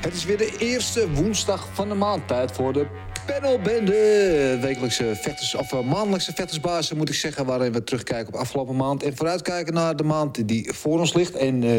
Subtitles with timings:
[0.00, 2.28] Het is weer de eerste woensdag van de maand.
[2.28, 2.86] Tijd voor de
[3.28, 4.58] panelbende.
[4.60, 7.46] Wekelijkse vechters, of eh, maandelijkse vechtersbazen moet ik zeggen.
[7.46, 9.02] Waarin we terugkijken op afgelopen maand.
[9.02, 11.36] En vooruitkijken naar de maand die voor ons ligt.
[11.36, 11.70] En eh,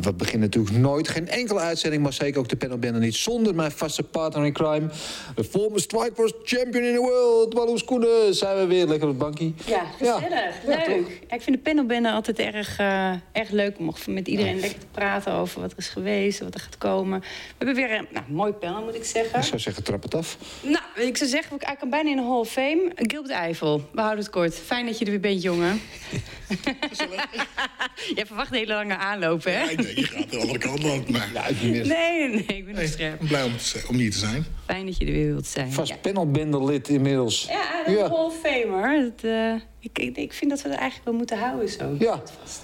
[0.00, 2.02] we beginnen natuurlijk nooit, geen enkele uitzending.
[2.02, 4.88] Maar zeker ook de panelbende niet zonder mijn vaste partner in crime.
[5.34, 7.54] De former Strikeforce champion in the world.
[7.54, 8.34] Marloes Koenen.
[8.34, 9.52] Zijn we weer lekker op het bankje.
[9.64, 10.54] Ja, gezellig.
[10.66, 11.20] Ja, leuk.
[11.28, 14.86] Ja, ik vind de panelbende altijd erg, eh, erg leuk om met iedereen lekker te
[14.90, 17.20] praten over wat er is geweest, wat er gaat komen.
[17.20, 17.26] We
[17.64, 19.38] hebben weer een nou, mooi panel, moet ik zeggen.
[19.38, 20.36] Ik zou zeggen, trap het af.
[20.62, 22.92] Nou, ik zou zeggen, ik kan bijna in de Hall of Fame.
[22.94, 24.54] Gilbert Eiffel, we houden het kort.
[24.54, 25.80] Fijn dat je er weer bent, jongen.
[28.14, 29.62] Jij verwacht een hele lange aanloop, hè?
[29.62, 31.08] Ja, nee, je gaat de andere kant op.
[31.08, 31.86] Maar Ja, ik niet meer.
[31.86, 33.18] Nee, nee, ik ben nee, er ik scherp.
[33.18, 34.46] ben blij om, te om hier te zijn.
[34.66, 35.72] Fijn dat je er weer wilt zijn.
[35.72, 35.96] Vast Ja.
[35.96, 37.46] panelbende-lid inmiddels.
[37.50, 37.98] Ja, de Ja.
[38.08, 39.00] Hall of Famer.
[39.16, 39.52] Dat, eh,
[39.92, 41.96] ik, ik, vind dat we er eigenlijk wel moeten houden zo.
[41.98, 42.22] Ja,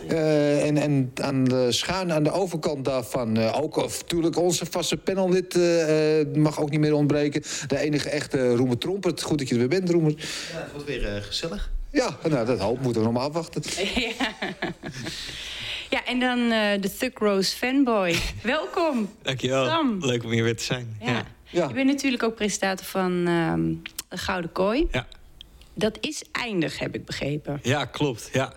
[0.09, 4.67] Eh, en, en aan de schuin aan de overkant daarvan eh, ook of, natuurlijk onze
[4.67, 7.43] vaste panellid eh, eh, mag ook niet meer ontbreken.
[7.67, 9.23] De enige echte Roemer Trompert.
[9.23, 10.11] Goed dat je er weer bent, Roemer.
[10.11, 11.71] Ja, het wordt weer gezellig.
[11.91, 13.63] Ja, nou, dat hoop moeten we nog maar afwachten.
[15.91, 15.99] Ja.
[15.99, 18.15] ja, en dan eh, de Thug Rose fanboy.
[18.43, 19.11] Welkom.
[19.23, 19.65] Dankjewel.
[19.67, 19.97] Sam.
[20.01, 20.97] Leuk om hier weer te zijn.
[21.01, 21.11] Ja.
[21.11, 21.25] Ja.
[21.51, 21.69] Ja.
[21.69, 24.87] Je bent natuurlijk ook presentator van ehm, de Gouden Kooi.
[24.91, 25.07] Ja.
[25.75, 27.61] Dat is eindig, heb ik begrepen.
[27.63, 28.29] Ja, klopt.
[28.33, 28.53] Ja.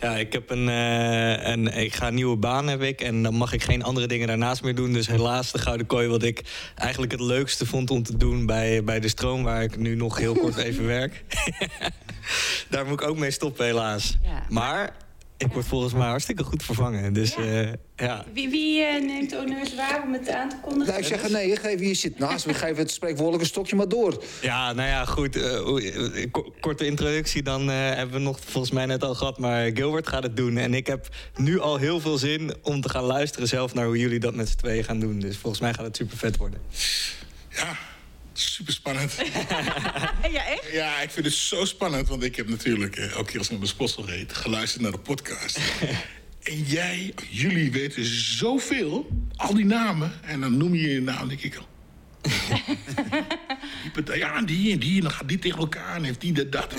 [0.00, 3.52] Ja, ik heb een, een, ik ga een nieuwe baan heb ik en dan mag
[3.52, 4.92] ik geen andere dingen daarnaast meer doen.
[4.92, 6.42] Dus helaas de Gouden Kooi, wat ik
[6.74, 10.18] eigenlijk het leukste vond om te doen bij, bij de stroom, waar ik nu nog
[10.18, 11.24] heel kort even werk.
[12.70, 14.16] Daar moet ik ook mee stoppen, helaas.
[14.22, 14.42] Ja.
[14.48, 14.94] Maar
[15.40, 17.12] ik word volgens mij hartstikke goed vervangen.
[17.12, 17.42] Dus Ja.
[17.44, 17.74] ja.
[17.96, 18.24] ja.
[18.32, 20.86] Wie, wie eh, neemt de honneurs waar om het aan te kondigen?
[20.86, 22.54] Nou, ik zeg nee, geef, je zit naast me.
[22.54, 24.24] Geef het spreekwoordelijke stokje maar door.
[24.42, 25.36] Ja, nou ja, goed.
[25.36, 26.30] eh, eh,
[26.60, 29.38] korte introductie, dan eh, hebben we nog volgens mij net al gehad.
[29.38, 30.56] Maar Gilbert gaat het doen.
[30.56, 33.98] En ik heb nu al heel veel zin om te gaan luisteren zelf naar hoe
[33.98, 35.18] jullie dat met z'n tweeën gaan doen.
[35.18, 36.60] Dus volgens mij gaat het super vet worden.
[37.50, 37.76] Ja,
[38.40, 39.14] super spannend.
[40.30, 40.72] Ja, echt?
[40.72, 43.56] Ja, ik vind het zo spannend, want ik heb natuurlijk eh, elke keer als ik
[43.56, 45.58] mijn sponsor reed, geluisterd naar de podcast.
[46.42, 51.40] en jij, jullie weten zoveel, al die namen, en dan noem je je naam, denk
[51.40, 51.68] ik al.
[54.04, 56.52] die ja, die en die, en dan gaat die tegen elkaar en heeft die dat,
[56.52, 56.74] dat.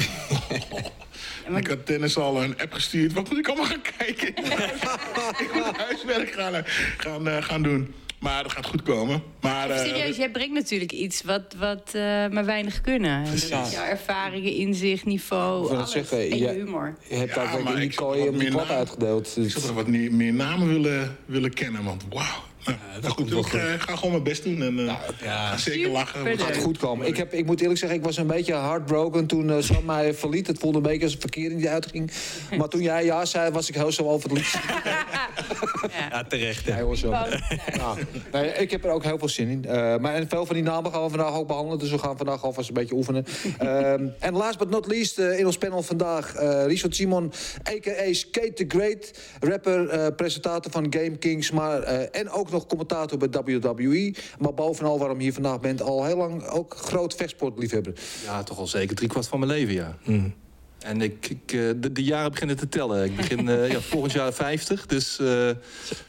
[1.56, 3.14] Ik had tennis al een app gestuurd.
[3.14, 4.28] Wat moet ik allemaal gaan kijken?
[5.46, 6.64] ik moet huiswerk gaan, eh,
[6.98, 7.94] gaan, eh, gaan doen.
[8.22, 9.24] Maar dat gaat goed komen.
[9.42, 13.12] Maar, eh, Serieus, jij brengt natuurlijk iets wat, wat eh, maar weinig kunnen.
[13.12, 16.10] En Dat is jouw ervaringen, inzicht, niveau, Ik wil het alles.
[16.10, 16.98] zeggen, en je humor.
[17.10, 19.38] Je hebt Ja, maar in die kooi meer plat uitgedeeld.
[19.38, 22.44] Ik zou er wat meer, meer namen willen, willen kennen, want wauw.
[23.08, 26.20] Goed, ik eh, ga gewoon mijn best doen en eh, ga zeker lachen.
[26.20, 26.40] Superleuk.
[26.40, 27.08] gaat goed komen.
[27.08, 30.14] Ik, heb, ik moet eerlijk zeggen, ik was een beetje heartbroken toen uh, Sam mij
[30.14, 30.48] verliet.
[30.48, 32.12] Het voelde een beetje als een verkering die uitging.
[32.58, 34.58] Maar toen jij ja zei, was ik heel zo over het liefst.
[36.12, 36.66] Ja, terecht.
[36.66, 36.82] Ja, hè.
[36.82, 37.10] hoor, zo.
[37.10, 37.30] Nou,
[38.32, 39.66] nee, ik heb er ook heel veel zin in.
[39.66, 41.80] Eh, maar en veel van die namen gaan we vandaag ook behandelen.
[41.80, 43.26] Dus we gaan vandaag alvast een beetje oefenen.
[43.58, 46.34] Ehm, en last but not least eh, in ons panel vandaag...
[46.34, 47.32] eh Richard Simon,
[47.70, 48.14] a.k.a.
[48.14, 49.12] Skate the Great.
[49.40, 51.52] Rapper, eh, presentator van Game Kings.
[51.52, 54.16] Maar, eh, en ook nog commentator bij WWE.
[54.40, 55.82] Maar bovenal waarom je hier vandaag bent...
[55.82, 57.94] al heel lang ook groot vechtsportliefhebber.
[58.26, 59.98] Ja, toch al zeker driekwart van mijn leven, ja.
[60.82, 63.04] En ik, ik, eh, de, de jaren beginnen te tellen.
[63.04, 64.86] Ik begin eh, ja, volgend jaar 50.
[64.86, 65.50] Dus, eh,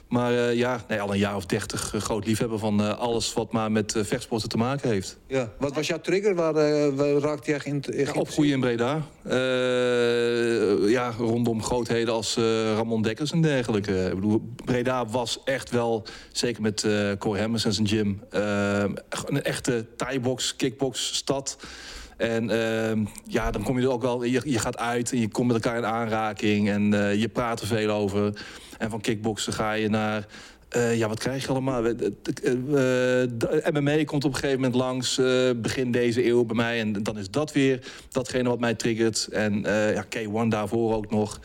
[0.08, 3.94] maar ja, nee, al een jaar of 30 groot liefhebber van alles wat maar met
[4.02, 5.18] vechtsporten te maken heeft.
[5.26, 5.52] Ja.
[5.58, 6.34] Wat was jouw trigger?
[6.34, 6.54] Waar,
[6.94, 8.16] waar raakte jij Ja, geïnteresseerd?
[8.16, 9.02] opgroeien in Breda.
[10.88, 12.36] Ja, rondom grootheden als
[12.74, 14.04] Ramon Dekkers en dergelijke.
[14.04, 16.86] Ik bedoel, Breda was echt wel, zeker met
[17.18, 18.22] Cor Hemmers en zijn gym...
[19.26, 21.56] een echte thai-box, kickbox stad.
[22.22, 24.24] En ehm, ja, dan kom je er ook wel...
[24.24, 26.68] Je, je gaat uit en je komt met elkaar in aanraking...
[26.68, 28.42] en eh, je praat er veel over.
[28.78, 30.26] En van kickboksen ga je naar...
[30.68, 31.84] eh, ja, wat krijg je allemaal?
[31.84, 31.94] Eh,
[33.72, 35.20] MMA komt op een gegeven moment langs,
[35.56, 36.80] begin deze eeuw bij mij.
[36.80, 37.80] En dan is dat weer
[38.10, 39.28] datgene wat mij triggert.
[39.32, 39.60] En
[39.94, 41.40] ja, K1 daarvoor ook nog.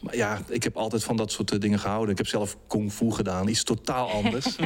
[0.00, 2.10] Maar ja, ik heb altijd van dat soort dingen gehouden.
[2.10, 4.56] Ik heb zelf kung fu gedaan, iets totaal anders.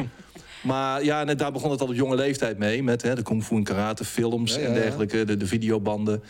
[0.61, 2.83] Maar ja, en daar begon het al op jonge leeftijd mee.
[2.83, 4.79] Met hè, de kung fu en karate, films Ja, ja, en ja.
[4.79, 5.25] dergelijke.
[5.25, 6.23] De, de videobanden.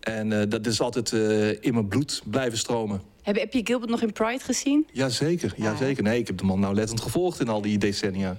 [0.00, 3.02] En eh, dat is altijd eh, in mijn bloed blijven stromen.
[3.22, 4.86] Heb, heb je Gilbert nog in Pride gezien?
[4.92, 6.02] Jazeker, jazeker.
[6.02, 8.38] Nee, ik heb de man nauwlettend gevolgd in al die decennia.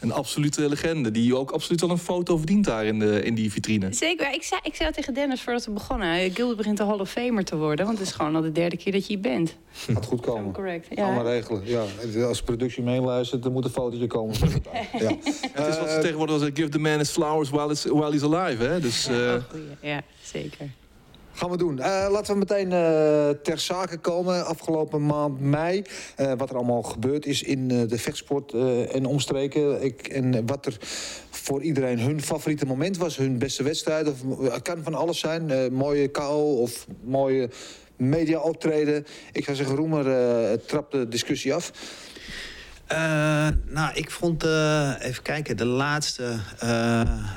[0.00, 3.52] Een absolute legende, die ook absoluut wel een foto verdient daar in, de, in die
[3.52, 3.92] vitrine.
[3.92, 4.26] Zeker.
[4.26, 6.12] Ja, Ik zei, ik zei tegen Dennis voordat we begonnen.
[6.18, 7.86] eh, Gilbert begint een Hall of Famer te worden.
[7.86, 9.56] Want het is gewoon al de derde keer dat je hier bent.
[9.94, 10.52] Gaat goed komen.
[10.52, 10.88] Correct.
[10.96, 11.30] Allemaal Ja.
[11.30, 11.62] regelen.
[11.64, 11.84] Ja.
[12.24, 14.34] Als de productie meeluistert, dan moet een fotootje komen.
[14.98, 15.12] ja.
[15.52, 18.10] Het is wat ze Eh, tegenwoordig zeggen, give the man his flowers while, it's, while
[18.10, 18.62] he's alive.
[18.64, 18.80] Hè?
[18.80, 19.64] Dus, eh, Oh, goeie.
[19.82, 20.70] Ja, zeker.
[21.38, 21.78] Gaan we doen.
[21.78, 24.46] Eh, laten we meteen eh, ter zake komen.
[24.46, 25.82] Afgelopen maand mei.
[26.16, 28.52] eh, wat er allemaal gebeurd is in de vechtsport
[28.92, 29.82] en omstreken.
[29.82, 30.76] Ik, en wat er
[31.30, 33.16] voor iedereen hun favoriete moment was.
[33.16, 34.08] Hun beste wedstrijd.
[34.08, 35.74] Of, het kan van alles zijn.
[35.74, 37.50] Mooie KO of mooie
[37.96, 39.06] media optreden.
[39.32, 40.04] Ik zou zeggen, Roemer,
[40.66, 41.72] trap de discussie af.
[43.66, 44.42] Nou, ik vond,
[45.00, 46.38] even kijken, de laatste,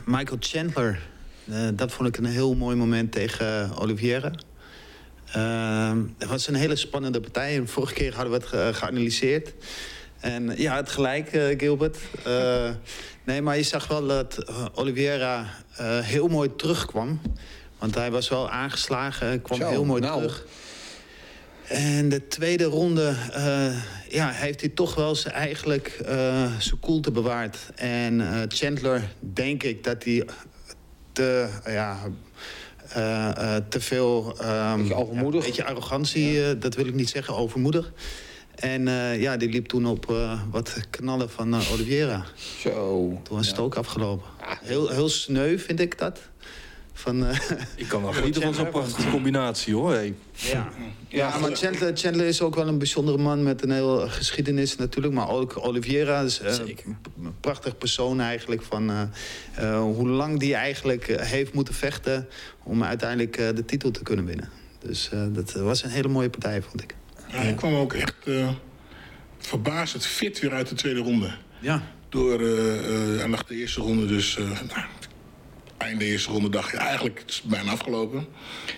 [0.05, 1.10] Michael Chandler.
[1.49, 4.31] Eh, dat vond ik een heel mooi moment tegen Oliveira.
[5.31, 7.61] Eh, het was een hele spannende partij.
[7.65, 9.53] Vorige keer hadden we het ge- geanalyseerd.
[10.19, 11.97] En ja, het gelijk, eh, Gilbert.
[12.23, 12.69] Eh,
[13.23, 15.45] nee, maar je zag wel dat eh, Oliveira
[15.75, 17.21] eh, heel mooi terugkwam.
[17.79, 20.17] Want hij was wel aangeslagen, kwam Zo, heel mooi nou.
[20.21, 20.45] terug.
[21.67, 27.11] En de tweede ronde eh, ja, heeft hij toch wel zijn, eigenlijk eh, zijn koelte
[27.11, 27.57] bewaard.
[27.75, 30.25] En eh, Chandler, denk ik dat hij
[31.13, 31.97] te, ja,
[32.89, 34.35] eh, eh, te veel...
[34.39, 35.41] ehm, Beetje overmoedig?
[35.41, 37.91] ja, een beetje arrogantie, eh, dat wil ik niet zeggen, overmoedig.
[38.55, 38.85] En
[39.19, 40.05] ja, die liep toen op
[40.51, 42.25] wat knallen van Oliveira.
[42.59, 43.19] Zo.
[43.23, 44.27] Toen was het ook afgelopen.
[44.63, 46.19] Heel, heel sneu vind ik dat.
[46.93, 47.39] Van, eh,
[47.75, 49.93] ik kan wel genieten van zo'n prachtige combinatie hoor.
[49.93, 50.13] Hey.
[50.31, 50.69] Ja,
[51.07, 55.13] ja maar Chandler, Chandler is ook wel een bijzondere man met een heel geschiedenis natuurlijk.
[55.13, 58.61] Maar ook Oliveira is eh, een prachtig persoon eigenlijk.
[58.61, 59.01] Van eh,
[59.55, 62.27] eh, hoe lang die eigenlijk heeft moeten vechten
[62.63, 64.49] om uiteindelijk eh, de titel te kunnen winnen.
[64.79, 66.95] Dus eh, dat was een hele mooie partij, vond ik.
[67.27, 68.49] Ja, hij kwam ook echt eh
[69.37, 71.31] verbazend fit weer uit de tweede ronde.
[71.59, 71.83] Ja.
[72.09, 72.41] Door,
[73.19, 74.37] en nach de eerste ronde dus...
[74.37, 74.85] eh nou,
[75.81, 78.27] einde eerste ronde dacht je eigenlijk het is bijna afgelopen.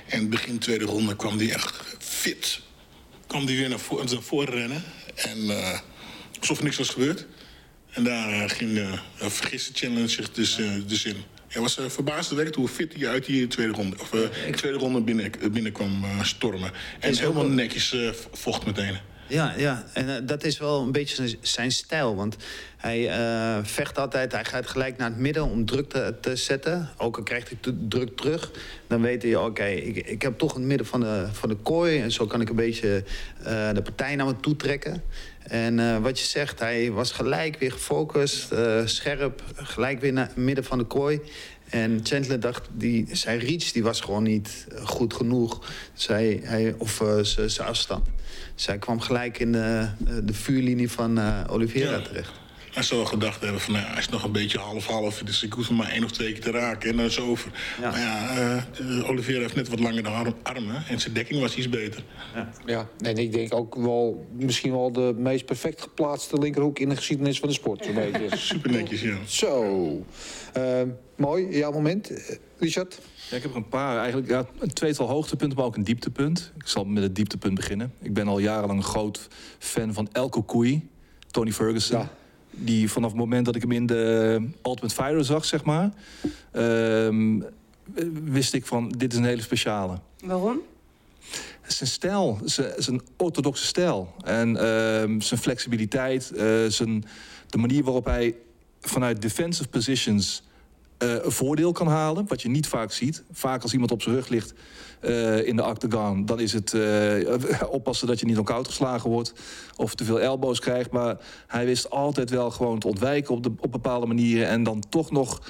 [0.08, 2.60] En begin tweede ronde kwam hij echt fit.
[3.28, 4.84] Kwam hij weer naar, voor, naar voren rennen.
[5.16, 5.80] En eh,
[6.40, 7.26] alsof niks was gebeurd.
[7.90, 11.16] En daar eh, ging uh, vergiste Chandler zich dus, eh, dus in.
[11.48, 14.22] Hij was uh, verbazingwekkend hoe fit hij uit die tweede ronde, of, uh,
[14.52, 16.72] tweede ronde binnen, binnenkwam uh, stormen.
[17.00, 18.98] En helemaal netjes uh, vocht meteen.
[19.28, 19.84] Ja, ja.
[19.94, 22.16] en eh, dat is wel een beetje zijn, stijl.
[22.16, 22.36] Want
[22.78, 26.90] hij eh, vecht altijd, hij gaat gelijk naar het midden om druk te, te zetten.
[26.98, 28.52] Ook al krijgt hij druk terug,
[28.88, 32.02] dan weet hij, oké, ik, ik heb toch het midden van de, van de kooi.
[32.02, 33.04] En zo kan ik een beetje
[33.44, 35.04] eh, de partij naar me toe trekken.
[35.44, 38.54] En wat je zegt, hij was gelijk weer gefocust,
[38.86, 41.22] scherp, gelijk weer naar het midden van de kooi.
[41.74, 45.72] En Chandler dacht, die, zijn reach die was gewoon niet eh, goed genoeg.
[45.94, 48.06] Zij, hij, of eh, z- zijn afstand.
[48.56, 49.88] Zij kwam gelijk in de,
[50.24, 52.02] de vuurlinie van eh, Oliveira Ja.
[52.02, 52.32] terecht.
[52.72, 55.22] Hij zou wel gedacht hebben van, nou, ja, hij is nog een beetje half-half.
[55.26, 57.26] Dus ik hoef hem maar één of twee keer te raken en dan is het
[57.26, 57.52] over.
[57.82, 57.90] Ja.
[57.90, 58.38] Maar ja,
[58.78, 60.84] eh Oliveira heeft net wat langere arm- armen.
[60.90, 62.04] En zijn dekking was iets beter.
[62.66, 66.96] Ja, en ik denk ook wel misschien wel de meest perfect geplaatste linkerhoek in de
[66.96, 67.86] geschiedenis van de sport.
[67.86, 68.38] Zo'n beetje.
[68.38, 69.18] Super netjes, ja.
[69.26, 70.06] Zo.
[70.54, 72.10] Ehm, mooi, jouw moment.
[72.10, 73.00] Eh, Richard?
[73.30, 73.98] Ja, ik heb er een paar.
[73.98, 76.52] Eigenlijk ja, een tweetal hoogtepunten, maar ook een dieptepunt.
[76.56, 77.94] Ik zal met het dieptepunt beginnen.
[78.02, 79.28] Ik ben al jarenlang een groot
[79.60, 80.90] fan van Elko Koei,
[81.32, 82.00] Tony Ferguson.
[82.00, 82.10] Ja.
[82.52, 85.92] Die vanaf het moment dat ik hem in de Ultimate Fighter zag, zeg maar...
[86.52, 87.42] ehm,
[88.24, 90.00] wist ik van, dit is een hele speciale.
[90.24, 90.62] Waarom?
[91.68, 94.14] Zijn stijl, zijn, zijn orthodoxe stijl.
[94.24, 97.06] En ehm, zijn flexibiliteit, eh, zijn,
[97.50, 98.36] de manier waarop hij
[98.82, 100.44] vanuit defensive positions
[101.04, 102.28] een voordeel kan halen.
[102.28, 103.24] Wat je niet vaak ziet.
[103.32, 104.54] Vaak als iemand op zijn rug ligt
[105.00, 106.26] eh, in de octagon...
[106.26, 109.34] dan is het eh, oppassen dat je niet knock-out geslagen wordt...
[109.76, 110.92] of te veel elbows krijgt.
[110.92, 111.18] Maar
[111.48, 114.48] hij wist altijd wel gewoon te ontwijken op, de, op bepaalde manieren...
[114.48, 115.42] en dan toch nog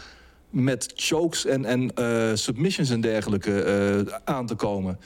[0.53, 4.99] met chokes en, en eh, submissions en dergelijke eh, aan te komen.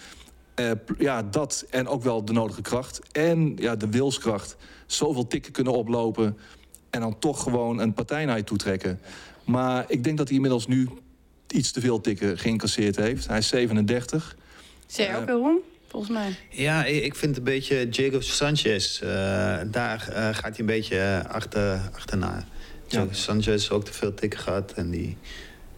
[0.55, 2.99] Eh, ja, dat en ook wel de nodige kracht.
[3.11, 4.55] En ja, de wilskracht.
[4.85, 6.37] Zoveel tikken kunnen oplopen.
[6.89, 8.97] En dan toch gewoon een partij naar je.
[9.47, 10.89] Maar ik denk dat hij inmiddels nu
[11.47, 13.27] iets te veel tikken geïncasseerd heeft.
[13.27, 14.35] Hij is 37.
[14.85, 15.59] Zeg je ook waarom?
[15.87, 16.35] Volgens mij.
[16.49, 19.01] Ja, ik vind een beetje Diego Sanchez.
[19.01, 19.09] eh,
[19.65, 22.45] daar eh, gaat hij een beetje eh, achter, achterna.
[22.87, 24.73] Diego Sanchez ook te veel tikken gehad.
[24.73, 25.17] En die,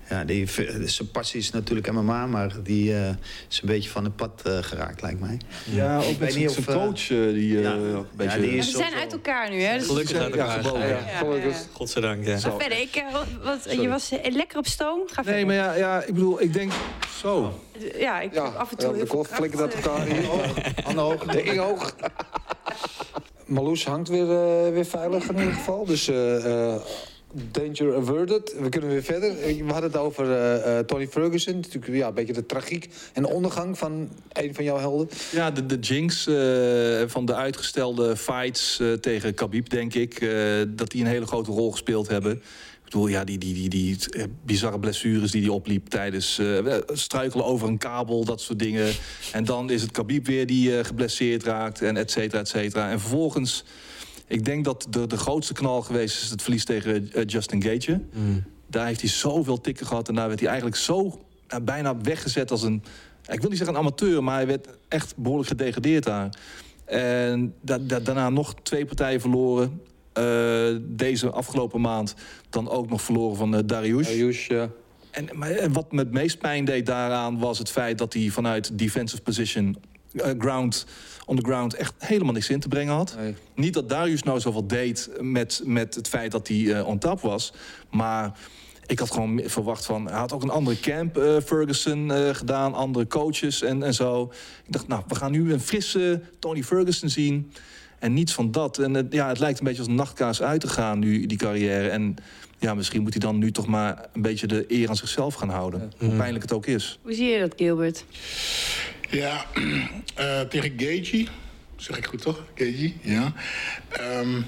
[0.09, 0.47] ja, die,
[0.85, 3.09] zijn passie is natuurlijk MMA, maar die eh,
[3.49, 5.39] is een beetje van het pad eh, geraakt, lijkt mij.
[5.71, 7.71] Ja, ook Ik met weet zijn niet of, zijn eh, coach eh, die eh, ja.
[7.71, 8.39] een beetje...
[8.39, 9.77] die Maar is ze zijn uit elkaar nu, hè?
[9.77, 10.63] Dus Gelukkig uit Ja, elkaar.
[10.63, 10.87] gebogen.
[10.87, 10.97] Ja.
[11.21, 11.53] Ja, ja.
[11.73, 12.37] Godzijdank, ja.
[12.37, 12.79] Ga verder.
[12.79, 15.01] Ik, wat, wat- je was lekker op stoom.
[15.11, 15.21] Ga.
[15.21, 16.71] Nee, maar ja, ja, ik bedoel, ik denk...
[17.21, 17.59] Zo.
[17.97, 19.83] Ja, ik Ja, heb af en toe ja, de kop flikkert eh.
[19.85, 20.29] elkaar hier.
[20.87, 21.31] Aan de hoogte.
[21.31, 21.95] De ing hoog.
[23.45, 25.85] Marloes hangt weer, eh, weer veilig in ieder geval.
[25.85, 26.81] Dus eh, eh,
[27.51, 28.55] danger averted.
[28.59, 29.35] We kunnen weer verder.
[29.35, 31.55] We hadden het over eh, eh, Tony Ferguson.
[31.55, 35.09] Natuurlijk ja, een beetje de tragiek en de ondergang van een van jouw helden.
[35.31, 40.19] Ja, de, de jinx eh, van de uitgestelde fights tegen Khabib, denk ik...
[40.69, 42.31] dat die een hele grote rol gespeeld hebben.
[42.31, 43.97] Ik bedoel, ja, die, die, die, die
[44.45, 46.41] bizarre blessures die hij opliep tijdens
[46.87, 48.93] struikelen over een kabel, dat soort dingen.
[49.31, 52.89] En dan is het Khabib weer die geblesseerd raakt, en et cetera, et cetera.
[52.89, 53.63] En vervolgens,
[54.29, 58.01] ik denk dat de, de grootste knal geweest is het verlies tegen eh, Justin Gaethje.
[58.67, 61.19] Daar heeft hij zoveel tikken gehad en daar werd hij eigenlijk zo
[61.63, 62.83] bijna weggezet als een...
[63.27, 66.29] Ik wil niet zeggen een amateur, maar hij werd echt behoorlijk gedegradeerd daar.
[66.85, 69.81] En da- da- daarna nog twee partijen verloren.
[70.13, 72.15] Eh, deze afgelopen maand
[72.49, 74.07] dan ook nog verloren van uh, Dariush.
[74.07, 74.69] Ayush, ja.
[75.11, 78.29] En, maar, en wat me het meest pijn deed daaraan was het feit dat hij
[78.29, 79.75] vanuit defensive position,
[80.13, 80.85] eh, ground,
[81.25, 83.15] on the ground, echt helemaal niks in te brengen had.
[83.17, 83.35] Nee.
[83.55, 87.21] Niet dat Darius nou zoveel deed met, met het feit dat hij eh, on top
[87.21, 87.53] was,
[87.89, 88.37] maar
[88.89, 90.07] ik had gewoon verwacht van...
[90.07, 94.31] Hij had ook een andere camp, eh, Ferguson, eh, gedaan, andere coaches en, en zo.
[94.65, 97.51] Ik dacht, nou, we gaan nu een frisse Tony Ferguson zien...
[97.99, 98.77] En niets van dat.
[98.77, 101.37] En het, ja, het lijkt een beetje als een nachtkaas uit te gaan nu, die
[101.37, 101.89] carrière.
[101.89, 102.15] En
[102.59, 105.49] ja, misschien moet hij dan nu toch maar een beetje de eer aan zichzelf gaan
[105.49, 105.91] houden.
[105.97, 106.99] Hoe pijnlijk het ook is.
[107.01, 108.05] Hoe zie je dat, Gilbert?
[109.09, 109.45] Ja,
[110.15, 111.27] eh, tegen Gagey.
[111.75, 112.43] Zeg ik goed toch?
[112.55, 113.33] Gagey, ja.
[113.89, 114.41] Ehm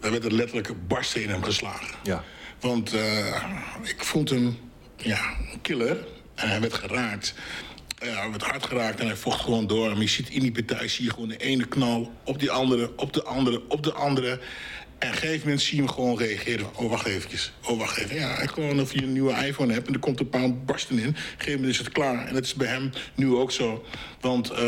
[0.00, 1.94] daar werd er letterlijk barsten in hem geslagen.
[2.02, 2.24] Ja.
[2.60, 3.44] Want eh,
[3.82, 4.58] ik vond hem
[4.96, 6.06] ja, een killer.
[6.34, 7.34] En hij werd geraakt.
[7.98, 9.90] Ja, hij werd hard geraakt en hij vocht gewoon door.
[9.90, 12.92] Maar je ziet in die partij zie je gewoon de ene knal op die andere,
[12.96, 14.40] op de andere, op de andere.
[14.98, 16.76] En op een gegeven moment zie je hem gewoon reageren.
[16.76, 17.52] Oh, wacht eventjes.
[17.62, 18.16] Oh, wacht even.
[18.16, 21.08] Ja, gewoon of je een nieuwe iPhone hebt en er komt een paar barsten in.
[21.08, 22.26] Op een gegeven moment is het klaar.
[22.26, 23.84] En dat is bij hem nu ook zo.
[24.20, 24.58] Want eh,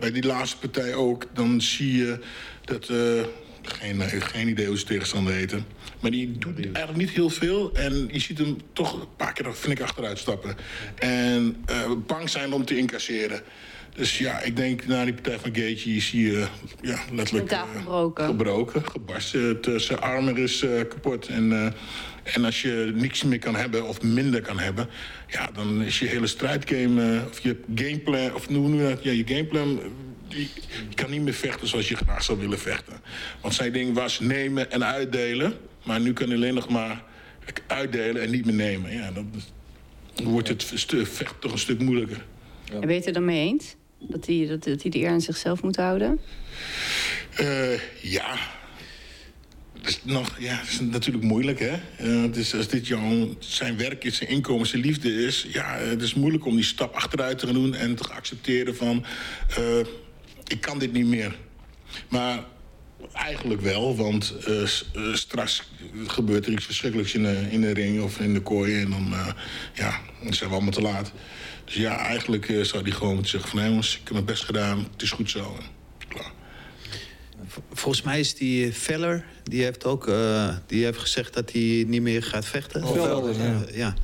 [0.00, 2.18] bij die laatste partij ook, dan zie je
[2.64, 2.88] dat...
[2.88, 2.96] eh,
[3.62, 5.66] geen, eh, geen idee hoe ze tegenstander heten.
[6.00, 7.74] Maar die doet eigenlijk niet heel veel.
[7.74, 10.56] En je ziet hem toch een paar keer flink achteruit stappen.
[10.94, 11.64] En
[12.06, 13.42] bang zijn om te incasseren.
[13.94, 16.46] Dus ja, ik denk na die partij van Gaethje zie je
[16.82, 17.50] ja, letterlijk...
[17.50, 18.24] Mentaal eh, gebroken.
[18.26, 19.42] gebroken, gebarsten.
[19.48, 21.26] Het, eh, zijn arm is eh, kapot.
[21.26, 21.72] En, eh,
[22.34, 24.88] en als je niks meer kan hebben of minder kan hebben...
[25.28, 27.16] ja, dan is je hele strijdgame...
[27.16, 28.34] eh, of je gameplan...
[28.34, 29.02] of hoe noem je dat?
[29.02, 29.78] Ja, je gameplan...
[29.80, 29.86] eh,
[30.28, 30.50] die-
[30.88, 32.94] je kan niet meer vechten zoals je graag zou willen vechten.
[33.40, 35.54] Want zijn ding was nemen en uitdelen.
[35.84, 37.02] Maar nu kan hij alleen nog maar
[37.66, 38.92] uitdelen en niet meer nemen.
[38.92, 39.30] Ja, dan
[40.22, 42.24] wordt het stu- vecht toch een stuk moeilijker.
[42.72, 43.74] En ben je het er dan mee eens?
[44.08, 46.20] Dat hij, dat, dat hij de eer aan zichzelf moet houden?
[47.36, 48.38] Eh, ja.
[49.72, 51.72] Dat is, nog, ja, is natuurlijk moeilijk, hè?
[51.96, 55.46] Eh, dus als dit jouw, zijn werk is, zijn inkomen, zijn liefde is...
[55.52, 57.74] ja, het is moeilijk om die stap achteruit te gaan doen...
[57.74, 59.04] en te accepteren van...
[59.56, 59.78] eh,
[60.46, 61.36] ik kan dit niet meer.
[62.08, 62.44] Maar
[63.12, 64.68] eigenlijk wel, want eh, eh,
[65.12, 65.62] straks
[66.06, 68.02] gebeurt er iets verschrikkelijks in de, in de ring...
[68.02, 69.28] of in de kooi en dan, eh,
[69.74, 71.12] ja, dan zijn we allemaal te laat.
[71.64, 73.58] Dus ja, eigenlijk eh, zou die gewoon moeten zeggen van...
[73.58, 75.56] hé jongens, ik heb mijn best gedaan, het is goed zo.
[75.58, 75.66] En
[76.08, 76.32] klaar.
[77.72, 82.02] Volgens mij is die Veller, die heeft ook eh, die heeft gezegd dat hij niet
[82.02, 82.86] meer gaat vechten.
[82.86, 83.62] Veller, ja.
[83.66, 83.94] Eh, ja.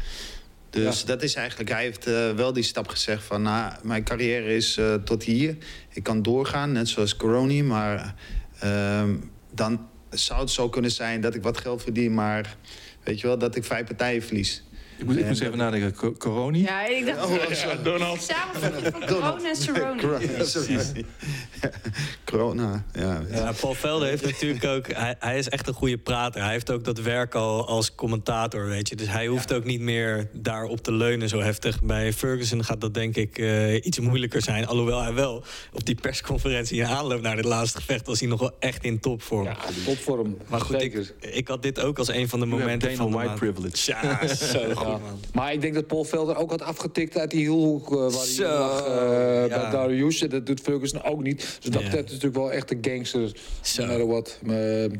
[0.70, 3.42] Dus dat is eigenlijk, hij heeft eh, wel die stap gezegd van...
[3.42, 5.56] Nou, mijn carrière is eh, tot hier.
[5.92, 7.62] Ik kan doorgaan, net zoals Coroni.
[7.62, 8.14] Maar
[8.58, 9.16] ehm,
[9.54, 12.14] dan zou het zo kunnen zijn dat ik wat geld verdien...
[12.14, 12.56] maar
[13.02, 14.62] weet je wel, dat ik vijf partijen verlies.
[15.00, 15.94] Ik moet, ik En moet even nadenken.
[15.94, 16.62] Co- Coroni?
[16.62, 17.60] Ja, ik dacht...
[17.62, 18.22] Ja, Donald.
[18.22, 20.02] Samenvatting van corona en Cerrone.
[22.24, 23.22] Corona, ja.
[23.30, 24.92] Ja, Paul Velde heeft natuurlijk ook...
[24.92, 26.42] Hij, hij is echt een goede prater.
[26.42, 28.96] Hij heeft ook dat werk al als commentator, weet je.
[28.96, 31.82] Dus hij hoeft ook niet meer daarop te leunen zo heftig.
[31.82, 34.66] Bij Ferguson gaat dat denk ik eh, iets moeilijker zijn.
[34.66, 38.06] Alhoewel hij wel op die persconferentie in aanloop naar dit laatste gevecht...
[38.06, 39.44] was hij nog wel echt in topvorm.
[39.44, 40.36] Ja, topvorm.
[40.48, 43.90] Maar goed, ik, ik had dit ook als een van de momenten van White privilege.
[44.02, 44.58] Ja, zo
[44.90, 45.10] goed, Ja.
[45.10, 45.20] man.
[45.32, 47.90] Maar ik denk dat Paul Velder ook had afgetikt uit die hielhoek...
[47.92, 49.60] eh, waar hij Zo, lag eh, ja.
[49.60, 50.22] bij Darius.
[50.22, 51.58] En Dat doet Ferguson ook niet.
[51.60, 51.88] Dus dat Ja.
[51.88, 53.32] is natuurlijk wel echt een gangster.
[53.60, 53.86] Zo.
[53.86, 54.38] No what.
[54.42, 54.56] Maar,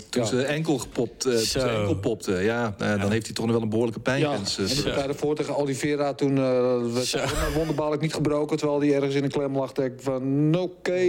[0.08, 0.24] Toen ja.
[0.24, 1.58] zijn enkel gepopt, eh, toen Zo.
[1.60, 4.58] zijn enkel popte, ja, nou, dan heeft hij toch nog wel een behoorlijke Ja, pijngrens.
[4.58, 8.56] en eh, de partij ervoor tegen Oliveira, toen uh, werd hij wonderbaarlijk niet gebroken...
[8.56, 9.72] terwijl hij ergens in een klem lag.
[9.72, 11.06] denk ik van, oké,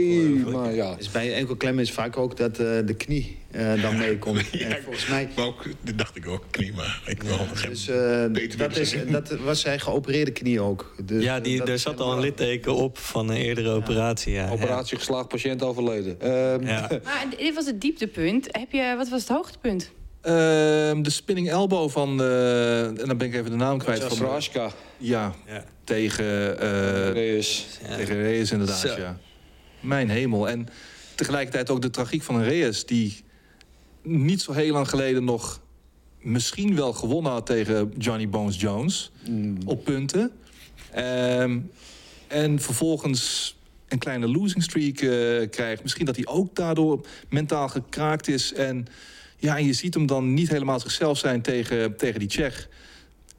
[0.51, 0.95] maar ja.
[0.95, 4.39] Dus bij enkel klem is vaak ook dat eh, de knie eh, dan meekomt.
[4.51, 5.29] Ja, En volgens mij...
[5.35, 7.37] Maar ook, dat dacht ik ook, knie, maar ik wel.
[7.53, 10.95] geen Dus eh, beter dat dat, is, dat was zijn geopereerde knie ook.
[11.03, 14.33] Dus, ja, die, er zat al een litteken op van een eerdere operatie.
[14.33, 16.21] Ja, Operatie geslaagd, patiënt overleden.
[16.21, 16.63] Ehm.
[17.03, 18.47] Maar dit was het dieptepunt.
[18.51, 19.91] Heb je, wat was het hoogtepunt?
[20.21, 24.03] Ehm, de spinning elbow van, eh, en dan ben ik even de naam kwijt.
[24.03, 24.71] Van, Fraska.
[24.97, 25.63] ja, Ja.
[25.83, 27.67] tegen, eh Reyes.
[27.97, 28.95] tegen Reyes inderdaad, Zo.
[28.97, 29.17] ja.
[29.79, 30.49] Mijn hemel.
[30.49, 30.67] En
[31.15, 32.85] tegelijkertijd ook de tragiek van een Reyes...
[32.85, 33.23] die
[34.03, 35.60] niet zo heel lang geleden nog
[36.21, 39.11] misschien wel gewonnen had tegen Johnny Bones Jones
[39.65, 40.31] op punten.
[40.91, 41.59] Ehm,
[42.27, 43.55] en vervolgens
[43.87, 45.83] een kleine losing streak eh, krijgt.
[45.83, 48.53] Misschien dat hij ook daardoor mentaal gekraakt is.
[48.53, 48.87] En,
[49.37, 52.69] ja, en je ziet hem dan niet helemaal zichzelf zijn tegen, tegen die Tsjech.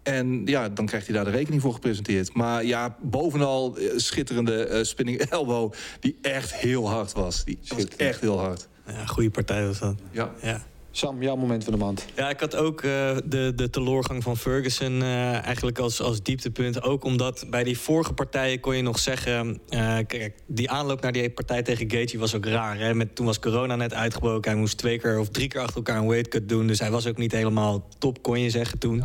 [0.03, 2.35] En ja, dan krijgt hij daar de rekening voor gepresenteerd.
[2.35, 5.73] Maar ja, bovenal eh, schitterende eh, spinning elbow...
[6.01, 7.45] die echt heel hard was.
[7.45, 8.69] Die was echt heel hard.
[8.87, 9.95] Ja, goede partij was dat.
[10.11, 10.33] Ja.
[10.43, 10.67] Ja.
[10.95, 12.07] Sam, jouw moment van de maand.
[12.17, 16.83] Ja, ik had ook eh, de, de teloorgang van Ferguson eh, eigenlijk als, als dieptepunt.
[16.83, 19.61] Ook omdat bij die vorige partijen kon je nog zeggen...
[19.69, 22.79] eh, kijk, die aanloop naar die partij tegen Gaethje was ook raar.
[22.79, 22.95] Hè?
[22.95, 24.51] Met, toen was corona net uitgebroken.
[24.51, 26.67] Hij moest twee keer of drie keer achter elkaar een weightcut doen.
[26.67, 29.05] Dus hij was ook niet helemaal top, kon je zeggen toen.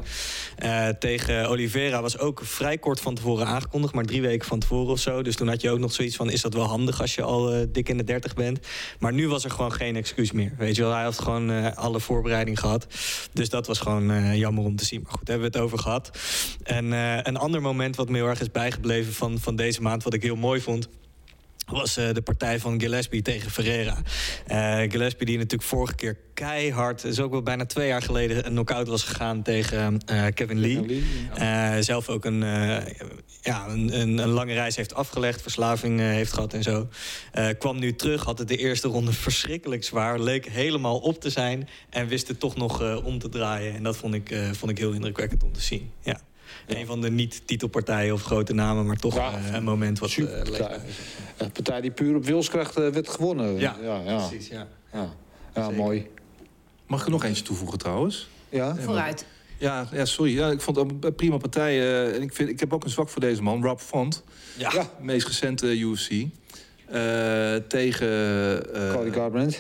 [1.00, 3.94] Tegen Oliveira was ook vrij kort van tevoren aangekondigd.
[3.94, 5.22] Maar drie weken van tevoren of zo.
[5.22, 6.30] Dus toen had je ook nog zoiets van...
[6.30, 8.60] is dat wel handig als je al dik in de dertig bent?
[9.00, 10.52] Maar nu was er gewoon geen excuus meer.
[10.58, 12.88] Weet je wel, hij had gewoon alle voorbereiding gehad.
[13.34, 15.02] Dus dat was gewoon eh, jammer om te zien.
[15.04, 16.12] Maar goed, hebben we het over gehad.
[16.64, 20.04] En eh, een ander moment wat me heel erg is bijgebleven van, van deze maand...
[20.04, 20.90] wat ik heel mooi vond
[21.72, 23.98] was eh, de partij van Gillespie tegen Ferreira.
[24.48, 27.04] Eh, Gillespie die natuurlijk vorige keer keihard...
[27.04, 31.04] is ook wel bijna twee jaar geleden een knockout was gegaan tegen eh, Kevin Lee.
[31.84, 32.40] Zelf ook een,
[33.42, 36.88] ja, een, een, een lange reis heeft afgelegd, verslaving heeft gehad en zo.
[37.60, 40.20] Kwam nu terug, had het de eerste ronde verschrikkelijk zwaar.
[40.20, 43.76] Leek helemaal op te zijn en wist het toch nog om te draaien.
[43.76, 45.92] En dat vond ik, vond ik heel indrukwekkend om te zien.
[46.02, 46.20] Ja.
[46.68, 50.12] Een van de niet-titelpartijen of grote namen, maar toch Ja, eh, een moment wat...
[50.12, 50.24] eh.
[51.38, 53.58] Een partij die puur op wilskracht eh, werd gewonnen.
[53.60, 54.28] Ja, ja, ja.
[54.28, 54.68] precies, ja.
[54.94, 55.10] ja.
[55.56, 56.08] Ja, mooi.
[56.88, 58.28] Mag ik er nog eentje toevoegen trouwens?
[58.50, 58.76] Ja?
[58.76, 59.26] Vooruit.
[59.58, 60.36] Ja, ja sorry.
[60.36, 61.80] Ja, ik vond het een prima partij.
[61.80, 64.24] eh, en ik, vind, ik heb ook een zwak voor deze man, Rob Font.
[64.58, 64.72] Ja.
[64.74, 64.90] Ja.
[65.02, 66.10] Meest recente UFC.
[66.12, 68.74] Eh, tegen...
[68.76, 69.60] eh, Cody Garbrandt.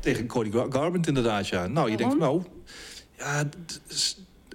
[0.00, 1.66] Tegen Cody Gar- Garbrandt inderdaad, ja.
[1.66, 2.42] Nou, je denkt, nou...
[3.18, 3.48] Ja,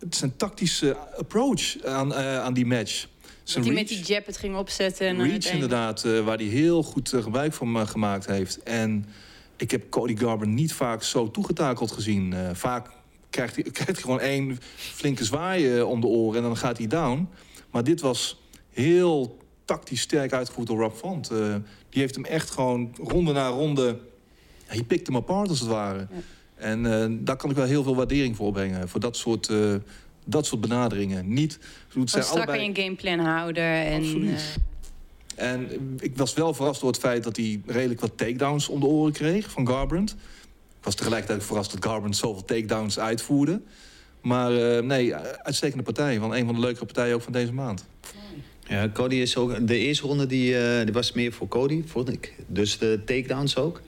[0.07, 3.07] het is, een tactische approach aan, eh, aan die match.
[3.43, 5.07] Dat hij met die jab het ging opzetten.
[5.07, 8.63] En Reach inderdaad, eh, waar hij heel goed eh, gebruik van gemaakt heeft.
[8.63, 9.05] En
[9.55, 12.35] ik heb Cody Garber niet vaak zo toegetakeld gezien.
[12.53, 12.89] Vaak
[13.29, 16.87] krijgt hij, krijgt hij gewoon één flinke zwaai om de oren en dan gaat hij
[16.87, 17.29] down.
[17.71, 21.29] Maar dit was heel tactisch sterk uitgevoerd door Rob Font.
[21.89, 23.99] Die heeft hem echt gewoon ronde na ronde...
[24.65, 26.07] Hij pikt hem apart als het ware.
[26.57, 28.89] En eh, daar kan ik wel heel veel waardering voor opbrengen.
[28.89, 29.73] Voor dat soort, eh,
[30.25, 31.33] dat soort benaderingen.
[31.33, 31.59] Niet,
[31.93, 32.71] het zijn strak aan allebei...
[32.73, 33.63] je gameplan houden.
[33.63, 34.57] En, Absoluut.
[35.35, 38.79] eh, En ik was wel verrast door het feit dat hij redelijk wat takedowns om
[38.79, 40.11] de oren kreeg van Garbrandt.
[40.79, 43.61] Ik was tegelijkertijd verrast dat Garbrandt zoveel takedowns uitvoerde.
[44.21, 46.19] Maar eh, nee, uitstekende partij.
[46.19, 47.85] Van een van de leukere partijen ook van deze maand.
[48.67, 49.67] Ja, Cody is ook...
[49.67, 52.33] De eerste ronde die, eh, die was meer voor Cody, vond ik.
[52.47, 53.81] Dus de takedowns ook.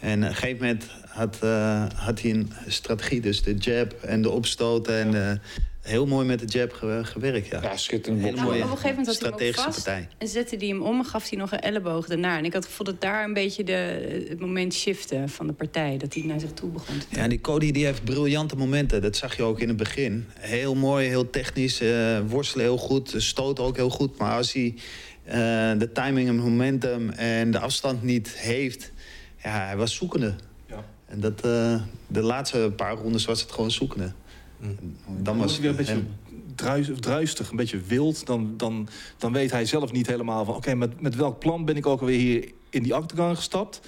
[0.00, 0.86] En op een gegeven moment
[1.16, 3.20] had, eh, had hij een strategie.
[3.20, 4.94] Dus de jab en de opstoten.
[4.98, 5.36] En eh,
[5.80, 7.62] heel mooi met de jab ge- gewerkt, ja.
[7.62, 8.22] Ja, schitterend.
[8.22, 9.84] Nou, op een gegeven moment had hij hem ook vast.
[9.84, 10.08] partij.
[10.18, 12.38] En zette hij hem om en gaf hij nog een elleboog daarna.
[12.38, 15.96] En ik had het daar een beetje de, het moment shiften van de partij.
[15.96, 19.02] Dat hij naar zich toe begon te Ja, die Cody die heeft briljante momenten.
[19.02, 20.26] Dat zag je ook in het begin.
[20.38, 21.80] Heel mooi, heel technisch.
[21.80, 23.14] eh, worstelen heel goed.
[23.16, 24.18] Stoten ook heel goed.
[24.18, 24.74] Maar als hij
[25.24, 25.34] eh,
[25.78, 28.92] de timing en momentum en de afstand niet heeft...
[29.42, 30.34] Ja, hij was zoekende.
[31.16, 31.22] Ja.
[31.22, 34.12] En dat, eh, de laatste paar rondes was het gewoon zoekende.
[35.20, 36.02] Dan was hij weer een beetje
[36.54, 38.26] druis, druistig, een beetje wild.
[38.26, 40.54] Dan, dan, dan weet hij zelf niet helemaal van...
[40.54, 43.80] oké, met, met welk plan ben ik ook alweer hier in die octagon gestapt?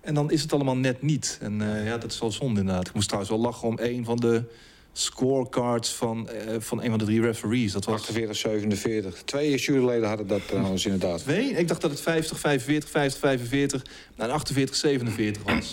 [0.00, 1.38] En dan is het allemaal net niet.
[1.40, 2.88] En eh, ja, dat is wel zonde inderdaad.
[2.88, 4.44] Ik moest trouwens wel lachen om een van de
[4.92, 7.72] scorecards van, eh, van een van de drie referees.
[7.72, 9.22] Dat was 48, 47.
[9.24, 11.18] Twee juryleden hadden dat trouwens inderdaad.
[11.18, 11.50] twee.
[11.50, 13.84] Ik dacht dat het 50, 45, 50, 45...
[14.16, 15.70] en 48, 47 was.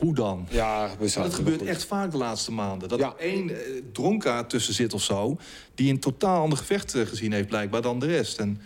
[0.00, 0.46] Hoe dan?
[0.50, 2.88] Ja, we dat gebeurt echt vaak de laatste maanden.
[2.88, 3.14] Dat Ja.
[3.18, 3.56] er één eh,
[3.92, 5.36] dronkaard tussen zit of zo...
[5.74, 8.38] die een totaal ander gevecht eh, gezien heeft blijkbaar dan de rest.
[8.38, 8.60] En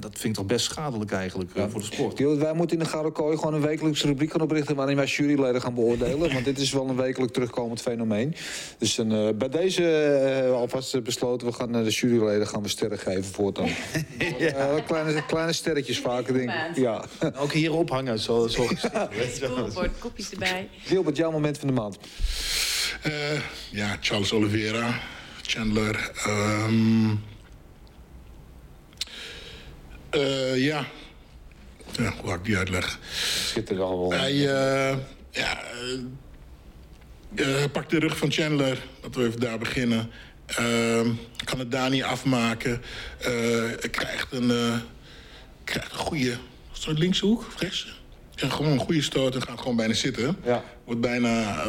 [0.00, 2.38] dat vind ik toch best schadelijk eigenlijk eh, voor de sport.
[2.38, 4.76] Wij moeten in de Gouden Kooi gewoon een wekelijkse rubriek gaan oprichten...
[4.76, 6.32] waarin wij juryleden gaan beoordelen.
[6.32, 8.34] want dit is wel een wekelijk terugkomend fenomeen.
[8.78, 9.90] Dus een, eh, bij deze
[10.46, 11.46] eh, alvast besloten...
[11.46, 13.68] we gaan de juryleden gaan we sterren geven voortaan.
[14.38, 16.76] Eh, kleine, kleine sterretjes vaker, denk ik.
[16.76, 17.04] Ja.
[17.42, 18.68] Ook hier ophangen, zo, zo.
[19.32, 20.68] Scorebord, kopjes erbij.
[20.78, 21.98] Gilbert, jouw moment van de maand.
[23.02, 23.12] Eh,
[23.70, 25.00] ja, Charles Oliveira.
[25.42, 26.10] Chandler.
[26.24, 27.10] ehm,
[30.10, 30.84] eh, ja.
[31.98, 32.98] ja, hoe ik die uitleggen?
[33.44, 34.12] Schitterend allemaal.
[34.12, 34.96] Hij, eh,
[35.30, 35.58] ja,
[37.34, 38.78] eh, pakt de rug van Chandler.
[39.02, 40.10] Laten we even daar beginnen.
[41.44, 42.82] Kan het daar niet afmaken.
[43.90, 44.80] Krijgt een,
[45.64, 46.36] krijgt een goede...
[46.72, 47.96] Zo linkse hoek rechts?
[48.30, 50.36] Ja, gewoon een goede stoot en gaat gewoon bijna zitten.
[50.44, 50.64] Ja.
[50.84, 51.64] Wordt bijna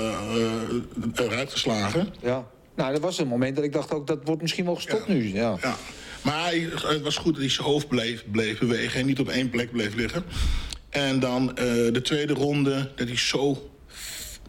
[1.14, 2.14] eruit geslagen.
[2.22, 2.48] Ja.
[2.76, 5.14] Nou, dat was een moment dat ik dacht ook, dat wordt misschien wel gestopt Ja.
[5.14, 5.34] nu.
[5.34, 5.58] Ja.
[5.62, 5.76] Ja.
[6.22, 9.30] Maar hij- het was goed dat hij zijn hoofd bleef, bleef bewegen en niet op
[9.30, 10.24] één plek bleef liggen.
[10.90, 13.72] En dan eh, de tweede ronde, dat hij zo...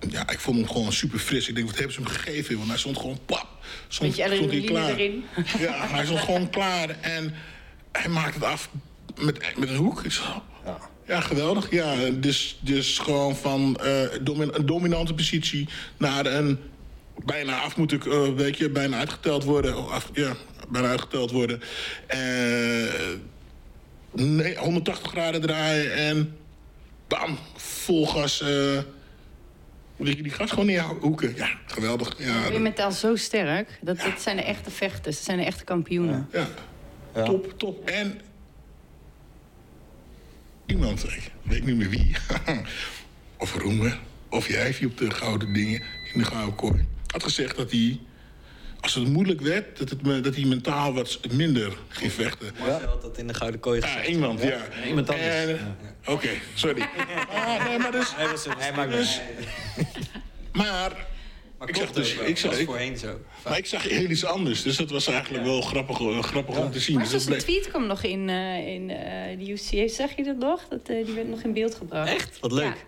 [0.08, 1.48] Ja, ik vond hem gewoon super fris.
[1.48, 2.56] Ik denk, wat hebben ze hem gegeven?
[2.56, 3.46] Want hij stond gewoon pap.
[3.88, 4.90] Stond, Beetje stond hij klaar.
[4.90, 5.24] erin.
[5.58, 6.88] Ja, hij stond gewoon klaar.
[7.00, 7.34] En
[7.92, 8.70] hij maakt het af
[9.18, 10.02] met, met een hoek.
[10.08, 10.22] Zo,
[11.06, 11.20] ja.
[11.20, 11.70] geweldig.
[11.70, 16.58] Ja, dus, dus gewoon van eh, domin- een dominante positie naar een
[17.24, 19.88] bijna af moet ik, eh, weet je, bijna uitgeteld worden.
[19.90, 20.36] Af, ja,
[20.70, 21.60] bijna uitgeteld worden.
[22.06, 22.18] Eh,
[24.12, 26.36] nee, 180 graden draaien en
[27.08, 28.40] bam, vol gas.
[28.40, 28.78] eh
[29.96, 31.36] lig je die gas gewoon neerhoeken.
[31.36, 32.14] Ja, geweldig.
[32.18, 33.78] Ja, Ben je mentaal zo sterk?
[33.80, 35.16] Dat, dat zijn de echte vechters.
[35.16, 36.28] Dat zijn de echte kampioenen.
[36.32, 36.48] ja.
[37.24, 37.88] Top, top.
[37.88, 38.20] En
[40.66, 42.16] iemand, ik weet niet meer wie,
[43.38, 47.56] of Roemer, of jij, die op de gouden dingen in de gouden kooi, had gezegd
[47.56, 48.00] dat hij,
[48.80, 52.52] als het moeilijk werd, dat, het, me- dat hij mentaal wat minder ging vechten.
[52.58, 54.08] Marcel had dat in de Gouden Kooi Ja, gezegd.
[54.08, 54.58] iemand, ja.
[54.86, 55.28] iemand anders.
[55.34, 56.88] En, Oké, sorry.
[57.34, 58.16] Ah, nee, maar dus...
[58.16, 59.20] Hij, was, hij maakt Dus-
[60.52, 61.06] Maar,
[61.58, 63.20] Maar ik zag dus- ik zag- was ik- voorheen zo.
[63.44, 64.62] maar ik zag heel iets anders.
[64.62, 66.96] Dus dat was eigenlijk wel grappig, eh, grappig om te zien.
[66.96, 69.88] Maar Dus een tweet kwam nog in, eh, in eh, de UCA.
[69.88, 70.68] Zag je dat nog?
[70.68, 72.08] Dat, eh, die werd nog in beeld gebracht.
[72.12, 72.38] Echt?
[72.40, 72.86] Wat leuk.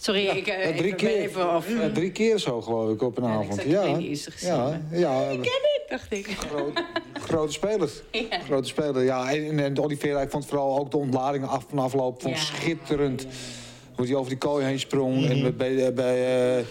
[0.00, 0.06] Ja.
[0.06, 1.68] Sorry, ik eh, Ja, drie, even, keer, even af.
[1.68, 3.62] ja, drie keer zo, geloof ik, op een Ja, avond.
[3.62, 3.82] Ja,
[4.40, 6.26] ja, ja, Ik ken het, dacht ik.
[6.38, 6.82] groot-
[7.14, 7.90] grote speler.
[8.30, 8.38] Ja.
[8.44, 9.32] Grote speler, ja.
[9.32, 13.26] En, en Oliveira, ik vond vooral ook de ontladingen af van afloop vond schitterend.
[13.94, 15.26] Hoe hij over die kooi heen sprong.
[15.28, 16.64] En bij, bij, eh,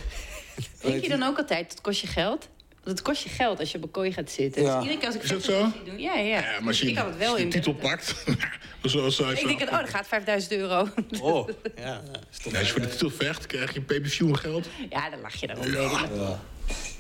[0.82, 2.48] Denk je dan ook altijd, het kost je geld?
[2.90, 4.62] Want het kost je geld als je op een kooi gaat zitten.
[4.62, 4.74] Ja.
[4.74, 5.72] Dus iedere keer als ik Is dat zo?
[5.86, 6.24] doen, ja, ja.
[6.40, 7.50] Ja, maar als je, ik had het wel als je in.
[7.50, 8.16] de titel pakt,
[8.82, 10.88] zoals Ik denk, dat, oh, dat gaat 5000 euro.
[11.22, 12.02] Oh, ja.
[12.30, 12.56] Stop.
[12.56, 14.68] als je voor de titel vecht, krijg je pay-per-view geld.
[14.90, 15.66] Ja, dan lach je daarom.
[15.66, 16.38] weet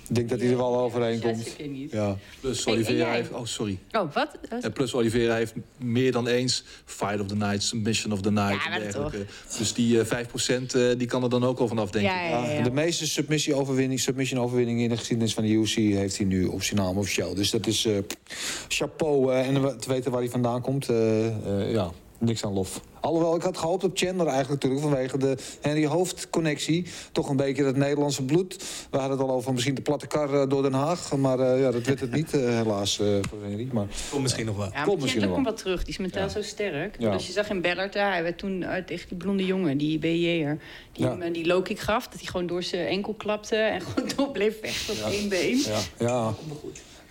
[0.09, 0.15] ik.
[0.15, 1.55] denk dat hij er wel overheen komt.
[1.91, 2.17] Ja.
[2.39, 3.15] Plus Hey, Oliveira jij?
[3.15, 3.31] heeft...
[3.31, 3.79] Oh, sorry.
[3.91, 4.37] Oh, wat?
[4.61, 8.63] En plus Oliveira heeft meer dan eens Fight of the Night, Submission of the Night
[8.63, 9.25] Ja, dergelijke.
[9.57, 12.11] Dus die eh 5% eh, die kan er dan ook al vanaf, denk ik.
[12.11, 12.61] Ja, ja, ja.
[12.63, 16.79] De meeste submission-overwinningen submission in de geschiedenis van de UFC heeft hij nu op zijn
[16.79, 17.33] naam officieel.
[17.33, 17.97] Dus dat is eh,
[18.67, 19.33] chapeau.
[19.33, 22.81] eh, en te weten waar hij vandaan komt, eh, eh, ja, niks aan lof.
[23.01, 26.85] Alhoewel, ik had gehoopt op Chandler eigenlijk natuurlijk vanwege de Henry Hoofd-connectie.
[27.11, 28.63] Toch een beetje het Nederlandse bloed.
[28.91, 31.15] We hadden het al over misschien de platte kar eh, door Den Haag.
[31.17, 33.67] Maar eh, ja, dat werd het niet, eh, helaas, eh, voor Henry.
[33.71, 34.69] Maar Komt misschien nog wel.
[34.73, 35.35] Ja, Komt misschien Chandler wel.
[35.35, 35.79] komt wel terug.
[35.83, 36.95] Die is mentaal zo sterk.
[36.99, 37.11] Ja.
[37.11, 40.59] Dus je zag in Bellator, hij werd toen uit tegen die blonde jongen, die BJ'er.
[40.91, 41.17] Die Ja.
[41.17, 44.31] hem die low kick gaf, dat hij gewoon door zijn enkel klapte en gewoon door
[44.31, 45.57] bleef vechten op één been.
[45.57, 46.33] Ja, ja.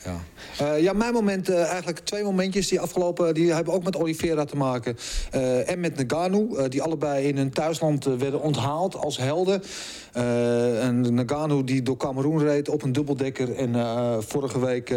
[0.05, 0.21] Ja.
[0.59, 3.35] Eh, ja, mijn moment, eh, eigenlijk twee momentjes die afgelopen...
[3.35, 4.97] die hebben ook met Oliveira te maken.
[5.31, 9.63] Eh, en met Nagano, die allebei in hun thuisland werden onthaald als helden.
[10.13, 13.55] Eh, en Nagano die door Cameroen reed op een dubbeldekker.
[13.55, 14.89] En eh, vorige week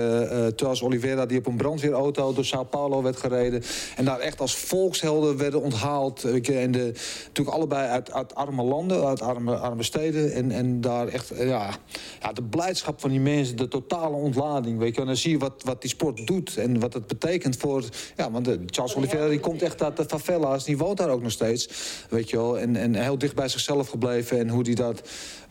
[0.56, 3.64] Charles Oliveira die op een brandweerauto door Sao Paulo werd gereden.
[3.96, 6.24] En daar echt als volkshelden werden onthaald.
[6.24, 6.92] En de,
[7.26, 10.34] natuurlijk allebei uit, uit arme landen, uit arme, arme steden.
[10.34, 11.76] En, en daar echt, eh, ja,
[12.22, 14.80] ja, de blijdschap van die mensen, de totale ontlading.
[14.80, 17.58] Weet je, en dan zie je wat, wat die sport doet en wat het betekent
[17.58, 17.84] voor...
[18.18, 21.32] Ja, want Charles Oliveira die komt echt uit de favela's, die woont daar ook nog
[21.32, 21.70] steeds.
[22.10, 25.02] Weet je wel, en, en heel dicht bij zichzelf gebleven en hoe die dat,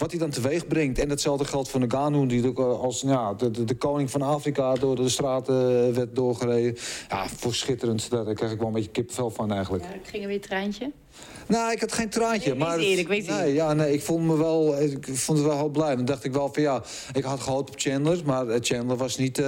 [0.01, 0.99] wat hij dan teweeg brengt.
[0.99, 4.75] En datzelfde geldt voor Nagano, die ook als ja, de, de, de koning van Afrika
[4.75, 6.77] door de straten eh, werd doorgereden.
[7.09, 9.85] Ja, voor schitterend, daar krijg ik wel een beetje kippenvel van eigenlijk.
[9.85, 10.93] Ja, ik ging er weer een traantje.
[11.47, 12.51] Nou, ik had geen traantje.
[12.51, 15.57] Nee, maar eerlijk, wees nee, ja, nee, ik vond me wel, ik vond het wel
[15.57, 15.97] heel blij.
[15.97, 19.17] Dan dacht ik wel van ja, ik had gehoopt op Chandler, maar eh, Chandler was
[19.17, 19.45] niet eh,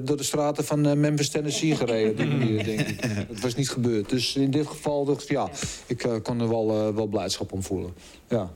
[0.00, 2.16] door de straten van Memphis, Tennessee gereden.
[2.16, 3.00] die manier, denk ik.
[3.28, 4.08] Het was niet gebeurd.
[4.08, 5.48] Dus in dit geval dacht ik, ja,
[5.86, 7.94] ik kon er wel, wel blijdschap om voelen.
[8.28, 8.50] Ja.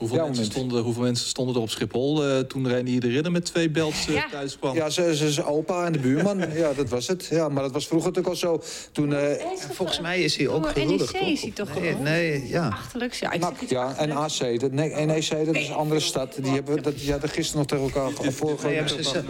[0.00, 3.32] Hoeveel, Ja, mensen stonden, hoeveel mensen stonden er op Schiphol eh, toen Renier de Ridder
[3.32, 4.26] met twee belts eh, Ja.
[4.30, 4.74] thuis kwam?
[4.74, 6.38] Ja, ze- ze- zijn opa en de buurman.
[6.52, 7.26] Ja, dat was het.
[7.30, 8.62] Ja, maar dat was vroeger natuurlijk al zo.
[8.92, 12.02] Toen, eh, Volgens mij is hij ook gehuldigd, NEC is hij toch nee, gewoon?
[12.02, 12.68] nee, ja.
[12.68, 13.36] Achterlijk, ja.
[13.36, 13.60] NAC,
[13.96, 14.10] en.
[14.12, 16.38] AC, dat, nee, NEC, dat is een andere stad.
[16.42, 18.12] Die hebben dat, ja, dat gisteren nog tegen elkaar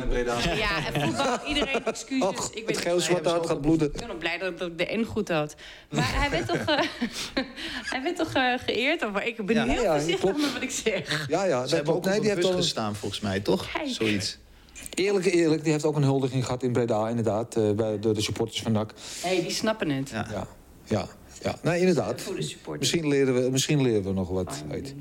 [0.09, 0.39] Breda.
[0.55, 2.29] Ja, en voetbal, iedereen excuses.
[2.29, 3.87] Och, ik het geel zwart uit gaat bloeden.
[3.95, 5.55] Ik ben blij dat ik de N goed had.
[5.91, 6.85] Maar hij werd toch, eh,
[7.91, 9.05] hij werd toch eh, geëerd?
[9.05, 9.65] Of, ik ben Ja.
[9.65, 10.31] heel voorzichtig
[10.61, 11.29] wat ik zeg.
[11.29, 11.67] Ja, ja.
[11.67, 13.73] Ze hebben ook nee, op die heeft bus al gestaan, volgens mij, toch?
[13.73, 13.89] Kijk.
[13.89, 14.39] Zoiets.
[14.95, 17.57] Eerlijk, eerlijk, die heeft ook een huldiging gehad in Breda, inderdaad.
[17.57, 18.93] eh, bij de, de supporters van NAC.
[19.23, 20.09] hey, die snappen het.
[20.11, 20.27] Ja.
[20.31, 20.47] Ja,
[20.85, 21.07] ja,
[21.43, 21.55] ja.
[21.63, 22.21] Nee, inderdaad.
[22.21, 22.79] Voor de supporters.
[22.79, 24.95] Misschien leren we, misschien leren we nog wat uit.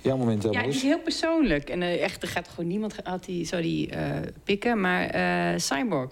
[0.00, 0.76] Ja, moment, Ja, die Marloes.
[0.76, 1.70] is heel persoonlijk.
[1.70, 4.10] En eh, echt, er gaat gewoon niemand had die, zou die eh,
[4.44, 4.80] pikken.
[4.80, 6.08] Maar eh Cyborg.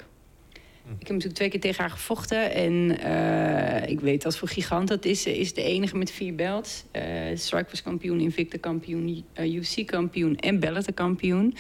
[0.89, 2.53] Ik heb natuurlijk twee keer tegen haar gevochten.
[2.53, 5.23] En eh, ik weet als voor gigant dat is.
[5.23, 6.85] Ze is de enige met vier belts.
[6.91, 7.03] Eh
[7.35, 11.57] Strike kampioen, Invicta kampioen, eh, UFC kampioen en Bellator kampioen.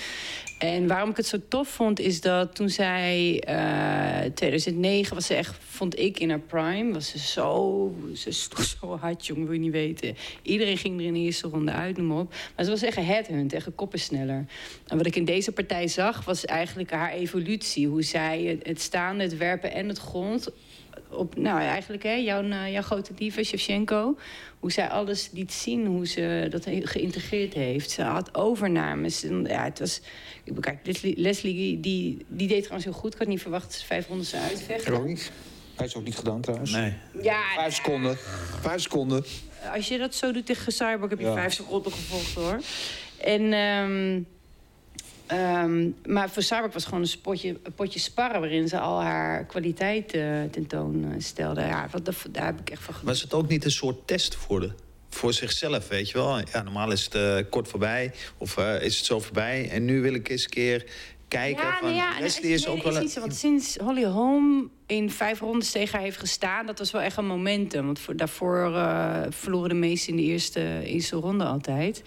[0.58, 3.42] En waarom ik het zo tof vond, is dat toen zij...
[3.46, 3.94] eh
[4.34, 6.92] 2009 was ze echt, vond ik, in haar prime.
[6.92, 7.94] Was ze zo...
[8.14, 10.16] Ze sloeg zo hard, jongen, wil je niet weten.
[10.42, 12.34] Iedereen ging er in de eerste ronde uit, noem maar op.
[12.56, 14.44] Maar ze was echt een headhunt, echt een koppensneller.
[14.86, 17.88] En wat ik in deze partij zag, was eigenlijk haar evolutie.
[17.88, 20.48] Hoe zij het, het staan, het werpen en het grond...
[21.10, 24.16] Op, nou, eigenlijk, hè, jouw, eh, jouw grote diva, Shevchenko.
[24.60, 27.90] Hoe zij alles liet zien, hoe ze dat geïntegreerd heeft.
[27.90, 29.22] Ze had overnames.
[29.24, 29.96] En, ja, het was...
[30.44, 33.12] Ik bedoel, Kijk, Leslie, Leslie die, die deed trouwens heel goed.
[33.12, 34.92] Ik had niet verwacht dat ze vijf rondes zou uitvechten.
[34.92, 35.32] Ik ook niet.
[35.76, 36.70] Hij is ook niet gedaan trouwens.
[36.72, 36.92] Nee.
[37.22, 38.16] Ja, Vijf seconden.
[38.60, 39.24] Vijf seconden.
[39.74, 41.34] als je dat zo doet tegen Cyborg, heb je Ja.
[41.34, 42.60] vijf seconden gevolgd hoor.
[43.20, 44.22] En, ehm,
[45.26, 50.12] ehm, maar voor Cyborg was gewoon een, een potje sparren waarin ze al haar kwaliteit
[50.12, 51.60] eh, tentoon eh, stelde.
[51.60, 52.94] Ja, wat, daar heb ik echt van.
[53.02, 54.70] Was het ook niet een soort test voor, de,
[55.10, 56.38] voor zichzelf, weet je wel?
[56.38, 59.68] Ja, normaal is het eh, kort voorbij of is het zo voorbij.
[59.70, 60.84] En nu wil ik eens een keer
[61.28, 61.94] kijken Ja, van...
[61.94, 63.02] ja, Leslie is nee, ook wel...
[63.02, 66.66] iets, een- want sinds Holly Holm in vijf rondes tegen haar heeft gestaan...
[66.66, 67.84] dat was wel echt een momentum.
[67.86, 72.02] Want voor, daarvoor eh, verloren de meesten in de eerste, eerste ronde altijd.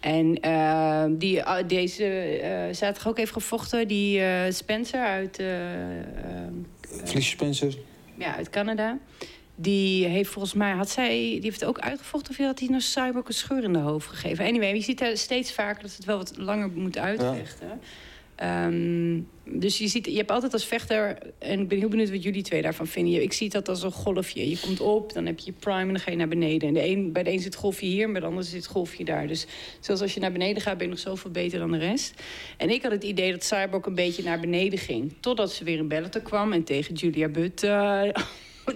[0.00, 3.88] En eh, die, ah, deze eh zaterdag ook heeft gevochten.
[3.88, 5.42] Die eh, Spencer uit,
[7.04, 7.74] Felicia Spencer.
[8.18, 8.98] ja, uit Canada...
[9.56, 12.30] Die heeft volgens mij, had zij, die heeft ook uitgevochten...
[12.30, 14.44] of had hij naar Cyborg een scheur in de hoofd gegeven?
[14.46, 17.80] Anyway, je ziet daar steeds vaker dat ze het wel wat langer moet uitvechten.
[18.36, 21.18] Ehm, dus je, ziet, je hebt altijd als vechter...
[21.38, 23.22] en ik ben heel benieuwd wat jullie twee daarvan vinden.
[23.22, 24.50] Ik zie dat als een golfje.
[24.50, 26.68] Je komt op, dan heb je prime en dan ga je naar beneden.
[26.68, 29.04] En de een, bij de een zit golfje hier bij de ander zit het golfje
[29.04, 29.26] daar.
[29.26, 29.46] Dus
[29.80, 32.22] zelfs als je naar beneden gaat, ben je nog zoveel beter dan de rest.
[32.56, 35.12] En ik had het idee dat Cyborg een beetje naar beneden ging.
[35.20, 37.62] Totdat ze weer in Bellator kwam en tegen Julia Butt...
[37.62, 38.08] eh,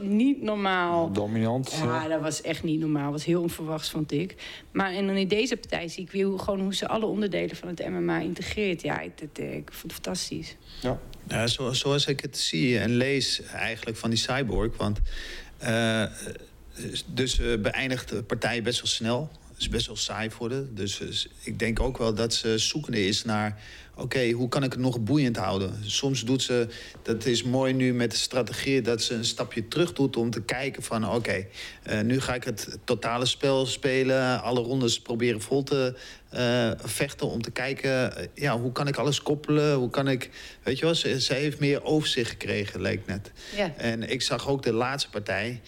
[0.02, 1.12] niet normaal.
[1.12, 1.72] Dominant.
[1.82, 3.02] Ja, dat was echt niet normaal.
[3.02, 4.34] Dat was heel onverwachts, vond ik.
[4.70, 7.56] Maar en dan in deze partij zie ik weer hoe, gewoon hoe ze alle onderdelen
[7.56, 8.82] van het MMA integreert.
[8.82, 10.56] Ja, ik, dat, eh, ik vond het fantastisch.
[10.80, 10.98] Ja.
[11.28, 14.76] Ja, zo, zoals ik het zie en lees eigenlijk van die cyborg.
[14.76, 14.98] Want
[15.58, 16.04] eh,
[17.06, 19.30] dus eh, beëindigt de partij best wel snel.
[19.58, 20.64] Is best wel saai voor haar.
[20.70, 21.08] Dus eh,
[21.42, 23.62] ik denk ook wel dat ze zoekende is naar...
[23.96, 25.74] oké, hoe kan ik het nog boeiend houden?
[25.84, 26.68] Soms doet ze,
[27.02, 28.80] dat is mooi nu met de strategie...
[28.82, 31.10] dat ze een stapje terug doet om te kijken van...
[31.10, 31.46] oké,
[31.82, 34.42] eh, nu ga ik het totale spel spelen.
[34.42, 35.96] Alle rondes proberen vol te
[36.28, 38.16] eh, vechten om te kijken...
[38.16, 39.74] eh, ja, hoe kan ik alles koppelen?
[39.74, 40.30] Hoe kan ik...
[40.62, 43.32] Weet je wel, ze, ze heeft meer overzicht gekregen, leek net.
[43.56, 43.74] Ja.
[43.76, 45.60] En ik zag ook de laatste partij.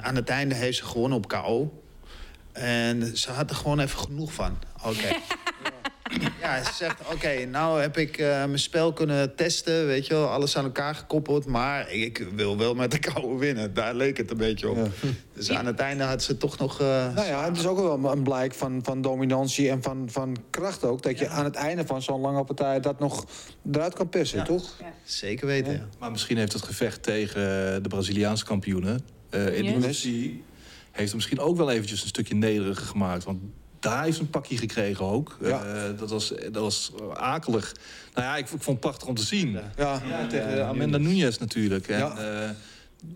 [0.00, 1.81] Aan het einde heeft ze gewonnen op KO.
[2.52, 4.58] En ze had er gewoon even genoeg van.
[4.86, 5.08] Oké.
[6.40, 10.28] Ja, ze zegt, oké, nou heb ik eh, mijn spel kunnen testen, weet je wel,
[10.28, 13.74] alles aan elkaar gekoppeld, maar ik wil wel met de kou winnen.
[13.74, 14.88] Daar leek het een beetje op.
[15.34, 16.80] Dus aan het einde had ze toch nog...
[16.80, 20.36] eh, Nou ja, het is ook wel een blijk van, van dominantie en van, van
[20.50, 21.02] kracht ook.
[21.02, 23.24] Dat je aan het einde van zo'n lange partij dat nog
[23.72, 24.44] eruit kan persen, Ja.
[24.44, 24.76] toch?
[25.04, 25.86] Zeker weten, ja.
[25.98, 27.42] Maar misschien heeft het gevecht tegen
[27.82, 30.04] de Braziliaanse kampioenen eh in de Yes.
[30.04, 30.30] UFC...
[30.92, 33.24] heeft hem misschien ook wel eventjes een stukje nederiger gemaakt.
[33.24, 33.40] Want
[33.80, 35.36] daar heeft een pakje gekregen ook.
[35.40, 35.64] Ja.
[35.64, 37.74] Eh, dat, was, dat was akelig.
[38.14, 39.50] Nou ja, ik, ik vond het prachtig om te zien.
[39.76, 40.02] Ja.
[40.08, 41.88] Ja, tegen Amanda Nunes natuurlijk.
[41.88, 42.16] En, Ja.
[42.44, 42.50] eh,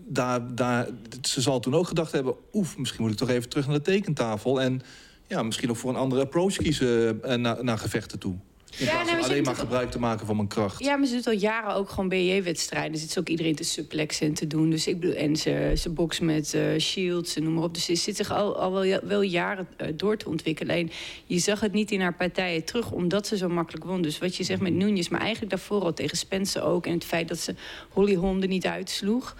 [0.07, 0.87] daar, daar,
[1.21, 2.35] ze zal toen ook gedacht hebben...
[2.53, 4.61] oef, misschien moet ik toch even terug naar de tekentafel...
[4.61, 4.81] en
[5.27, 8.35] ja, misschien ook voor een andere approach kiezen eh, naar, naar gevechten toe.
[8.77, 10.83] In Ja, alleen maar gebruik te maken van mijn kracht.
[10.83, 12.99] Ja, maar ze doet al jaren ook gewoon BJ-wedstrijden.
[12.99, 14.69] Zit ze ook iedereen te suplexen en te doen.
[14.69, 17.73] Dus ik bedoel, en ze, ze bokst met eh, shields en noem maar op.
[17.73, 20.71] Dus ze zit zich al, al wel, wel jaren eh, door te ontwikkelen.
[20.71, 20.91] Alleen
[21.25, 24.01] je zag het niet in haar partijen terug, omdat ze zo makkelijk won.
[24.01, 26.85] Dus wat je zegt met Nunes, maar eigenlijk daarvoor al tegen Spencer ook.
[26.85, 27.55] En het feit dat ze
[27.89, 29.35] Holly Holm er niet uitsloeg.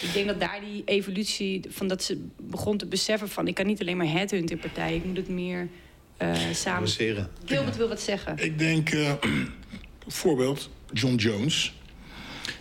[0.00, 3.48] Ik denk dat daar die evolutie, van dat ze begon te beseffen van...
[3.48, 5.68] ik kan niet alleen maar headhunt in partijen, ik moet het meer
[6.18, 6.76] samen...
[6.78, 7.30] Avanceren.
[7.44, 8.38] Gilbert wil wat zeggen.
[8.38, 9.12] Ik denk, eh
[10.06, 11.74] voorbeeld, John Jones.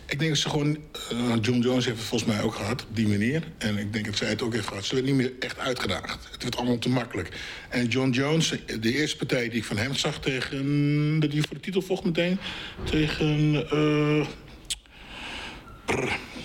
[0.06, 0.78] Ik denk dat ze gewoon...
[1.12, 3.44] eh, John Jones heeft het volgens mij ook gehad, op die manier.
[3.58, 4.86] En ik denk dat zij het ook heeft gehad.
[4.86, 6.28] Ze werd niet meer echt uitgedaagd.
[6.32, 7.30] Het werd allemaal te makkelijk.
[7.70, 11.20] En John Jones, de eerste partij die ik van hem zag tegen...
[11.20, 12.40] dat hij voor de titel vocht meteen.
[12.84, 13.56] Tegen...
[13.70, 14.28] eh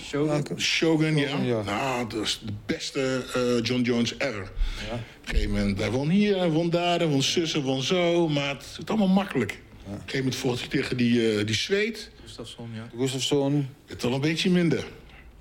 [0.09, 0.59] Shogun.
[0.59, 1.37] Shogun, ja.
[1.43, 1.61] ja.
[1.61, 4.41] Nou, dat is de beste eh, John Jones ever.
[4.41, 4.49] Op
[4.91, 8.27] een gegeven moment, hij won hier, hij won daar, hij won zussen, won zo.
[8.27, 9.51] Maar het is allemaal makkelijk.
[9.51, 12.11] Op een gegeven moment vocht hij tegen die, eh die zweet.
[12.23, 12.89] Gustafsson, ja.
[12.97, 13.69] Gustafsson.
[13.85, 14.85] Het al een beetje minder.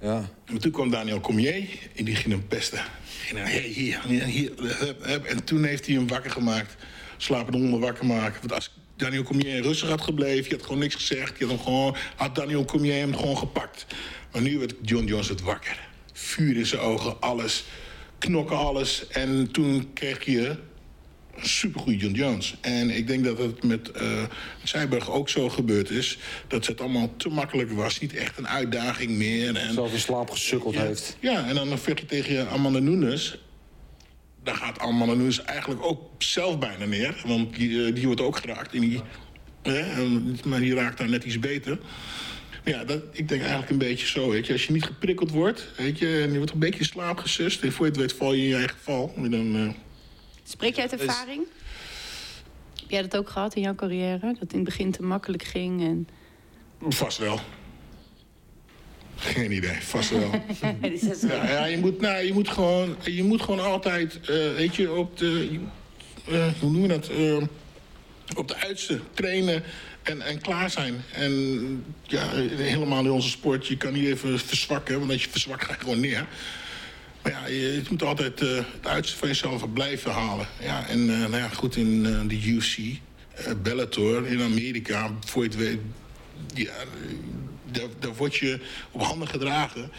[0.01, 0.29] Ja.
[0.45, 1.65] En toen kwam Daniel Cormier
[1.97, 2.83] en die ging hem pesten.
[3.07, 5.25] Ging hem, hey, hier, hier, hier, hup, hup.
[5.25, 6.77] En toen heeft hij hem wakker gemaakt.
[7.17, 8.41] Slapende honden wakker maken.
[8.41, 11.39] Want als Daniel Cormier rustig had gebleven, je had gewoon niks gezegd.
[11.39, 13.87] Je had, hem gewoon, had Daniel Cormier hem gewoon gepakt.
[14.33, 15.89] Maar nu werd John Jones het wakker.
[16.13, 17.65] Vuur in zijn ogen, alles.
[18.19, 19.07] Knokken alles.
[19.09, 20.57] En toen kreeg je
[21.35, 22.57] een supergoeie John Jones.
[22.61, 23.91] En ik denk dat het met
[24.65, 26.19] Zijberg ook zo gebeurd is.
[26.49, 28.01] Dat het allemaal te makkelijk was.
[28.01, 29.57] Niet echt een uitdaging meer.
[29.57, 31.17] En, Zelf in slaap gesukkeld ja, heeft.
[31.21, 33.39] Ja, en dan vecht je tegen je Amanda Nunes.
[34.43, 37.23] Dan gaat Amanda Nunes eigenlijk ook zelf bijna neer.
[37.27, 38.73] Want die, eh, die wordt ook geraakt.
[38.73, 39.01] Die,
[39.63, 40.09] hè,
[40.45, 41.79] maar die raakt daar net iets beter.
[42.69, 44.31] Ja, dat, ik denk eigenlijk een beetje zo.
[44.31, 44.53] Weet je.
[44.53, 47.63] Als je niet geprikkeld wordt, weet je, en je wordt een beetje in slaap gesust.
[47.63, 49.13] En voor je het weet val je in je eigen val.
[49.17, 49.69] En dan, eh,
[50.43, 51.47] Spreek jij uit ervaring?
[52.81, 54.21] Heb jij dat ook gehad in jouw carrière?
[54.21, 55.83] Dat het in het begin te makkelijk ging?
[55.83, 56.09] En...
[56.89, 57.41] Vast wel.
[59.17, 60.31] Geen idee, vast wel.
[61.21, 64.93] Ja, ja, je, moet, nou, je, moet gewoon, je moet gewoon altijd, eh, weet je,
[64.93, 65.61] op de,
[66.29, 67.37] eh, hoe noemen we dat, Eh,
[68.37, 69.63] op de uiterste trainen
[70.09, 71.03] en, en klaar zijn.
[71.13, 71.33] En
[72.03, 75.73] ja, helemaal in onze sport, je kan niet even verzwakken, want als je verzwakt ga
[75.73, 76.27] je gewoon neer.
[77.23, 80.47] Maar ja, je, moet altijd eh, het uiterste van jezelf blijven halen.
[80.61, 82.79] Ja, en eh, nou ja, goed, in eh, de UFC,
[83.63, 85.79] Bellator, in Amerika, voor je het weet...
[86.55, 86.73] Ja,
[87.99, 89.91] daar, word je op handen gedragen.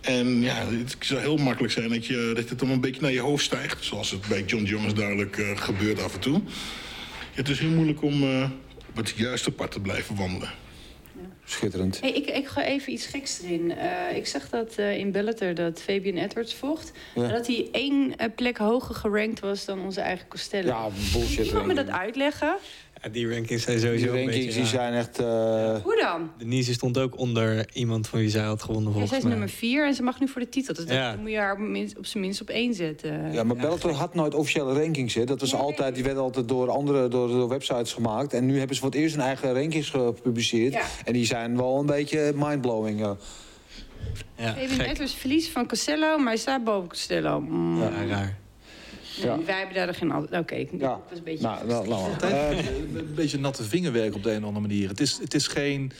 [0.00, 3.12] En ja, het zou heel makkelijk zijn dat, je, dat het dan een beetje naar
[3.12, 3.84] je hoofd stijgt.
[3.84, 6.40] Zoals het bij John Jones duidelijk gebeurt af en toe.
[7.32, 8.24] Het is heel moeilijk om
[8.98, 10.50] op het juiste pad te blijven wandelen.
[11.44, 12.00] Schitterend.
[12.00, 13.76] Hey, ik, ik ga even iets geks erin.
[13.76, 16.92] Eh, ik zag dat eh, in Bellator dat Fabian Edwards vocht.
[17.14, 17.28] Ja.
[17.28, 20.68] Dat hij één eh, plek hoger gerankt was dan onze eigen Costello.
[20.68, 21.46] Ja, bullshit.
[21.46, 22.56] Iemand me dat uitleggen?
[23.02, 25.18] Ja, die rankings zijn sowieso Die een rankings beetje die zijn echt...
[25.18, 26.30] eh, Hoe dan?
[26.38, 29.32] Denise stond ook onder iemand van wie zij had gewonnen Ja, volgens zij is mij.
[29.32, 30.74] nummer vier en ze mag nu voor de titel.
[30.74, 31.10] Dus Ja.
[31.10, 33.32] dan moet je haar op, minst- op zijn minst op één zetten.
[33.32, 35.14] Ja, maar Bellator had nooit officiële rankings.
[35.14, 35.24] Hè.
[35.24, 38.32] Dat was Ja, altijd, die werden altijd door andere door, door websites gemaakt.
[38.32, 40.72] En nu hebben ze voor het eerst hun eigen rankings gepubliceerd.
[40.72, 40.82] Ja.
[41.04, 43.00] En die zijn wel een beetje mindblowing.
[43.00, 43.16] Ja.
[44.36, 44.86] Ja, gek.
[44.86, 47.40] Edwards verliest van Costello, maar hij staat boven Costello.
[47.40, 47.80] Mm.
[47.82, 48.36] Ja, raar.
[49.16, 49.38] Nee, Ja.
[49.44, 50.10] Wij hebben daar geen...
[50.10, 51.00] al- Oké, ik Ja.
[51.08, 51.42] was een beetje...
[51.46, 52.10] Nou, nou, nou,
[52.96, 54.88] een beetje natte vingerwerk op de een of andere manier.
[54.88, 55.92] Het is, het is geen...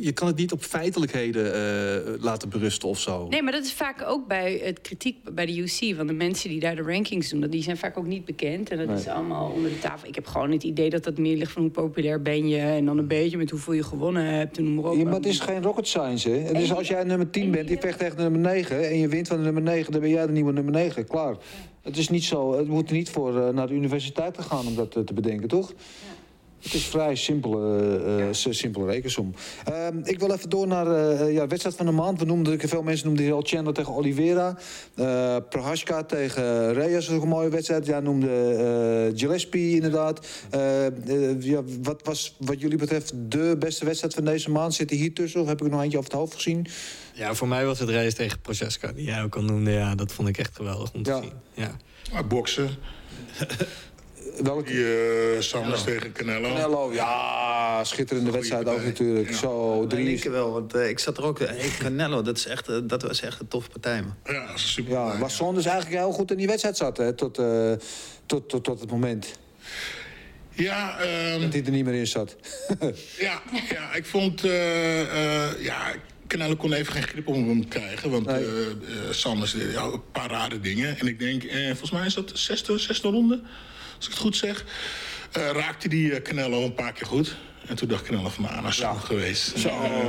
[0.00, 3.28] Je kan het niet op feitelijkheden eh, laten berusten of zo.
[3.28, 5.96] Nee, maar dat is vaak ook bij het kritiek bij de UC.
[5.96, 8.70] Want de mensen die daar de rankings doen, dat- die zijn vaak ook niet bekend.
[8.70, 10.08] En dat is allemaal onder de tafel.
[10.08, 12.58] Ik heb gewoon het idee dat dat meer ligt van hoe populair ben je.
[12.58, 14.58] En dan een beetje met hoeveel je gewonnen hebt.
[14.58, 14.96] En noem maar op.
[14.98, 16.36] ja, maar het is geen rocket science, hè.
[16.38, 18.88] Het is als jij nummer 10 bent, die vecht tegen nummer 9...
[18.88, 21.06] en je wint van de nummer 9, dan ben jij de nieuwe nummer 9.
[21.06, 21.36] Klaar.
[21.84, 22.56] Het is niet zo...
[22.56, 25.48] Het moet niet voor eh, naar de universiteit te gaan om dat eh, te bedenken,
[25.48, 25.72] toch?
[26.64, 29.34] Het is vrij simpele, eh, eh, simpele rekensom.
[29.64, 32.18] Ehm, ik wil even door naar eh ja, de wedstrijd van de maand.
[32.18, 34.58] We noemden, veel mensen noemden heel Chandler tegen Oliveira.
[34.94, 37.86] Eh Prohaska tegen Reyes was ook een mooie wedstrijd.
[37.86, 38.28] Ja, noemde
[39.12, 40.26] eh Gillespie inderdaad.
[41.40, 44.74] Ja, wat was wat jullie betreft de beste wedstrijd van deze maand?
[44.74, 46.66] Zit hij hier tussen of heb ik er nog eentje over het hoofd gezien?
[47.14, 49.70] Ja, voor mij was het race tegen Proceska, die jij ook al noemde.
[49.70, 51.20] Ja, dat vond ik echt geweldig om te Ja.
[51.22, 51.32] zien.
[51.52, 51.76] Ja.
[52.12, 52.68] Maar boksen,
[54.42, 54.64] Welke?
[54.72, 54.84] die
[55.34, 56.48] eh Sanders tegen Canelo.
[56.54, 59.30] Canelo, ja, schitterende Goeie wedstrijd ook natuurlijk.
[59.30, 59.36] Ja.
[59.36, 61.38] Zo, Ik drie denk wel, want eh, ik zat er ook...
[61.38, 64.34] Hey, Canelo, dat, is echt, eh, dat was echt een toffe partij, man.
[64.34, 64.92] Ja, dat is super.
[64.92, 67.72] Ja, waar Saunders eigenlijk heel goed in die wedstrijd zat, hè, tot, eh,
[68.26, 69.26] tot, tot, tot het moment
[70.50, 72.36] Ja, ehm, dat hij er niet meer in zat.
[73.18, 74.44] ja, ja, ik vond...
[74.44, 75.92] eh, eh, ja,
[76.26, 78.10] Canelo kon even geen grip om hem krijgen.
[78.10, 78.44] Want Nee.
[78.44, 78.76] eh, eh,
[79.10, 80.98] Sanders deed ja, een paar rare dingen.
[80.98, 83.42] En ik denk, eh, volgens mij is dat de zesde, zesde ronde.
[83.96, 84.64] Als ik het goed zeg.
[85.32, 87.36] Eh, raakte die eh, Canelo een paar keer goed.
[87.66, 88.92] En toen dacht Canelo van, nou, is Ja.
[88.92, 89.58] geweest.
[89.58, 90.08] Zo, En, eh,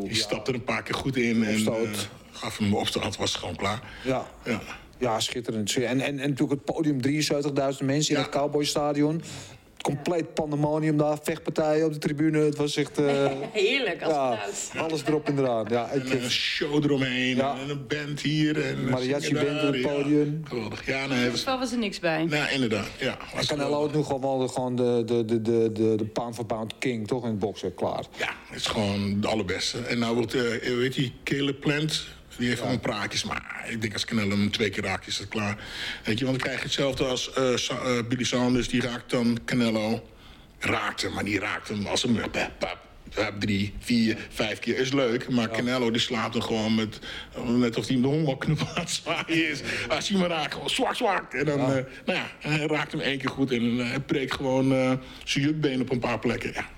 [0.00, 0.14] die ja.
[0.14, 1.44] stapte er een paar keer goed in.
[1.44, 1.86] En Opstoot.
[1.86, 3.80] eh, gaf hem op de was gewoon klaar.
[4.04, 4.26] Ja.
[4.44, 4.60] Ja.
[4.98, 5.76] Ja, schitterend.
[5.76, 9.22] En, en, en natuurlijk het podium, 73.000 mensen in het Cowboystadion.
[9.86, 12.38] Compleet pandemonium daar, vechtpartijen op de tribune.
[12.38, 12.98] Het was echt...
[12.98, 14.70] eh, Heerlijk, als ja, geluid.
[14.90, 15.66] alles erop en eraan.
[15.68, 17.36] Ja, ik, En een show eromheen.
[17.36, 17.56] Ja.
[17.62, 18.64] En een band hier.
[18.64, 20.02] En een Mariachi zingen band op het daar, ja.
[20.02, 20.40] podium.
[20.44, 20.86] Geweldig.
[20.86, 22.24] Ja, nee, Dus was, wel was er niks bij.
[22.24, 22.86] nou, inderdaad.
[22.98, 23.96] Ja, was Canelo geweldig.
[23.96, 27.22] nu gewoon wel gewoon de, de, de, de, de, de pound for pound king, toch?
[27.24, 28.04] In het boksen, klaar.
[28.16, 29.78] Ja, het is gewoon de allerbeste.
[29.78, 32.06] En nou wordt, eh weet je, Caleb Plant,
[32.38, 33.24] die heeft gewoon praatjes.
[33.24, 35.56] Maar ik denk als Canelo hem twee keer raakt, is het klaar.
[36.04, 38.68] Weet je, want dan krijg je hetzelfde als eh, Sa- eh, Billy Sanders.
[38.68, 40.08] Die raakt dan Canelo.
[40.58, 42.14] Raakt hem, maar die raakt hem als een...
[42.30, 42.78] Pap, pap,
[43.16, 45.28] Ja, drie, vier, vijf keer is leuk.
[45.28, 46.98] Maar Canelo die slaapt hem gewoon met...
[47.46, 49.60] Net of hij hem de hongerknoep aan het zwaaien is.
[49.88, 51.32] Als hij hem raakt, gewoon zwak, zwak.
[51.34, 51.66] En dan, eh,
[52.06, 53.50] nou ja, hij raakt hem één keer goed.
[53.50, 56.52] En hij breekt gewoon zijn jukbeen op een paar plekken.
[56.54, 56.68] Ja.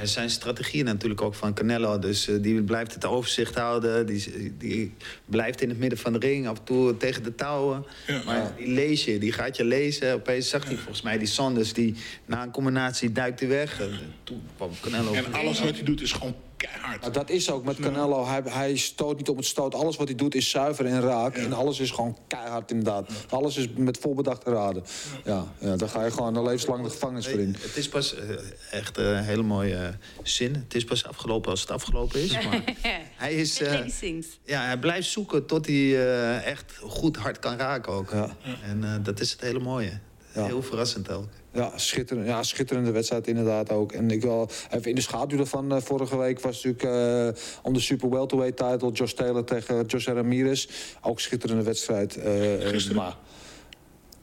[0.00, 1.98] Er zijn strategieën natuurlijk ook van Canelo.
[1.98, 4.06] Dus eh, die blijft het overzicht houden.
[4.06, 4.94] Die, die
[5.24, 6.48] blijft in het midden van de ring.
[6.48, 7.84] Af en toe tegen de touwen.
[8.06, 8.22] Ja.
[8.24, 9.18] maar die lees je.
[9.18, 10.14] Die gaat je lezen.
[10.14, 11.72] Opeens zag hij volgens mij die Sanders.
[11.72, 11.94] Die
[12.26, 13.80] na een combinatie duikt hij weg.
[13.80, 13.90] En
[14.24, 15.12] toen kwam Canelo.
[15.12, 16.34] En alles wat hij doet is gewoon
[16.72, 17.00] keihard.
[17.00, 18.26] Nou, dat is ook met Canelo.
[18.26, 19.74] Hij, hij stoot niet op het stoot.
[19.74, 21.36] Alles wat hij doet is zuiver en raak.
[21.36, 23.10] En alles is gewoon keihard inderdaad.
[23.30, 24.84] Alles is met volbedachte raden.
[25.24, 27.56] Ja, ja, daar ga je gewoon een levenslang de gevangenis voor in.
[27.60, 28.28] Het is pas eh,
[28.70, 29.88] echt een hele mooie eh,
[30.22, 30.54] zin.
[30.54, 32.32] Het is pas afgelopen als het afgelopen is.
[32.32, 32.62] Maar
[33.16, 33.60] hij is.
[33.60, 33.86] eh,
[34.44, 38.10] ja, hij blijft zoeken tot hij eh, echt goed hard kan raken ook.
[38.10, 38.36] Ja.
[38.64, 39.98] En eh, dat is het hele mooie.
[40.36, 40.44] Ja.
[40.44, 41.24] Heel verrassend ook.
[41.52, 43.92] Ja, schitterend, ja, schitterende wedstrijd inderdaad ook.
[43.92, 45.72] En ik wil even in de schaduw ervan.
[45.72, 46.82] eh, vorige week was natuurlijk
[47.36, 50.68] eh, om de Super Welterweight title Josh Taylor tegen Jose Ramirez.
[51.02, 52.16] Ook schitterende wedstrijd.
[52.16, 52.32] eh,
[52.68, 52.96] Gisteren?
[52.96, 53.16] maar,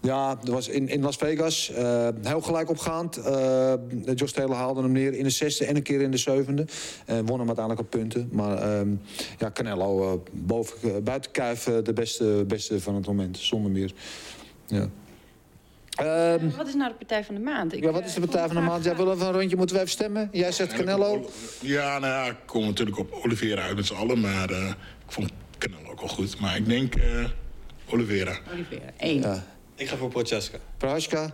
[0.01, 1.69] ja, dat was in, in Las Vegas.
[1.69, 3.17] eh, heel gelijk opgaand.
[3.17, 3.73] Eh
[4.15, 6.65] Josh Taylor haalde hem neer in de zesde en een keer in de zevende.
[7.05, 8.29] En won hem uiteindelijk op punten.
[8.31, 8.89] Maar ehm,
[9.39, 13.37] ja, Canelo eh, boven, buiten Kuif eh, de beste, beste van het moment.
[13.37, 13.93] Zonder meer.
[14.67, 14.89] Ja.
[16.03, 17.73] Ehm, Wat is nou de partij van de maand?
[17.73, 18.83] Ik, ja, wat is de eh, partij van de maand?
[18.83, 19.55] Ja, willen we een rondje?
[19.55, 20.29] Moeten we even stemmen?
[20.31, 21.29] Jij zegt Canelo.
[21.61, 24.19] Ja, nou ja, ik kom natuurlijk op Oliveira uit met z'n allen.
[24.19, 24.67] Maar eh,
[25.05, 26.39] ik vond Canelo ook al goed.
[26.39, 27.25] Maar ik denk eh
[27.89, 28.37] Oliveira.
[28.53, 28.85] Oliveira.
[28.97, 29.21] Eén.
[29.21, 29.43] Ja.
[29.75, 30.57] Ik ga voor Prochaska.
[30.77, 31.33] Prohaska.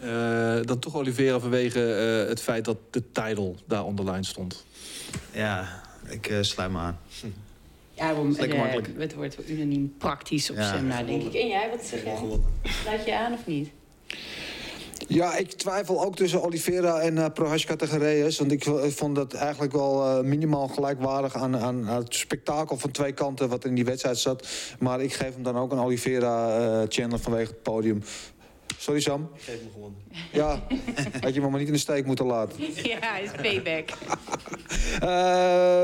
[0.00, 4.64] Eh, dan toch Oliveira vanwege eh, het feit dat de title daar onder lijn stond.
[5.32, 6.98] Ja, ik eh, sluit me aan.
[7.94, 8.88] Ja, lekker eh, makkelijk.
[8.98, 10.68] Het wordt unaniem praktisch op Ja.
[10.68, 11.34] zijn na, denk ik.
[11.34, 12.16] En jij, wat zeg jij?
[12.82, 13.70] Sluit je aan of niet?
[15.08, 18.38] Ja, ik twijfel ook tussen Oliveira en eh Prohaska tegen Reyes.
[18.38, 22.78] Want ik, ik vond dat eigenlijk wel eh, minimaal gelijkwaardig aan, aan, aan het spektakel
[22.78, 24.48] van twee kanten wat in die wedstrijd zat.
[24.78, 28.02] Maar ik geef hem dan ook een Oliveira eh Chandler vanwege het podium.
[28.82, 29.30] Sorry Sam.
[29.34, 29.98] Ik geef hem gewonnen.
[30.32, 30.62] Ja,
[31.20, 32.62] had je me maar niet in de steek moeten laten.
[32.82, 33.88] ja, is payback.
[35.00, 35.08] Eh,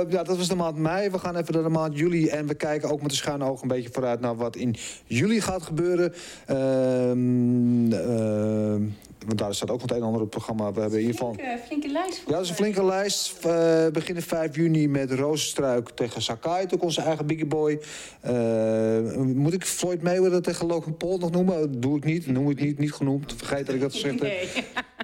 [0.09, 1.11] ja, dat was de maand mei.
[1.11, 2.29] We gaan even naar de maand juli.
[2.29, 4.77] En we kijken ook met de schuine oog een beetje vooruit naar wat in
[5.07, 6.15] juli gaat gebeuren.
[6.47, 8.83] Ehm, ehm,
[9.29, 10.73] want daar staat ook het een en ander op het programma.
[10.73, 11.35] We hebben in ieder geval.
[11.35, 12.23] Flinke, flinke lijst.
[12.27, 13.43] Ja, dat is een flinke lijst.
[13.43, 17.81] We beginnen 5 juni met Rozenstruik tegen Sakai, ook onze eigen biggie boy.
[18.21, 21.61] Eh, moet ik Floyd Mayweather tegen Logan Paul nog noemen?
[21.61, 23.35] Dat doe ik niet, noem ik niet, niet genoemd.
[23.37, 24.29] Vergeet dat ik dat gezegd heb.
[24.29, 24.49] Nee.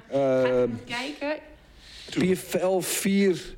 [0.08, 1.36] Eh, Kijken.
[2.10, 3.53] PFL 4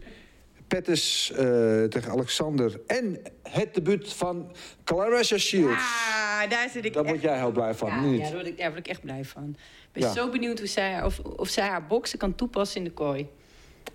[0.69, 1.37] Pettis eh,
[1.85, 2.81] tegen Alexander.
[2.87, 4.53] En het debuut van
[4.85, 5.75] Clarissa Shields.
[5.83, 7.13] Ah, daar zit ik Daar echt...
[7.13, 8.19] word jij heel blij van, Ja, niet?
[8.19, 9.49] ja, daar, word ik, daar word ik echt blij van.
[9.59, 10.13] Ik ben Ja.
[10.13, 13.27] zo benieuwd hoe zij, of, of zij haar boksen kan toepassen in de kooi.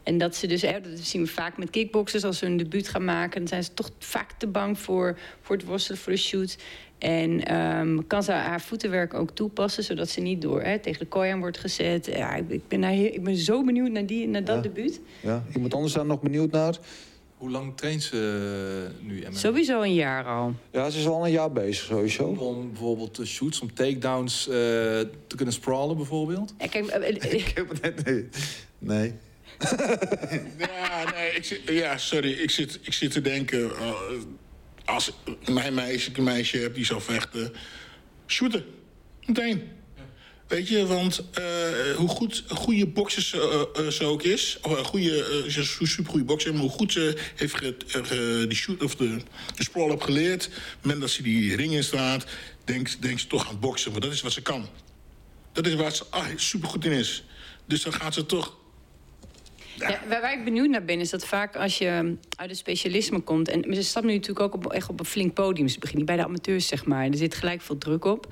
[0.03, 2.87] En dat ze dus, hè, dat zien we vaak met kickboxers, als ze hun debuut
[2.87, 6.17] gaan maken, dan zijn ze toch vaak te bang voor, voor het worstelen, voor de
[6.17, 6.57] shoot.
[7.01, 11.05] En ehm, kan ze haar voetenwerk ook toepassen, zodat ze niet door hè, tegen de
[11.05, 12.05] kooi aan wordt gezet.
[12.05, 14.61] Ja, ik, ik ben heel- ik ben zo benieuwd naar, die, naar dat Ja.
[14.61, 14.99] debuut.
[15.21, 16.77] Ja, iemand anders daar nog benieuwd naar?
[17.37, 19.19] Hoe lang traint ze eh, nu?
[19.27, 19.37] MMA?
[19.37, 20.53] Sowieso een jaar al.
[20.71, 22.23] Ja, ze is al een jaar bezig sowieso.
[22.23, 26.53] Om bijvoorbeeld de shoots, om takedowns eh, te kunnen sprawlen bijvoorbeeld?
[26.57, 28.25] Ja, kijk, eh, eh, Ik heb het net...
[28.79, 29.13] Nee.
[30.57, 32.31] Ja, nee, ik zit, ja, sorry.
[32.31, 33.63] Ik zit, ik zit te denken...
[33.75, 33.91] eh,
[34.91, 35.11] als
[35.49, 37.53] mijn meisje een meisje heb die zou vechten...
[38.27, 38.65] shooten.
[39.25, 39.69] Meteen.
[40.47, 44.57] Weet je, want eh, hoe goed een goede bokser eh, eh, ze ook is...
[44.61, 45.43] of een goede,
[45.79, 46.51] een supergoeie bokser...
[46.53, 49.21] maar hoe goed ze heeft ge, die shoot, of de,
[49.55, 50.49] de sprawl heb geleerd...
[50.81, 52.25] moment dat ze die ring in staat...
[52.65, 54.69] denkt, denkt ze toch aan boksen, want dat is wat ze kan.
[55.51, 57.23] Dat is waar ze ah, supergoed in is.
[57.65, 58.57] Dus dan gaat ze toch
[59.81, 63.49] Ja, waar, ik benieuwd naar ben, is dat vaak als je uit een specialisme komt...
[63.49, 65.67] en ze stapt nu natuurlijk ook op, echt op een flink podium.
[65.67, 67.05] Ze bij de amateurs, zeg maar.
[67.05, 68.27] Er zit gelijk veel druk op.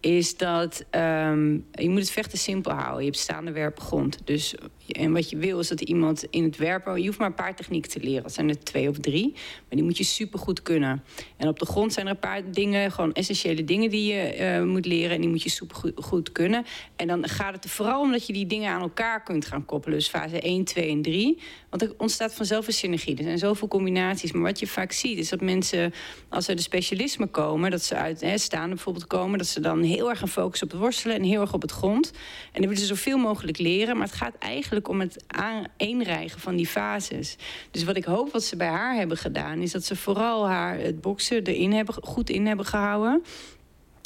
[0.00, 2.98] Is dat ehm, je moet het vechten simpel houden.
[2.98, 4.18] Je hebt staande werpen grond.
[4.24, 4.54] Dus,
[4.88, 7.00] en wat je wil is dat iemand in het werpen...
[7.00, 8.22] je hoeft maar een paar technieken te leren.
[8.22, 9.32] Dat zijn er twee of drie.
[9.32, 11.02] Maar die moet je supergoed kunnen.
[11.36, 13.90] En op de grond zijn er een paar dingen, gewoon essentiële dingen...
[13.90, 16.64] die je eh, moet leren en die moet je supergoed goed kunnen.
[16.96, 19.64] En dan gaat het er vooral om dat je die dingen aan elkaar kunt gaan
[19.64, 19.98] koppelen.
[19.98, 21.38] Dus fase 1, 2 en 3.
[21.70, 23.16] Want er ontstaat vanzelf een synergie.
[23.16, 24.32] Er zijn zoveel combinaties.
[24.32, 25.92] Maar wat je vaak ziet is dat mensen,
[26.28, 27.70] als ze de specialisme komen...
[27.70, 29.38] dat ze uit staande bijvoorbeeld komen...
[29.38, 31.70] dat ze dan heel erg gaan focussen op het worstelen en heel erg op het
[31.70, 32.10] grond.
[32.52, 33.96] En dan willen ze zoveel mogelijk leren.
[33.96, 37.36] Maar het gaat eigenlijk om het aaneenrijgen van die fases.
[37.70, 39.60] Dus wat ik hoop wat ze bij haar hebben gedaan...
[39.60, 43.22] is dat ze vooral haar het boksen erin hebben, goed in hebben gehouden...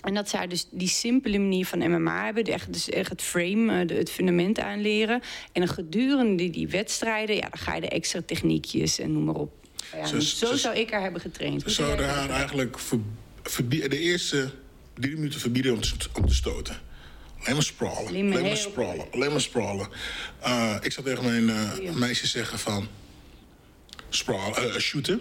[0.04, 2.44] En dat zij dus die simpele manier van MMA hebben.
[2.44, 5.20] Echt, dus echt het frame, eh, het fundament aanleren.
[5.52, 9.34] En dan gedurende die, wedstrijden, ja, dan ga je de extra techniekjes en noem maar
[9.34, 9.52] op.
[9.92, 11.62] Ja, zo zou ik haar hebben getraind.
[11.62, 12.78] Ze zouden haar eigenlijk
[13.42, 14.50] ver- de eerste
[14.94, 16.76] drie minuten verbieden om te, om te stoten.
[17.40, 18.06] Alleen maar sprawlen.
[18.06, 19.06] Alleen maar sprawlen.
[19.12, 19.88] Alleen maar sprawlen.
[20.40, 22.88] Eh, ik zou tegen mijn eh, meisje zeggen van...
[24.08, 25.20] Sprawlen, eh, shooten.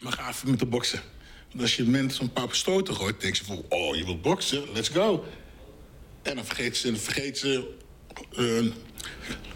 [0.00, 1.00] Maar ga even met de boksen.
[1.48, 3.20] Want als je mensen een paar stoten gooit...
[3.20, 4.64] denk ze van, oh, je wilt boksen?
[4.72, 5.24] Let's go.
[6.22, 6.90] En dan vergeet ze...
[6.90, 7.72] Dan vergeet ze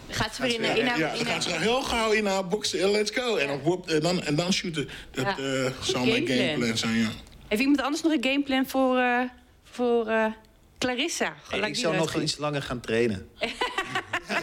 [0.09, 2.81] Gaat ze weer in, ja, in gaat ze heel gauw in haar boksen.
[2.81, 3.35] en Let's go.
[3.35, 4.89] En dan, en dan, en dan shooten.
[5.11, 5.71] Dat Ja.
[5.81, 7.09] zou mijn gameplan zijn, ja.
[7.49, 9.21] Heeft iemand anders nog een gameplan voor, eh,
[9.63, 10.25] voor eh,
[10.77, 11.33] Clarissa?
[11.51, 13.29] Laat ik zou nog iets langer gaan trainen.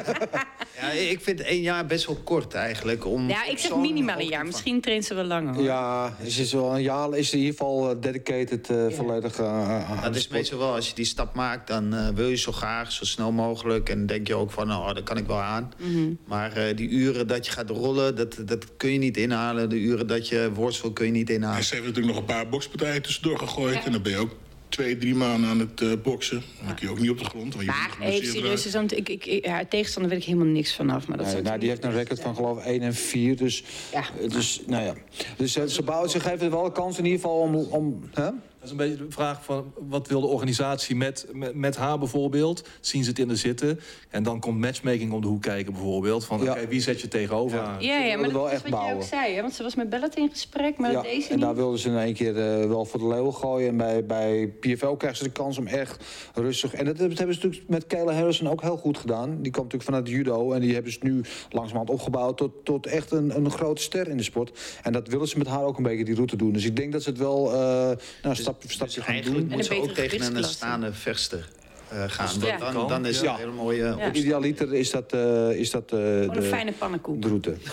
[0.81, 3.07] ja, ik vind één jaar best wel kort eigenlijk.
[3.07, 4.39] Om Ja, ik zeg minimaal een jaar.
[4.39, 5.55] van- Misschien traint ze wel langer.
[5.55, 5.65] hoor.
[5.65, 9.91] Ja, is het wel een jaar is in ieder geval eh, dedicated eh, volledig eh,
[9.91, 12.53] aan Dat is meestal wel, als je die stap maakt, dan eh, wil je zo
[12.53, 13.89] graag, zo snel mogelijk.
[13.89, 15.73] En denk je ook van, nou, dat kan ik wel aan.
[15.79, 16.11] Mhm.
[16.27, 19.69] Maar eh, die uren dat je gaat rollen, dat, dat kun je niet inhalen.
[19.69, 21.57] De uren dat je worstel kun je niet inhalen.
[21.59, 23.85] En ze heeft natuurlijk nog een paar bokspartijen tussendoor gegooid.
[23.85, 24.35] En dan ben je ook
[24.77, 26.43] twee, drie maanden aan het eh, boksen.
[26.67, 27.55] Dan kun je ook niet op de grond.
[27.55, 30.75] Want je Maar even serieus, zo'n- ik, ik, ik, haar tegenstander weet ik helemaal niks
[30.75, 31.09] vanaf.
[31.09, 33.37] Maar dat Nee, nou, die heeft een record van geloof ik 1 en 4.
[33.37, 34.05] Dus, Ja.
[34.23, 34.95] eh, dus nou ja.
[35.37, 37.55] Dus eh, ze, bouwen, ze geven wel een kans in ieder geval om.
[37.55, 38.29] om hè?
[38.67, 41.99] Dat is een beetje de vraag van wat wil de organisatie met, met, met haar
[41.99, 42.69] bijvoorbeeld?
[42.81, 43.81] Zien ze het in de zitten?
[44.11, 46.25] En dan komt matchmaking om de hoek kijken bijvoorbeeld.
[46.25, 46.51] Van Ja.
[46.51, 47.83] oké, wie zet je tegenover haar?
[47.83, 49.03] Ja, ja, maar dat wel is echt wat jij bouwen.
[49.03, 49.35] ook zei.
[49.35, 49.41] Hè?
[49.41, 51.45] Want ze was met Bellet in gesprek, maar Ja, deze en niet.
[51.45, 53.69] daar wilden ze in één keer eh, wel voor de leeuw gooien.
[53.69, 56.05] En bij, bij PFL krijgen ze de kans om echt
[56.35, 56.75] rustig...
[56.75, 59.29] En dat, dat hebben ze natuurlijk met Kayla Harrison ook heel goed gedaan.
[59.29, 60.53] Die komt natuurlijk vanuit judo.
[60.53, 64.17] En die hebben ze nu langzamerhand opgebouwd tot, tot echt een, een grote ster in
[64.17, 64.59] de sport.
[64.83, 66.53] En dat willen ze met haar ook een beetje die route doen.
[66.53, 69.43] Dus ik denk dat ze het wel eh nou, een stap voor stapje gaan Eigenlijk
[69.43, 69.51] doen.
[69.51, 71.49] En moet ze ook tegen een staande vechter
[71.89, 72.29] eh, gaan.
[72.41, 72.73] Ja.
[72.73, 73.33] Dan, dan, is het Ja.
[73.33, 74.13] een hele mooie Ja.
[74.13, 77.23] Idealiter is dat, eh, is dat eh, een de, fijne pannenkoek.
[77.23, 77.55] de route.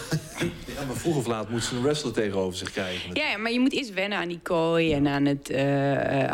[0.75, 3.09] Ja, maar vroeg of laat moet ze een wrestler tegenover zich krijgen.
[3.15, 5.49] Ja, ja, maar je moet eerst wennen aan die kooi en aan het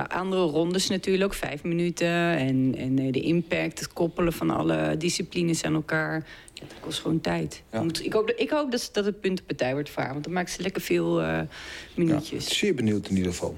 [0.08, 1.34] andere rondes natuurlijk.
[1.34, 6.26] Vijf minuten en, en eh, de impact, het koppelen van alle disciplines aan elkaar.
[6.60, 7.64] Ja, dat kost gewoon tijd.
[7.72, 7.84] Ja.
[7.84, 10.52] Moet- ik, hoop, dat- ik hoop dat, dat het puntenpartij wordt varen, want dan maakt
[10.52, 11.48] ze lekker veel Ja,
[11.96, 12.58] minuutjes.
[12.58, 13.56] zeer benieuwd in ieder geval.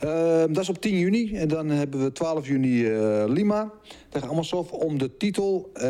[0.00, 1.34] Ehm, dat is op 10 juni.
[1.36, 3.72] En dan hebben we 12 juni eh, Lima
[4.08, 5.70] tegen Amasov om de titel.
[5.74, 5.84] Ehm,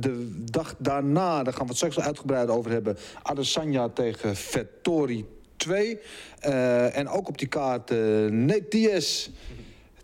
[0.00, 2.96] de dag daarna, daar gaan we het straks uitgebreid over hebben...
[3.22, 5.24] Adesanya tegen Vettori
[5.56, 5.98] 2.
[6.40, 7.98] Eh, en ook op die kaart eh
[8.30, 9.28] Nate Diaz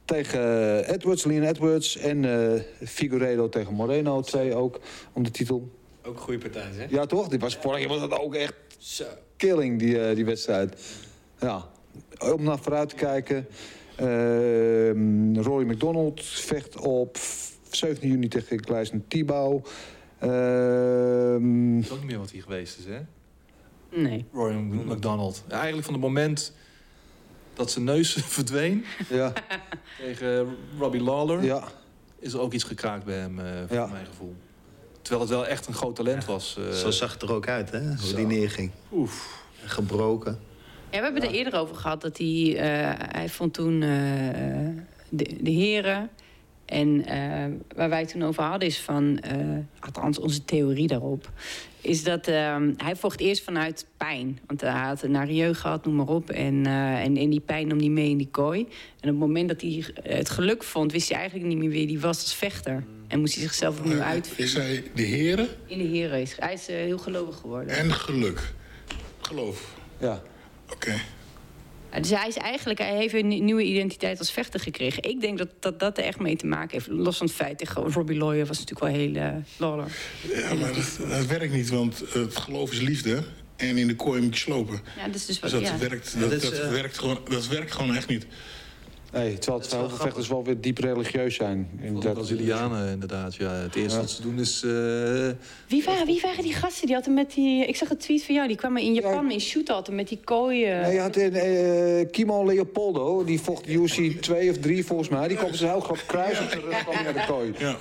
[0.04, 1.96] tegen Edwards, Leon Edwards...
[1.96, 4.80] en eh Figueiredo tegen Moreno 2 ook
[5.12, 5.70] om de titel.
[6.02, 6.86] Ook een goede partij, hè?
[6.88, 7.28] Ja, toch?
[7.28, 8.54] Die was, vorig jaar was dat ook echt
[9.36, 10.82] killing, die, eh, die wedstrijd.
[11.40, 11.68] Ja,
[12.18, 13.46] om naar vooruit te kijken.
[13.96, 17.18] Ehm, Rory McDonald vecht op
[17.70, 19.62] 17 juni tegen Gleisen Tibau.
[20.18, 23.00] Ehm, Dat is ook niet meer wat hier geweest is, hè?
[24.00, 24.24] Nee.
[24.32, 25.44] Roy McDonald.
[25.48, 26.52] Eigenlijk van het moment
[27.54, 29.32] dat zijn neus verdween ja,
[29.98, 31.42] tegen Robbie Lawler...
[31.44, 31.64] ja,
[32.18, 33.86] is er ook iets gekraakt bij hem, eh voor Ja.
[33.86, 34.34] mijn gevoel.
[35.02, 36.56] Terwijl het wel echt een groot talent was.
[36.58, 36.70] eh.
[36.72, 37.86] Zo zag het er ook uit, hè?
[37.86, 38.16] Hoe Zo.
[38.16, 38.70] die neerging.
[38.92, 39.42] Oef.
[39.64, 40.38] Gebroken.
[40.90, 43.88] Ja, we hebben het er eerder over gehad dat hij, eh, hij vond toen eh,
[45.08, 46.10] de, de heren.
[46.64, 49.38] En eh, waar wij het toen over hadden is van, eh,
[49.80, 51.30] althans onze theorie daarop,
[51.80, 54.38] is dat eh, hij vocht eerst vanuit pijn.
[54.46, 56.30] Want hij had een nare jeugd gehad, noem maar op.
[56.30, 58.60] En, eh, en, en die pijn nam hij mee in die kooi.
[58.60, 58.68] En
[59.00, 61.98] op het moment dat hij het geluk vond, wist hij eigenlijk niet meer wie hij
[62.00, 62.84] was als vechter.
[63.08, 64.62] En moest hij zichzelf opnieuw Is uitvinden.
[64.62, 67.76] hij de heren In de heren is hij is heel gelovig geworden.
[67.76, 68.52] en geluk?
[69.20, 69.74] Geloof.
[70.00, 70.22] ja.
[70.72, 70.94] Oké.
[72.00, 75.02] Dus hij is eigenlijk, hij heeft een nieuwe identiteit als vechter gekregen.
[75.02, 76.86] Ik denk dat dat, dat er echt mee te maken heeft.
[76.88, 79.96] Los van het feit tegen Robbie Lawyer was natuurlijk wel heel uh, Lawler.
[80.34, 83.24] Ja, maar dat, dat werkt niet, want het geloof is liefde.
[83.56, 84.80] En in de kooi moet je slopen.
[84.96, 85.78] Ja, dat is dus Dus wat, dat, ja.
[85.78, 88.26] werkt, dat, dat is, dat eh, werkt gewoon, dat werkt gewoon echt niet.
[89.14, 91.68] Nee, terwijl het wel vechters wel weer diep religieus zijn.
[91.80, 93.34] In De Brazilianen inderdaad.
[93.34, 94.00] Ja, het eerste Ja.
[94.00, 94.62] wat ze doen is...
[94.62, 94.70] eh,
[95.68, 97.64] Wie, waren, wie waren die gasten die hadden met die...
[97.66, 100.20] Ik zag een tweet van jou, die kwamen in Japan in shoot altijd met die
[100.24, 100.80] kooien.
[100.80, 105.28] Nee, je had een, eh, Kimo Leopoldo, die vocht UFC 2 of 3 volgens mij.
[105.28, 107.52] Die kwam met een heel groot kruis op zijn rug naar de kooi.
[107.58, 107.76] Ja.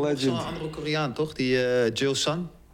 [0.00, 0.20] Legend.
[0.20, 1.32] Zo'n andere Koreaan, toch?
[1.32, 2.14] Die eh Jill.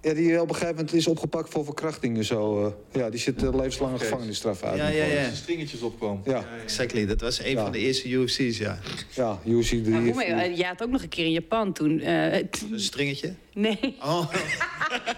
[0.05, 2.66] Ja, die op een gegeven moment is opgepakt voor verkrachting en zo.
[2.66, 3.00] eh.
[3.00, 4.76] ja, die zit eh, levenslange gevangenisstraf uit.
[4.76, 5.30] Ja, ja, ja.
[5.34, 6.20] stringetjes opkwam.
[6.24, 8.78] Ja, Exactly, dat was een van de eerste UFC's, ja.
[9.14, 9.88] ja, UFC 3.
[9.88, 12.00] Maar hoe mee- eh, je had ook nog een keer in Japan toen.
[12.00, 12.48] eh, Een
[12.80, 13.34] stringetje.
[13.55, 14.32] Nee, Oh,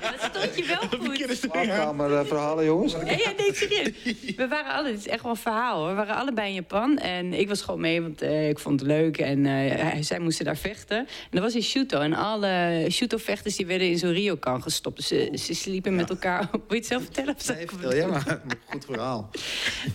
[0.01, 1.39] dat stond je wel goed.
[1.39, 2.93] Slaapkamer eh, verhalen, jongens.
[2.93, 3.93] Ja, ja, nee, serieus.
[4.37, 5.89] We waren alle, het is echt wel een verhaal hoor.
[5.89, 8.89] We waren allebei in Japan en ik was gewoon mee, want eh, ik vond het
[8.89, 9.19] leuk.
[9.19, 10.99] En eh, zij moesten daar vechten.
[10.99, 12.01] En dat was in Shuto.
[12.01, 14.97] En alle Shuto-vechters die werden in zo'n ryokan gestopt.
[14.97, 16.49] Dus ze, ze sliepen met elkaar.
[16.53, 17.35] Wil je het zelf vertellen?
[17.35, 18.41] Of nee, vertel jij maar.
[18.71, 19.31] Goed verhaal.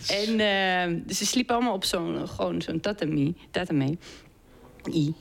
[0.08, 3.36] En eh, dus ze sliepen allemaal op zo'n gewoon zo'n tatami.
[3.52, 3.98] tatami.
[4.94, 5.14] I.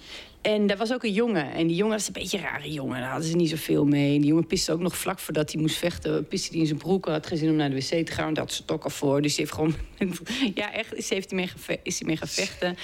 [0.43, 1.53] En daar was ook een jongen.
[1.53, 3.01] En die jongen was een beetje een rare jongen.
[3.01, 4.19] Daar hadden ze niet zoveel mee.
[4.19, 6.27] Die jongen piste ook nog vlak voordat hij moest vechten.
[6.27, 7.07] Piste hij in zijn broek.
[7.07, 8.35] Had geen zin om naar de wc te gaan.
[8.35, 9.23] Daar had ze ook al voor.
[9.23, 9.75] Dus die heeft gewoon...
[10.55, 10.95] ja, echt.
[10.95, 12.77] Is, heeft hij mee is hij mee gaan vechten.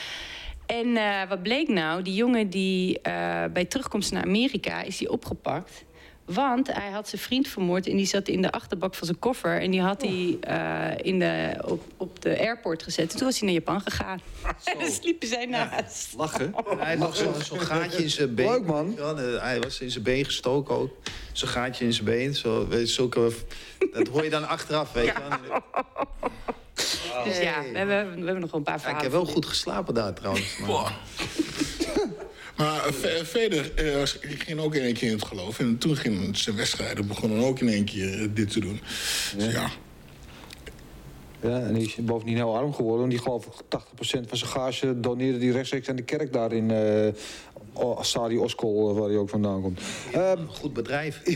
[0.66, 2.02] En eh, wat bleek nou?
[2.02, 5.84] Die jongen die eh, bij terugkomst naar Amerika is die opgepakt.
[6.26, 9.60] Want hij had zijn vriend vermoord en die zat in de achterbak van zijn koffer.
[9.60, 13.12] En die had hij eh, in de, op, op de airport gezet.
[13.12, 14.20] En toen was hij naar Japan gegaan.
[14.64, 16.14] En dan sliepen zij naast.
[16.16, 16.54] Lachen.
[16.78, 18.50] Hij had nog zo'n zo'n gaatje in zijn been.
[18.50, 18.94] Leuk, man.
[18.96, 20.90] Ja, de- hij was in zijn been gestoken ook.
[21.32, 22.34] Zo'n gaatje in zijn been.
[22.34, 23.30] Zo, weet zulke,
[23.92, 25.60] dat hoor je dan achteraf, weet je wel.
[27.24, 29.46] Dus ja, we hebben, we hebben nog wel een paar Ja, ik heb wel goed
[29.46, 30.58] geslapen daar trouwens.
[30.58, 30.92] Maar,
[32.56, 34.00] Maar eh, ve- verder, eh,
[34.30, 35.58] ik ging ook in één keer in het geloof.
[35.58, 38.80] En toen ging zijn wedstrijden begonnen ook in één keer eh, dit te doen.
[39.36, 39.70] Dus ja,
[41.46, 43.00] Ja, en die is bovendien heel arm geworden.
[43.00, 46.52] Want die geloof ik 80% van zijn gage doneerde die rechtstreeks aan de kerk daar
[46.52, 47.12] in eh
[47.78, 49.80] O- Sadi Oskol, eh, waar hij ook vandaan komt.
[50.12, 51.22] Ehm, goed bedrijf.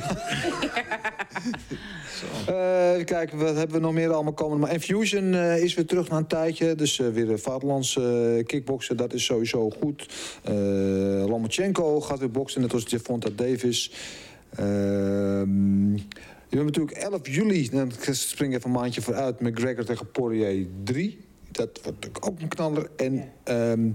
[2.47, 4.59] Eh, even kijken, wat hebben we nog meer allemaal komen?
[4.59, 6.75] Maar Infusion eh, is weer terug na een tijdje.
[6.75, 8.05] Dus eh, weer vaderlands eh
[8.47, 10.07] kickboksen, dat is sowieso goed.
[10.43, 10.55] Eh
[11.27, 13.93] Lomachenko gaat weer boksen, net als Javonta Davis.
[14.57, 15.95] Ehm
[16.51, 19.41] je hebt natuurlijk 11 juli, dan spring even een maandje vooruit...
[19.41, 21.19] McGregor tegen Poirier 3.
[21.51, 22.91] Dat wordt natuurlijk ook een knaller.
[22.97, 23.91] En ehm,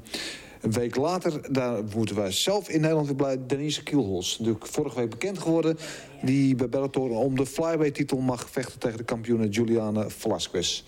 [0.62, 3.38] een week later, daar moeten wij zelf in Nederland weer blij...
[3.48, 5.78] Denise Kielholz, natuurlijk vorige week bekend geworden...
[6.22, 8.80] die bij Bellator om de flyweight-titel mag vechten...
[8.80, 10.84] tegen de kampioene Juliana Velasquez.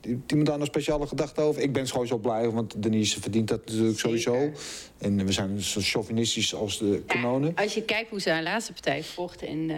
[0.00, 1.62] Die, moet daar een speciale gedachte over.
[1.62, 4.52] Ik ben gewoon zo blij, want Denise verdient dat natuurlijk sowieso.
[4.98, 7.54] En we zijn zo chauvinistisch als de kanonen.
[7.54, 9.48] Als je kijkt hoe ze haar laatste partij vochten.
[9.48, 9.76] En eh,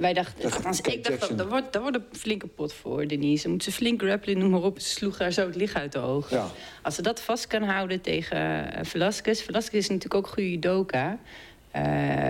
[0.00, 3.42] wij dachten, althans, ik dacht, dat, wordt, dat wordt een flinke pot voor Denise.
[3.42, 4.80] Dan moet ze flink grappelen, noem maar op.
[4.80, 6.36] Ze sloeg haar zo het licht uit de ogen.
[6.36, 6.50] Ja.
[6.82, 9.42] Als ze dat vast kan houden tegen eh, Velasquez.
[9.42, 11.18] Velasquez is natuurlijk ook goede judoka.
[11.70, 11.82] Eh,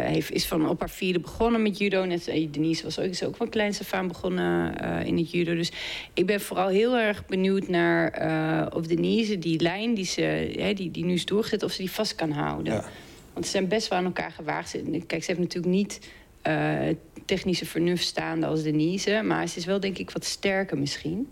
[0.06, 2.04] heeft, is van op haar vierde begonnen met judo.
[2.04, 5.30] Net, eh, Denise was ook, is ook van kleins af aan begonnen eh, in het
[5.30, 5.54] judo.
[5.54, 5.72] Dus
[6.14, 10.20] ik ben vooral heel erg benieuwd naar eh, of Denise die lijn die, ze,
[10.58, 11.62] hè, die, die nu is doorgezet...
[11.62, 12.72] of ze die vast kan houden.
[12.72, 12.84] Ja.
[13.32, 14.68] Want ze zijn best wel aan elkaar gewaagd.
[14.70, 16.00] Ze- Kijk, ze heeft natuurlijk niet
[16.42, 16.78] eh,
[17.24, 19.22] technische vernuft staande als Denise.
[19.24, 21.28] Maar ze is wel, denk ik, wat sterker misschien.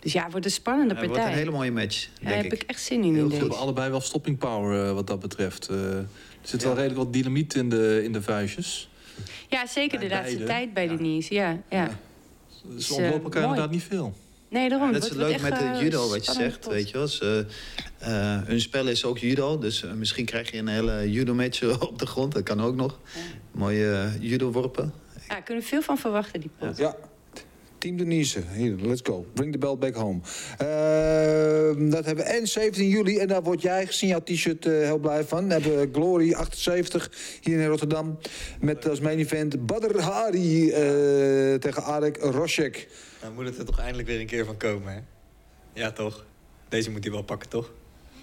[0.00, 1.16] Dus ja, het wordt een spannende Het partij.
[1.22, 2.62] wordt een hele mooie match, Ja, denk daar heb ik.
[2.62, 3.16] ik echt zin in.
[3.16, 5.68] in Ze hebben allebei wel stopping power eh, wat dat betreft.
[5.68, 5.76] Eh,
[6.44, 8.88] er zit wel redelijk wat dynamiet in de, in de vuistjes.
[9.48, 10.52] Ja, zeker de Bij laatste beide.
[10.52, 11.34] tijd bij Denise.
[11.34, 11.90] Ja, ja.
[12.78, 13.54] Ze eh, ontlopen elkaar mooi.
[13.54, 14.14] inderdaad niet veel.
[14.48, 14.92] Nee, daarom.
[14.92, 16.60] dat het is leuk met eh, de judo, wat je zegt.
[16.60, 16.72] pot.
[16.72, 17.08] Weet je wel.
[17.08, 17.46] Ze,
[17.98, 21.98] eh, hun spel is ook judo, dus eh, misschien krijg je een hele judo-match op
[21.98, 22.32] de grond.
[22.32, 22.98] Dat kan ook nog.
[23.52, 24.92] Mooie eh, judo-worpen.
[25.28, 26.76] Ja, kunnen we veel van verwachten, die pot.
[26.76, 26.96] Ja.
[27.84, 29.26] Team Denise, hier, let's go.
[29.34, 30.20] Bring the belt back home.
[30.58, 33.18] Ehm, dat hebben we en 17 juli.
[33.18, 35.48] En daar word jij gezien jouw t-shirt eh, heel blij van.
[35.48, 37.10] Dan hebben we Glory 78
[37.40, 38.18] hier in Rotterdam.
[38.60, 40.80] Met als main event Badr Hari eh,
[41.54, 42.88] tegen Arek Roshek.
[43.20, 45.00] Dan moet het er toch eindelijk weer een keer van komen, hè?
[45.72, 46.24] Ja, toch?
[46.68, 47.72] Deze moet hij wel pakken, toch?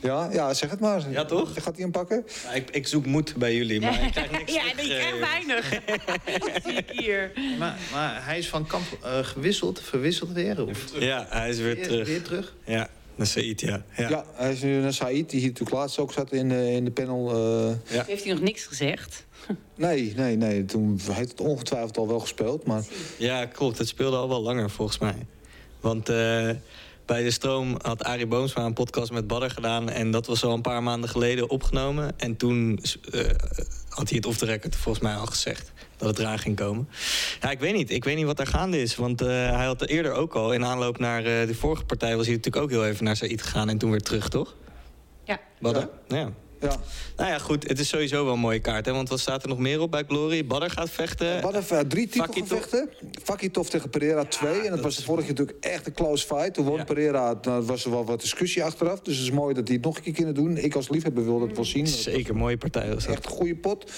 [0.01, 1.09] Ja, ja, zeg het maar.
[1.11, 1.53] Ja, toch?
[1.53, 2.25] Gaat hij hem pakken?
[2.43, 5.19] Nou, ik, ik zoek moed bij jullie, maar ik krijg niks Ja, ik krijg eh,
[5.19, 5.69] weinig.
[6.53, 7.31] Dat zie ik hier.
[7.59, 10.67] Maar, maar hij is van kamp eh, gewisseld, verwisseld weer?
[10.67, 10.99] Of?
[10.99, 12.07] Ja, hij is weer Weer, terug.
[12.07, 12.55] weer terug?
[12.65, 13.83] Ja, naar Said, ja.
[13.97, 14.25] Ja, ja.
[14.33, 16.91] hij is nu naar Said, die hier natuurlijk laatst ook zat in, eh, in de
[16.91, 17.29] panel.
[17.89, 18.05] eh.
[18.07, 19.25] Heeft hij nog niks gezegd?
[19.75, 20.65] nee, nee, nee.
[20.65, 22.65] Toen heeft het ongetwijfeld al wel gespeeld.
[22.65, 22.83] Maar
[23.17, 23.77] Ja, klopt.
[23.77, 25.15] Het speelde al wel langer volgens mij.
[25.79, 26.49] Want eh,
[27.11, 29.89] bij de stroom had Arie Boomsma een podcast met Badder gedaan.
[29.89, 32.13] En dat was al een paar maanden geleden opgenomen.
[32.17, 32.79] En toen
[33.11, 33.21] eh,
[33.89, 35.71] had hij het off the record volgens mij al gezegd.
[35.97, 36.89] Dat het eraan ging komen.
[37.41, 37.89] Ja, ik weet niet.
[37.89, 38.95] Ik weet niet wat er gaande is.
[38.95, 42.15] Want eh, hij had er eerder ook al in aanloop naar eh, de vorige partij...
[42.15, 44.55] was hij natuurlijk ook heel even naar Said gegaan en toen weer terug, toch?
[45.23, 45.39] Ja.
[45.59, 45.89] Badder?
[46.07, 46.17] ja.
[46.17, 46.29] ja,
[47.17, 47.67] Nou ja, goed.
[47.67, 48.85] Het is sowieso wel een mooie kaart.
[48.85, 48.91] Hè?
[48.91, 50.45] Want wat staat er nog meer op bij Glory?
[50.45, 51.41] Badder gaat vechten.
[51.41, 52.33] Wat even drie Fakitov.
[52.35, 52.89] titelgevechten.
[53.23, 54.61] Fakitov tegen Pereira 2.
[54.61, 56.53] en dat, was de vorige keer natuurlijk echt een close fight.
[56.53, 56.83] Toen won Ja.
[56.83, 58.99] Pereira, was er wel wat discussie achteraf.
[59.01, 60.57] Dus het is mooi dat hij het nog een keer kunnen doen.
[60.57, 61.87] Ik als liefhebber wil dat wel zien.
[61.87, 63.15] Zeker, mooie partij was dat.
[63.15, 63.91] Echt een goede pot.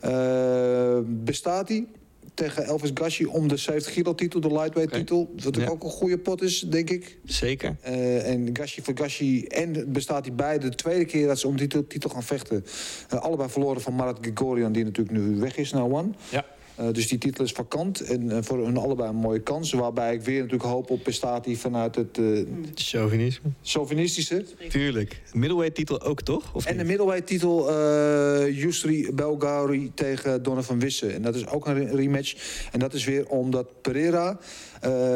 [0.00, 1.86] Eh, bestaat hij
[2.34, 5.34] tegen Elvis Gashi om de 70 kilo titel, de lightweight titel.
[5.42, 5.66] Wat Ja.
[5.68, 7.18] ook een goede pot is, denk ik.
[7.24, 7.76] Zeker.
[7.80, 9.44] Eh, en Gashi voor Gashi.
[9.44, 12.64] En bestaat hij beide de tweede keer dat ze om die titel, gaan vechten.
[13.08, 16.08] Eh, allebei verloren van Marat Grigorian, die natuurlijk nu weg is naar One.
[16.30, 16.44] Ja.
[16.74, 18.00] Eh, dus die titel is vakant.
[18.00, 19.72] En eh, voor hun allebei een mooie kans.
[19.72, 22.40] Waarbij ik weer natuurlijk hoop op Pestati vanuit het eh
[22.74, 23.50] Chauvinisme.
[23.62, 24.44] chauvinistische.
[24.68, 25.22] Tuurlijk.
[25.32, 26.54] Middleweight titel ook, toch?
[26.54, 31.14] Of En de middleweight titel eh Yusri Belgauri tegen Donovan Wissen.
[31.14, 32.34] En dat is ook een re- rematch.
[32.72, 34.38] En dat is weer omdat Pereira,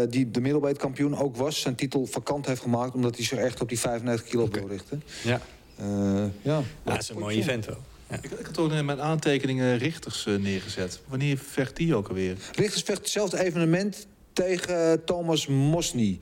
[0.09, 1.61] die de middleweight kampioen ook was...
[1.61, 5.03] zijn titel vakant heeft gemaakt omdat hij zich echt op die 95 kilo wil richten.
[5.25, 5.41] Ja.
[5.77, 6.31] Ja.
[6.43, 7.77] Ja, dat is een mooi event wel.
[8.11, 8.17] Ja.
[8.23, 11.01] Ik, ik had ook in mijn aantekeningen richters eh, neergezet.
[11.09, 12.37] Wanneer vecht die ook alweer?
[12.55, 16.19] Richters vecht hetzelfde evenement tegen Thomas Mosny.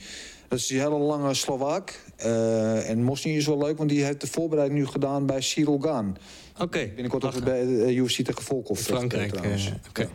[0.49, 2.01] Dat is die hele lange Slovaak.
[2.17, 5.79] Eh, en Mosny is wel leuk, want die heeft de voorbereiding nu gedaan bij Cyril
[5.79, 6.17] Gaan.
[6.59, 6.87] Oké.
[6.95, 8.81] Binnenkort ook bij de eh, UFC tegen Volkov.
[8.81, 9.33] Frankrijk.
[9.33, 9.67] eh, trouwens.
[9.67, 10.09] eh, Oké.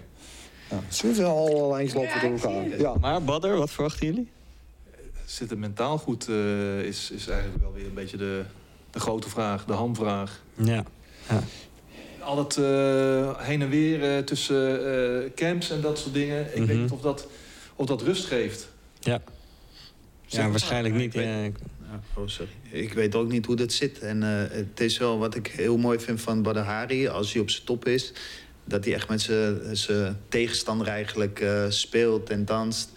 [0.70, 2.80] Ja, ze moeten al lijntjes lopen door elkaar.
[2.80, 2.96] Ja.
[3.00, 4.30] Maar Badder, wat verwachten jullie?
[5.26, 8.44] Zit het mentaal goed, eh, is, is eigenlijk wel weer een beetje de,
[8.92, 10.44] de grote vraag, de hamvraag.
[10.56, 10.84] Ja.
[11.30, 11.44] Ja.
[12.20, 14.86] Al het eh, heen en weer eh, tussen
[15.24, 16.46] eh, camps en dat soort dingen.
[16.46, 16.66] Ik Mhm.
[16.66, 17.28] weet niet of dat,
[17.76, 18.68] of dat rust geeft.
[19.00, 19.22] Ja.
[20.26, 21.16] Zeg Ja, waarschijnlijk maar, niet.
[21.16, 22.52] ik Ja, Oh, sorry.
[22.70, 24.00] Ik weet ook niet hoe dat zit.
[24.00, 27.42] En eh, het is wel wat ik heel mooi vind van Badr Hari, als hij
[27.42, 28.14] op zijn top is,
[28.66, 32.90] dat hij echt met zijn- zijn tegenstander eigenlijk eh, speelt en danst.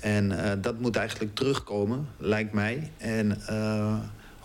[0.00, 2.90] En eh, dat moet eigenlijk terugkomen, lijkt mij.
[2.96, 3.98] En eh,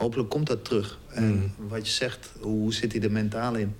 [0.03, 0.99] hopelijk komt dat terug.
[1.09, 3.75] En wat je zegt, hoe zit hij er mentaal in?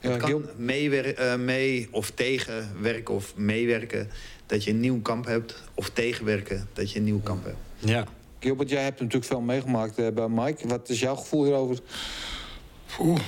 [0.00, 4.10] Ja, het kan Gil- meewer- eh, mee of tegenwerken of meewerken
[4.46, 5.62] dat je een nieuw kamp hebt.
[5.74, 7.56] Of tegenwerken dat je een nieuw kamp hebt.
[7.78, 8.04] ja.
[8.38, 10.68] Gilbert, jij hebt natuurlijk veel meegemaakt eh, bij Mike.
[10.68, 11.78] Wat is jouw gevoel hierover?
[13.00, 13.20] Oeh.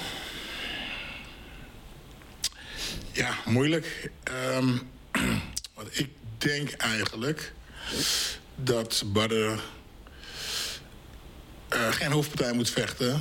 [3.12, 4.10] Ja, moeilijk.
[4.22, 4.68] Ehm,
[5.74, 7.52] want ik denk eigenlijk
[8.54, 9.50] dat Badr
[11.68, 13.12] eh, geen hoofdpartij moet vechten.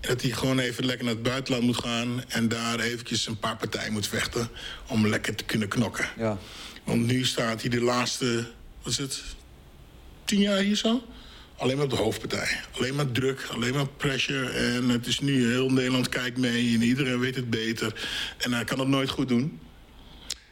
[0.00, 2.24] En dat hij gewoon even lekker naar het buitenland moet gaan...
[2.28, 4.48] en daar eventjes een paar partijen moet vechten
[4.88, 6.08] om lekker te kunnen knokken.
[6.16, 6.38] Ja.
[6.84, 8.46] Want nu staat hij de laatste,
[8.82, 9.22] wat is het,
[10.24, 11.02] tien jaar hier zo?
[11.56, 12.60] Alleen maar op de hoofdpartij.
[12.70, 14.50] Alleen maar druk, alleen maar pressure.
[14.50, 18.06] En het is nu, heel Nederland kijkt mee en iedereen weet het beter.
[18.38, 19.60] En hij kan het nooit goed doen.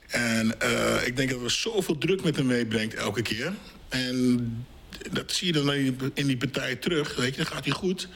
[0.09, 3.53] En eh, ik denk dat er zoveel druk met hem meebrengt elke keer.
[3.88, 4.66] En
[5.11, 5.73] dat zie je dan
[6.15, 7.15] in die- partij terug.
[7.17, 8.09] Weet je, dan gaat hij goed.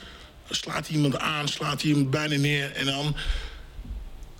[0.46, 2.72] Dan slaat hij iemand aan, slaat hij iemand bijna neer.
[2.72, 3.16] En dan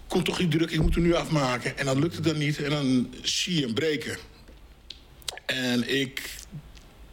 [0.09, 1.79] komt toch die druk, ik moet hem nu afmaken.
[1.79, 4.17] En dan lukt het dan niet en dan zie je hem breken.
[5.47, 6.31] En ik,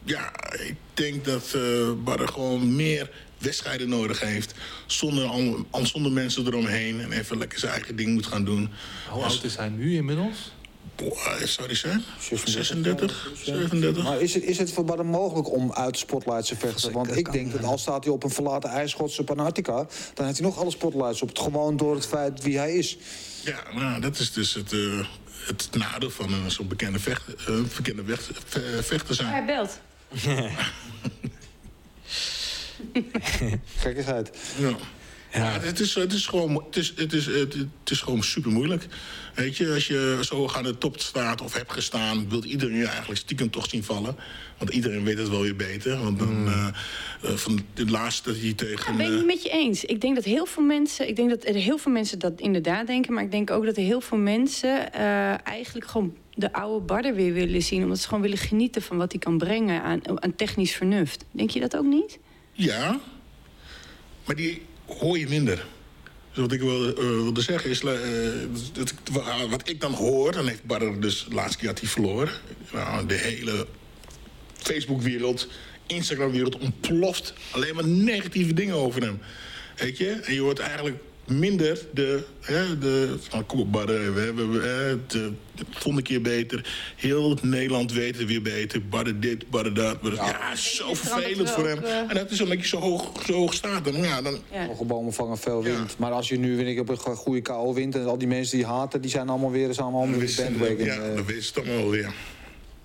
[0.03, 4.53] ja, ik denk dat eh Badr gewoon meer wedstrijden nodig heeft.
[4.85, 5.29] Zonder,
[5.83, 7.01] zonder mensen eromheen.
[7.01, 8.69] En even lekker zijn eigen ding moet gaan doen.
[9.09, 10.51] Hoe oud is hij nu inmiddels?
[10.95, 12.03] Boah, zou die zijn?
[12.19, 14.03] 36, 36, 37.
[14.03, 16.91] Maar is het, is het voor Badr mogelijk om uit de spotlights te vechten?
[16.91, 19.87] Want ik denk dat al staat hij op een verlaten ijsschotse op Antarctica...
[20.13, 21.27] dan heeft hij nog alle spotlights op.
[21.29, 22.97] Het gewoon door het feit wie hij is.
[23.43, 24.79] Ja, nou, dat is dus het, eh,
[25.47, 29.27] het nadeel van een zo'n bekende, vecht, eh, bekende vecht, ve- vechter zijn.
[29.29, 29.79] Hij belt.
[33.77, 34.37] Gekkigheid.
[34.57, 34.75] Ja.
[35.33, 38.51] Ja, het is, het is gewoon, het is, het is, het, het is gewoon super
[38.51, 38.87] moeilijk.
[39.33, 42.87] Weet je, als je zo aan de top staat of hebt gestaan, wil iedereen je
[42.87, 44.15] eigenlijk stiekem toch zien vallen.
[44.57, 46.03] Want iedereen weet het wel weer beter.
[46.03, 46.67] Want dan, eh,
[47.21, 48.91] eh, van de laatste dat hij tegen.
[48.91, 49.83] Ja, ben ik eh, niet met je eens.
[49.83, 52.87] Ik denk dat heel veel mensen, ik denk dat er heel veel mensen dat inderdaad
[52.87, 56.85] denken, maar ik denk ook dat er heel veel mensen eh, eigenlijk gewoon de oude
[56.85, 60.21] Barder weer willen zien, omdat ze gewoon willen genieten van wat hij kan brengen aan,
[60.23, 61.25] aan technisch vernuft.
[61.31, 62.19] Denk je dat ook niet?
[62.51, 62.99] Ja,
[64.25, 65.65] maar die hoor je minder.
[66.33, 67.91] Dus wat ik wil, eh, wilde zeggen is, eh,
[68.73, 70.31] dat, wa- wat ik dan hoor...
[70.31, 72.33] dan heeft Barder dus, de laatste keer had hij verloren.
[72.73, 73.67] Nou, de hele
[74.57, 75.47] Facebook-wereld,
[75.87, 77.33] Instagram-wereld ontploft.
[77.51, 79.19] Alleen maar negatieve dingen over hem.
[79.77, 80.09] Weet je?
[80.09, 82.23] En je hoort eigenlijk minder de...
[82.41, 86.65] Hè, de van, kom op, Barder, we hebben hè, de, de volgende keer beter.
[86.95, 88.81] Heel Nederland weet het weer beter.
[88.87, 89.97] Barder dit, Barder dat.
[90.15, 91.77] Ja, zo vervelend voor hem.
[91.83, 93.83] eh, En dat is omdat je zo hoog, zo hoog staat.
[93.85, 94.65] Dan, ja, dan, Ja.
[94.67, 95.75] Hoge bomen vangen veel Ja.
[95.75, 95.97] wind.
[95.97, 97.95] Maar als je nu weet ik, op een go- goede KO wint...
[97.95, 100.85] en al die mensen die haten, die zijn allemaal weer, zijn allemaal de bandwagon.
[100.85, 101.15] ja, eh.
[101.15, 102.13] dan wist het allemaal weer.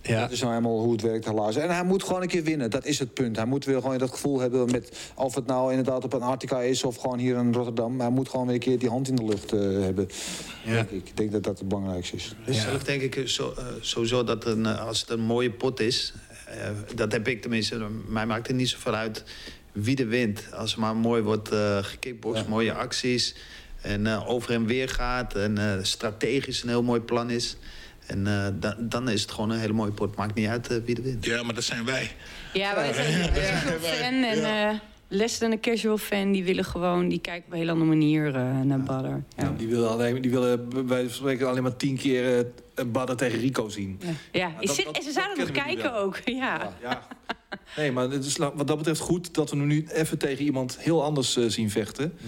[0.08, 0.20] Ja.
[0.20, 1.56] Dat is nou helemaal hoe het werkt, helaas.
[1.56, 3.36] En hij moet gewoon een keer winnen, dat is het punt.
[3.36, 5.10] Hij moet weer gewoon dat gevoel hebben met...
[5.14, 8.00] of het nou inderdaad op Antarctica is of gewoon hier in Rotterdam.
[8.00, 10.08] Hij moet gewoon weer een keer die hand in de lucht eh, hebben.
[10.64, 10.72] Ja.
[10.72, 11.08] Denk ik.
[11.08, 12.34] ik denk dat dat het belangrijkste is.
[12.44, 15.80] Dus zelf denk ik zo, eh, sowieso dat een, eh, als het een mooie pot
[15.80, 16.12] is...
[16.46, 19.24] eh, dat heb ik tenminste, mij maakt het niet zoveel uit
[19.72, 20.42] wie er wint.
[20.54, 23.34] Als er maar mooi wordt eh gekickboxd, mooie acties...
[23.82, 27.56] en eh, over en weer gaat en eh, strategisch een heel mooi plan is...
[28.08, 30.16] En eh, da- dan is het gewoon een hele mooie pot.
[30.16, 31.24] Maakt niet uit eh, wie er wint.
[31.24, 32.10] Ja, maar dat zijn wij.
[32.52, 34.78] Ja, wij zijn een casual fan en eh
[35.10, 36.32] less than een casual fan.
[36.32, 39.22] Die willen gewoon, die kijken op een hele andere manier eh, naar Badder.
[39.36, 39.44] Ja.
[39.44, 42.46] Ja, die willen, alleen, die willen bij spreken alleen maar tien keer
[42.78, 44.00] uh, Badder tegen Rico zien.
[44.32, 46.16] Ja, dat- ik zit, dat- en ze zouden nog we kijken ook.
[46.24, 46.72] Ja.
[46.82, 47.06] Ja.
[47.76, 50.78] Nee, maar het is wat dat betreft goed dat we hem nu even tegen iemand
[50.80, 52.18] heel anders eh, zien vechten.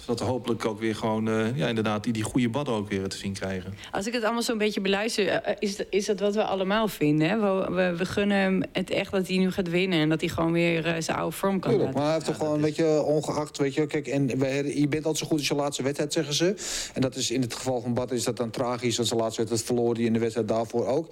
[0.00, 3.08] Zodat we hopelijk ook weer gewoon, eh, ja, inderdaad, die, die goede Badder ook weer
[3.08, 3.74] te zien krijgen.
[3.90, 6.88] Als ik het allemaal zo'n beetje beluister, eh, is, dat- is dat wat we allemaal
[6.88, 7.28] vinden.
[7.28, 7.38] Hè?
[7.38, 10.28] We, we, we gunnen hem het echt dat hij nu gaat winnen en dat hij
[10.28, 11.94] gewoon weer eh, zijn oude vorm kan Tuurlijk, laten.
[11.94, 15.04] maar hij heeft toch gewoon, weet je, ongeacht, weet je, kijk, en wij- je bent
[15.04, 16.54] altijd zo goed als je laatste wedstrijd, zeggen ze.
[16.94, 19.44] En dat is in het geval van Bart is dat dan tragisch, want zijn laatste
[19.44, 21.08] wedstrijd verloor hij in de wedstrijd daarvoor ook.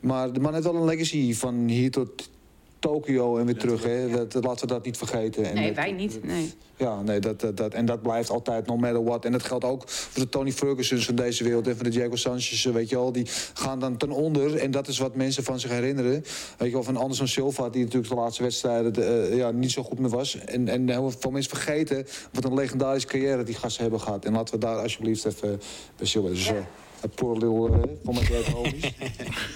[0.00, 2.30] Maar de man heeft wel een legacy van hier tot
[2.78, 4.08] Tokio en weer terug, hè.
[4.10, 5.44] Dat, laten we dat niet vergeten.
[5.44, 6.24] En Nee, dat- wij niet.
[6.24, 6.52] Nee.
[6.76, 9.24] Ja, nee, dat, dat, dat, en dat blijft altijd, no matter what.
[9.24, 12.16] En dat geldt ook voor de Tony Fergusons van deze wereld en van de Diego
[12.16, 13.12] Sanchez, weet je wel.
[13.12, 16.12] Die gaan dan ten onder en dat is wat mensen van zich herinneren.
[16.58, 18.94] Weet je wel, van Anderson Silva, die natuurlijk de laatste wedstrijden
[19.30, 20.38] eh, ja, niet zo goed meer was.
[20.38, 24.24] En, en heel veel mensen vergeten wat een legendarische carrière die gasten hebben gehad.
[24.24, 25.58] En laten we daar alsjeblieft even bij.
[25.96, 26.64] Dus, een
[27.14, 28.92] poor little, eh, voor mijn grote homies.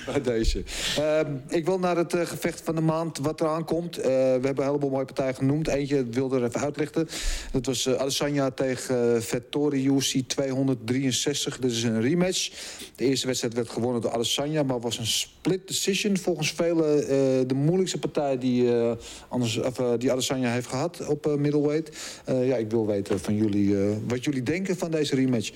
[0.07, 0.62] bij deze.
[0.99, 3.97] Ehm, ik wil naar het eh, gevecht van de maand wat eraan komt.
[3.97, 4.11] Eh, we
[4.42, 5.68] hebben een heleboel mooie partijen genoemd.
[5.68, 7.09] Eentje wilde er even uitlichten.
[7.53, 11.59] Dat was eh Adesanya tegen eh, Vettori UFC 263.
[11.59, 12.51] Dit is een rematch.
[12.97, 16.16] De eerste wedstrijd werd gewonnen door Adesanya, maar was een split decision.
[16.16, 17.07] Volgens velen eh,
[17.47, 18.92] de moeilijkste partij die, eh,
[19.28, 21.97] anders, of, eh, die Adesanya heeft gehad op eh, middleweight.
[22.24, 25.53] Eh, ja, ik wil weten van jullie eh, wat jullie denken van deze rematch.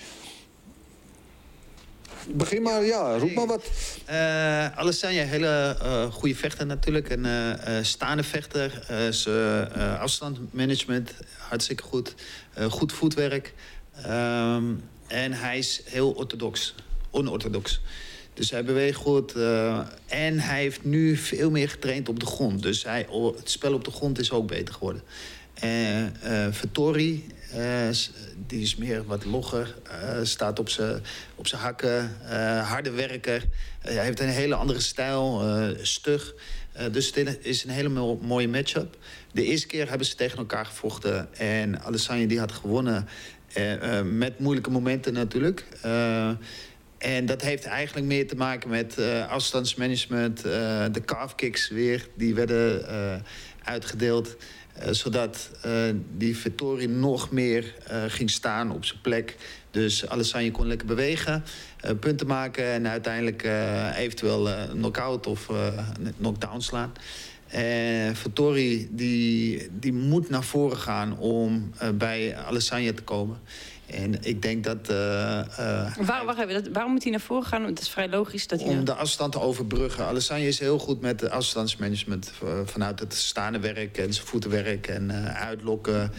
[2.35, 3.71] Begin maar, ja, roep maar wat.
[4.05, 7.11] Eh Alessandra, hele eh goede vechter natuurlijk.
[7.11, 8.85] Een eh, staande vechter.
[8.89, 12.15] Eh, afstandmanagement, hartstikke goed.
[12.69, 13.55] Goed voetwerk.
[14.03, 14.65] Ehm,
[15.07, 16.75] en hij is heel orthodox.
[17.11, 17.81] Onorthodox.
[18.35, 19.33] Dus hij beweegt goed.
[20.07, 22.63] en hij heeft nu veel meer getraind op de grond.
[22.63, 23.07] Dus hij,
[23.37, 25.03] het spel op de grond is ook beter geworden.
[25.55, 26.17] En
[28.49, 29.75] die is meer wat logger.
[29.91, 31.03] eh, staat op zijn
[31.35, 32.17] op hakken.
[32.29, 33.43] eh, harde werker.
[33.83, 35.43] Eh, hij heeft een hele andere stijl.
[35.83, 36.35] stug.
[36.93, 38.97] Dus dit is een hele mo- mooie matchup.
[39.33, 41.35] De eerste keer hebben ze tegen elkaar gevochten.
[41.37, 43.09] En Alessandro die had gewonnen.
[44.05, 45.65] met moeilijke momenten natuurlijk.
[46.99, 50.43] En dat heeft eigenlijk meer te maken met afstandsmanagement.
[50.93, 53.17] de calf kicks weer, die werden eh,
[53.65, 54.37] uitgedeeld.
[54.81, 55.73] Eh, zodat eh,
[56.17, 59.37] die Vettori nog meer eh, ging staan op zijn plek.
[59.71, 61.45] Dus Alessandro kon lekker bewegen,
[62.01, 62.65] punten maken...
[62.65, 63.43] en uiteindelijk
[63.97, 66.93] eventueel een knock-out of een knockdown slaan.
[68.13, 73.39] Vettori die, die moet naar voren gaan om bij Alessandro te komen.
[73.91, 74.89] En ik denk dat...
[74.89, 77.65] eh, eh, Waar, wacht even, dat, waarom moet hij naar voren gaan?
[77.65, 78.69] Het is vrij logisch dat hij...
[78.69, 80.05] om de afstand te overbruggen.
[80.05, 82.33] Alessandro is heel goed met de afstandsmanagement.
[82.65, 86.13] Vanuit het staande werk en zijn voetenwerk en eh, uitlokken.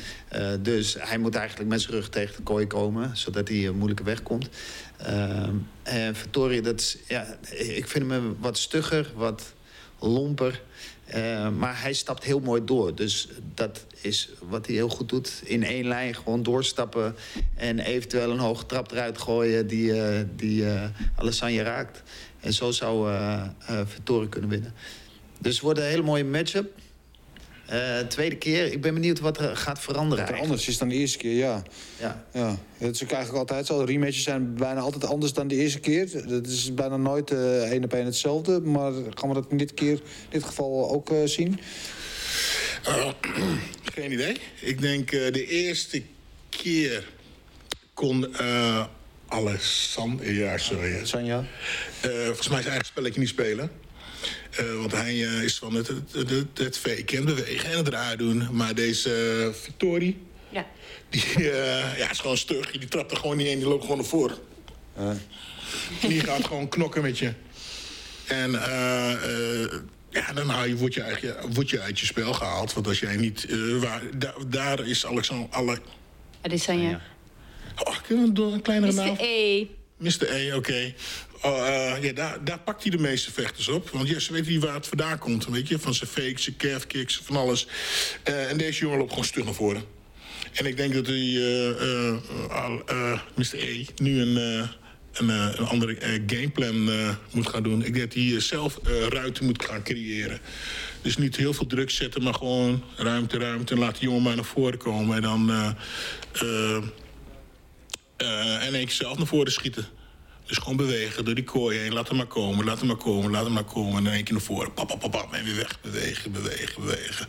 [0.61, 3.17] Dus hij moet eigenlijk met zijn rug tegen de kooi komen.
[3.17, 4.49] Zodat hij een moeilijke weg komt.
[5.84, 9.53] En Vittoria, dat is, ja, ik vind hem wat stugger, wat
[9.99, 10.61] lomper.
[11.10, 12.95] Eh, maar hij stapt heel mooi door.
[12.95, 15.41] Dus dat is wat hij heel goed doet.
[15.43, 17.16] In één lijn gewoon doorstappen.
[17.55, 20.66] En eventueel een hoge trap eruit gooien die, eh die
[21.16, 22.03] Alessandro raakt.
[22.39, 23.18] En zo zou
[23.86, 24.74] Vettori kunnen winnen.
[25.39, 26.72] Dus het wordt een hele mooie matchup.
[27.70, 28.72] Eh, tweede keer.
[28.72, 30.26] Ik ben benieuwd wat er gaat veranderen.
[30.26, 31.63] Wat er anders is dan de eerste keer, ja.
[31.99, 32.26] Ja.
[32.34, 32.57] ja.
[32.78, 33.80] Het is ook eigenlijk altijd zo.
[33.80, 36.28] Rematches zijn bijna altijd anders dan de eerste keer.
[36.28, 38.59] Dat is bijna nooit eh één op één hetzelfde.
[38.59, 39.99] Maar gaan we dat in dit, keer, in
[40.30, 41.59] dit geval ook eh, zien?
[42.84, 43.09] Eh,
[43.95, 44.36] geen idee.
[44.61, 46.01] Ik denk eh, de eerste
[46.49, 47.07] keer
[47.93, 48.86] kon uh,
[49.28, 50.30] Alessandro...
[50.30, 51.05] Ja, sorry.
[51.05, 51.43] Sanja?
[52.01, 53.72] Eh, volgens mij zijn eigen spelletje niet spelen.
[54.51, 57.88] Eh, want hij eh, is van het, het, het, het faken en bewegen en het
[57.88, 58.47] raar doen.
[58.51, 60.65] Maar deze uh, Vittori, Ja.
[61.09, 62.72] die eh, ja, is gewoon stug.
[62.72, 64.38] Die trapt er gewoon niet in, die loopt gewoon naar voren.
[66.01, 67.34] Die gaat gewoon knokken met je.
[68.28, 69.11] En eh,
[69.63, 69.72] eh,
[70.09, 72.74] ja, dan haal je, word, je eigenlijk, word je uit je spel gehaald.
[72.74, 73.45] Want als jij niet...
[73.49, 75.47] eh, waar, da- daar is Alexander...
[75.49, 75.80] Alle,
[76.41, 77.01] Het is Sanja.
[77.84, 79.05] oh, kunnen we door een kleinere Mr.
[79.05, 79.15] naam?
[79.20, 79.65] E.
[79.97, 80.32] Mr.
[80.34, 80.93] E, oké.
[81.42, 83.90] Eh, ja, daar, pakt hij de meeste vechters op.
[83.90, 85.46] Want ja, ze weten niet waar het vandaan komt.
[85.46, 85.80] Weet je?
[85.80, 87.68] Van zijn fakes, zijn calf kicks, van alles.
[88.24, 89.84] Eh, en deze jongen loopt gewoon stug naar voren.
[90.54, 91.70] En ik denk dat hij, eh,
[92.88, 93.54] eh, Mr.
[93.54, 94.36] E, nu een,
[95.14, 96.90] een, een andere gameplan
[97.32, 97.86] moet gaan doen.
[97.86, 98.80] Ik denk dat hij zelf
[99.10, 100.40] ruimte moet gaan creëren.
[101.02, 103.74] Dus niet heel veel druk zetten, maar gewoon ruimte, ruimte.
[103.74, 105.16] En laat die jongen maar naar voren komen.
[105.16, 105.52] En dan...
[108.18, 109.88] en keer zelf naar voren schieten.
[110.50, 111.93] Dus gewoon bewegen door die kooi heen.
[111.93, 113.97] Laat hem maar komen, laat hem maar komen, laat hem maar komen.
[113.97, 114.74] En dan één keer naar voren.
[114.74, 115.82] Pap, pap, pap, pap, en weer weg.
[115.82, 117.28] Bewegen, bewegen, bewegen.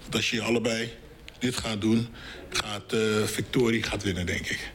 [0.00, 0.92] Want als je allebei
[1.38, 2.08] dit gaat doen,
[2.50, 4.72] gaat uh, Victorie gaat winnen, denk ik.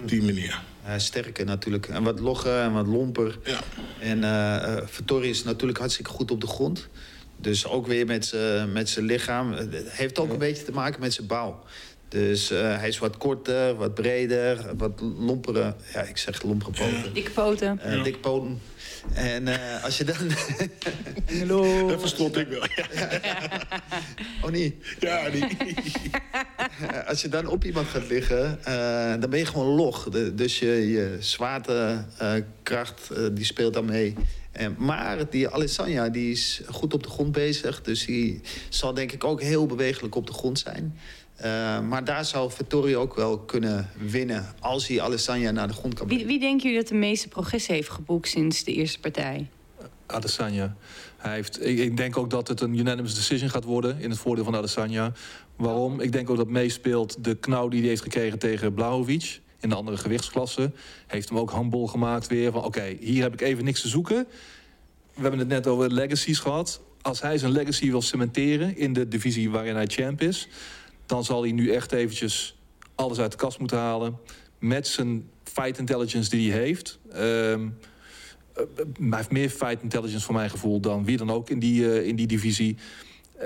[0.00, 0.60] Op die manier.
[0.86, 1.88] Uh, sterker natuurlijk.
[1.88, 3.38] En wat logger en wat lomper.
[3.44, 3.60] Ja.
[3.98, 6.88] En uh, Victorie is natuurlijk hartstikke goed op de grond.
[7.36, 9.52] Dus ook weer met zijn lichaam.
[9.52, 11.62] Het heeft ook een beetje te maken met zijn bouw.
[12.12, 15.74] Dus uh, hij is wat korter, wat breder, wat lompere...
[15.92, 17.14] Ja, ik zeg lompere poten.
[17.14, 17.80] Dikke poten.
[17.86, 18.02] Uh, ja.
[18.02, 18.60] Dikke poten.
[19.14, 20.16] En uh, als je dan...
[21.38, 21.62] Hallo.
[21.88, 22.86] Dat verstond ik wel, ja.
[24.42, 24.74] Oh, niet?
[25.00, 25.56] Ja, niet.
[27.06, 28.58] als je dan op iemand gaat liggen,
[29.20, 30.08] dan ben je gewoon log.
[30.08, 34.14] De, dus je, je zwaartekracht, die speelt dan mee.
[34.52, 37.82] En, maar die Alessandra die is goed op de grond bezig.
[37.82, 40.96] Dus die zal denk ik ook heel bewegelijk op de grond zijn.
[41.44, 45.94] Uh, maar daar zou Vittorio ook wel kunnen winnen als hij Alessandra naar de grond
[45.94, 46.26] kan brengen.
[46.26, 49.48] Wie, wie denken jullie dat de meeste progressie heeft geboekt sinds de eerste partij?
[50.06, 50.76] Adesanya.
[51.16, 54.18] Hij heeft, ik, ik, denk ook dat het een unanimous decision gaat worden in het
[54.18, 55.12] voordeel van Adesanya.
[55.56, 56.00] Waarom?
[56.00, 59.74] Ik denk ook dat meespeelt de knauw die hij heeft gekregen tegen Blahovic in de
[59.74, 60.72] andere gewichtsklasse.
[61.06, 63.88] Heeft hem ook handbol gemaakt weer van oké, okay, hier heb ik even niks te
[63.88, 64.26] zoeken.
[65.14, 66.80] We hebben het net over legacies gehad.
[67.00, 70.48] Als hij zijn legacy wil cementeren in de divisie waarin hij champ is
[71.12, 72.58] dan zal hij nu echt eventjes
[72.94, 74.18] alles uit de kast moeten halen.
[74.58, 76.98] Met zijn fight intelligence die hij heeft.
[77.16, 77.78] Um,
[78.54, 82.06] hij heeft meer fight intelligence voor mijn gevoel dan wie dan ook in die, uh,
[82.06, 82.76] in die divisie.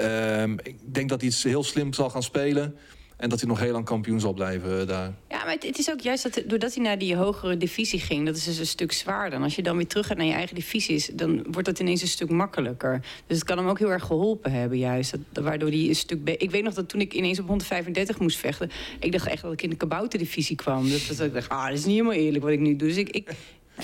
[0.01, 2.77] Um, ik denk dat hij iets heel slim zal gaan spelen.
[3.17, 5.13] En dat hij nog heel lang kampioen zal blijven uh, daar.
[5.29, 8.37] Ja, maar het, is ook juist dat doordat hij naar die hogere divisie ging, dat
[8.37, 9.39] is dus een stuk zwaarder.
[9.39, 12.03] En als je dan weer terug gaat naar je eigen divisies, dan wordt dat ineens
[12.03, 13.01] een stuk makkelijker.
[13.27, 15.15] Dus het kan hem ook heel erg geholpen hebben, juist.
[15.33, 16.29] Waardoor hij een stuk.
[16.29, 19.53] Ik weet nog dat toen ik ineens op 135 moest vechten, ik dacht echt dat
[19.53, 20.91] ik in de kabouterdivisie kwam.
[20.91, 22.89] Dat, dat ik dacht, ah, dat is niet helemaal eerlijk wat ik nu doe.
[22.89, 23.31] Dus ik, ik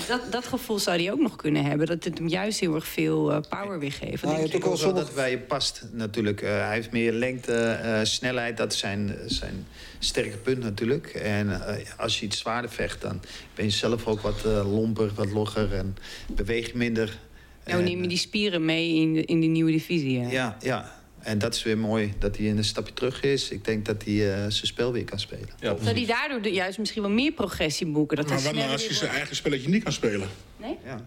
[0.07, 1.87] dat, dat gevoel zou hij ook nog kunnen hebben.
[1.87, 4.23] Dat het hem juist heel erg veel uh, power weer geeft.
[4.23, 6.41] Nou, ik ook wel dat bij je past natuurlijk.
[6.41, 8.57] Uh, hij heeft meer lengte, uh, snelheid.
[8.57, 9.65] Dat is zijn, zijn
[9.99, 11.07] sterke punt natuurlijk.
[11.07, 11.61] En
[11.97, 13.21] als je iets zwaarder vecht, dan
[13.55, 15.73] ben je zelf ook wat lomper, wat logger.
[15.73, 17.19] En beweeg je minder.
[17.65, 20.19] Nou, neem je die spieren mee in, de, in die nieuwe divisie.
[20.19, 20.57] Ja.
[20.59, 21.01] ja.
[21.23, 23.49] En dat is weer mooi, dat hij een stapje terug is.
[23.49, 25.49] Ik denk dat hij uh, zijn spel weer kan spelen.
[25.59, 28.17] Ja, Zou hij daardoor juist misschien wel meer progressie boeken?
[28.17, 30.29] Dat maar wat nou als hij zijn eigen spelletje niet kan spelen?
[30.57, 30.77] Nee?
[30.85, 31.05] Ja.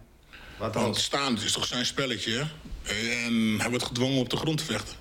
[0.59, 2.47] Wat Want staan is toch zijn spelletje?
[2.83, 4.95] En hij wordt gedwongen op de grond te vechten.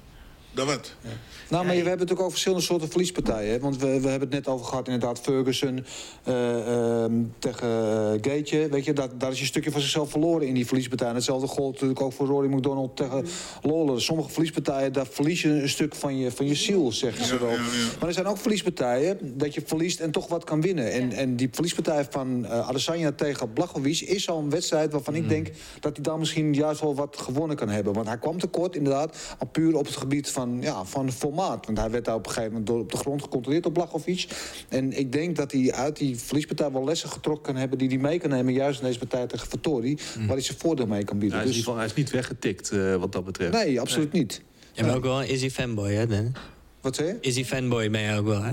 [0.56, 0.93] Dat wat?
[1.01, 1.10] Ja.
[1.49, 3.51] Nou, maar we hebben natuurlijk ook verschillende soorten verliespartijen.
[3.51, 3.60] Hè?
[3.60, 5.86] Want we, we hebben het net over gehad, inderdaad, Ferguson
[6.28, 7.06] uh, uh,
[7.39, 8.70] tegen uh, Gaetje.
[8.70, 11.08] Weet je, dat, daar is je een stukje van zichzelf verloren in die verliespartij.
[11.08, 13.26] En hetzelfde gold natuurlijk ook voor Rory McDonald tegen
[13.62, 14.01] Lawler.
[14.01, 17.49] Sommige verliespartijen, daar verlies je een stuk van je, van je ziel, zeggen ze wel.
[17.49, 17.62] Ja, ja,
[17.99, 20.91] maar er zijn ook verliespartijen dat je verliest en toch wat kan winnen.
[20.91, 25.20] En, en die verliespartij van uh, Adesanya tegen Blachowicz is zo'n wedstrijd waarvan mm.
[25.20, 27.93] ik denk dat hij dan misschien juist wel wat gewonnen kan hebben.
[27.93, 31.66] Want hij kwam tekort, inderdaad, al puur op het gebied van, ja, van formaat.
[31.66, 34.28] Want hij werd daar op een gegeven moment door op de grond gecontroleerd op Blachowicz.
[34.70, 37.78] En ik denk dat hij uit die verliespartij wel lessen getrokken kan hebben...
[37.78, 39.91] die hij mee kan nemen, juist in deze partij tegen Fattori...
[39.91, 40.26] Mm.
[40.28, 41.38] waar hij zijn voordeel mee kan bieden.
[41.38, 41.76] Ja, hij, is dus...
[41.76, 43.52] hij is niet weggetikt uh, wat dat betreft.
[43.52, 44.22] Nee, absoluut nee.
[44.22, 44.41] niet.
[44.72, 46.36] Je bent ook wel een Izzy fanboy, hè, Dan?
[46.82, 47.18] Wat zei je?
[47.22, 48.52] Izzy fanboy ben je ook wel, hè?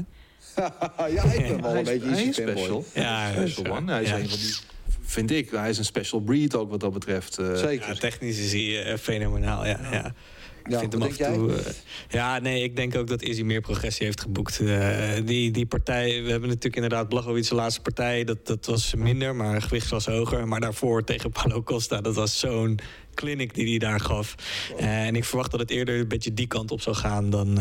[1.14, 2.56] ja, ik ben wel een beetje Izzy fanboy.
[2.56, 2.84] Special.
[2.94, 3.92] Ja, special one.
[3.92, 4.18] Hij is ja.
[4.18, 4.54] een van die
[5.12, 5.50] vind ik.
[5.50, 7.38] Hij is een special breed ook wat dat betreft.
[7.38, 7.88] Uh, Zeker.
[7.88, 9.78] Ja, technisch is hij uh, fenomenaal, ja.
[9.90, 10.14] ja.
[10.64, 11.50] Ik vind hem af en toe.
[11.50, 11.56] Uh,
[12.08, 14.60] ja, nee, ik denk ook dat Izzy meer progressie heeft geboekt.
[14.60, 18.24] Uh, die, die partij, we hebben natuurlijk inderdaad Blachowicz de laatste partij.
[18.24, 20.48] Dat, dat was minder, maar gewicht was hoger.
[20.48, 22.78] Maar daarvoor tegen Paulo Costa, dat was zo'n
[23.14, 24.34] clinic die hij daar gaf.
[24.80, 27.58] Uh, en ik verwacht dat het eerder een beetje die kant op zou gaan dan,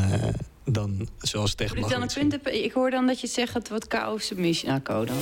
[0.66, 3.88] dan zoals tegen ik, dan een punt, ik hoor dan dat je zegt het wordt
[3.88, 4.70] KO submission.
[4.72, 5.18] Nou, KO dan.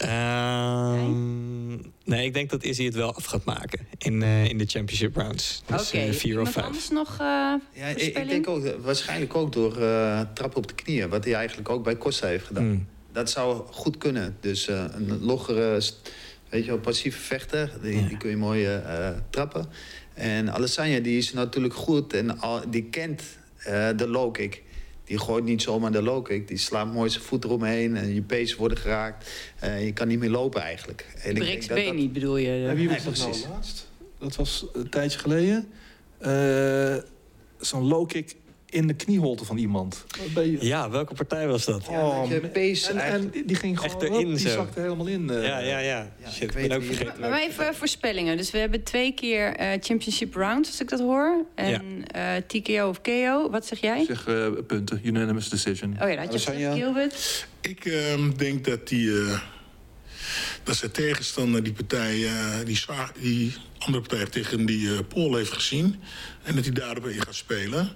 [0.00, 1.92] Um, nee?
[2.04, 2.26] nee?
[2.26, 5.62] ik denk dat Izzy het wel af gaat maken in, uh, in de championship rounds.
[5.66, 6.30] Dus Oké, okay.
[6.30, 10.58] uh, of anders nog uh, ja, ik, ik, denk ook, waarschijnlijk ook door uh, trappen
[10.58, 11.08] op de knieën.
[11.08, 12.64] Wat hij eigenlijk ook bij Costa heeft gedaan.
[12.64, 12.86] Mm.
[13.12, 14.36] Dat zou goed kunnen.
[14.40, 15.80] Dus een loggere,
[16.52, 17.70] weet je wel, passieve vechter.
[17.82, 18.08] Die, ja.
[18.08, 18.80] die kun je mooi
[19.30, 19.66] trappen.
[20.14, 23.22] En Alessandra die is natuurlijk goed en al, die kent
[23.58, 24.62] uh, de low kick.
[25.04, 26.48] Die gooit niet zomaar de low kick.
[26.48, 27.96] Die slaat mooi zijn voet eromheen.
[27.96, 29.30] En je pees worden geraakt.
[29.64, 31.06] Uh, je kan niet meer lopen eigenlijk.
[31.22, 31.94] En breekt been dat...
[31.94, 32.50] niet bedoel je?
[32.50, 33.88] Ja, wie was dat nou laatst?
[34.18, 35.68] Dat was een tijdje geleden.
[36.26, 36.96] Uh,
[37.58, 38.34] Zo'n low kick
[38.72, 40.04] in de knieholte van iemand.
[40.34, 40.56] Je...
[40.60, 41.88] Ja, welke partij was dat?
[41.88, 44.48] Oh, ja, pees en, en, die ging gewoon Echt erin, die zo.
[44.48, 45.28] zakte helemaal in.
[45.30, 46.12] Uh, ja, ja, ja.
[46.22, 47.20] ja Shit, ik ben ook vergeten.
[47.20, 48.36] Maar, maar even voorspellingen.
[48.36, 51.44] Dus we hebben twee keer uh, championship rounds, als ik dat hoor.
[51.54, 52.36] En ja.
[52.36, 53.50] uh, TKO of KO.
[53.50, 54.00] Wat zeg jij?
[54.00, 55.00] Ik zeg uh, punten.
[55.02, 55.96] Unanimous decision.
[56.02, 57.46] Oh ja, dat had je Gilbert.
[57.60, 57.94] Ik uh,
[58.36, 59.10] denk dat die
[60.62, 62.78] dat zijn tegenstander die partij, eh, die,
[63.20, 66.00] die andere partij tegen die uh, Pool heeft gezien.
[66.42, 67.90] En dat hij daarop in gaat spelen.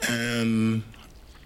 [0.00, 0.84] En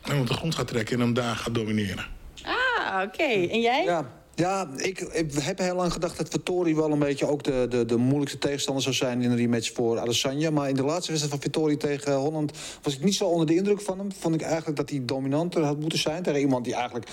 [0.01, 2.07] hem op de grond gaat trekken en hem daar gaat domineren.
[2.43, 3.23] Ah, oké.
[3.23, 3.85] En jij?
[3.85, 4.23] Ja.
[4.37, 7.85] Ja, ik, ik, heb heel lang gedacht dat Vittori wel een beetje ook de, de,
[7.85, 10.51] de moeilijkste tegenstander zou zijn in een rematch voor Adesanya.
[10.51, 12.53] Maar in de laatste wedstrijd van Vittori tegen Holland
[12.83, 14.13] was ik niet zo onder de indruk van hem.
[14.13, 17.09] Vond ik eigenlijk dat hij dominanter had moeten zijn tegen iemand die eigenlijk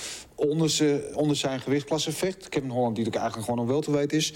[0.47, 2.49] onder, ze, onder zijn gewichtsklasse vecht.
[2.49, 4.33] Kevin Holland, die natuurlijk eigenlijk gewoon een welterweight is.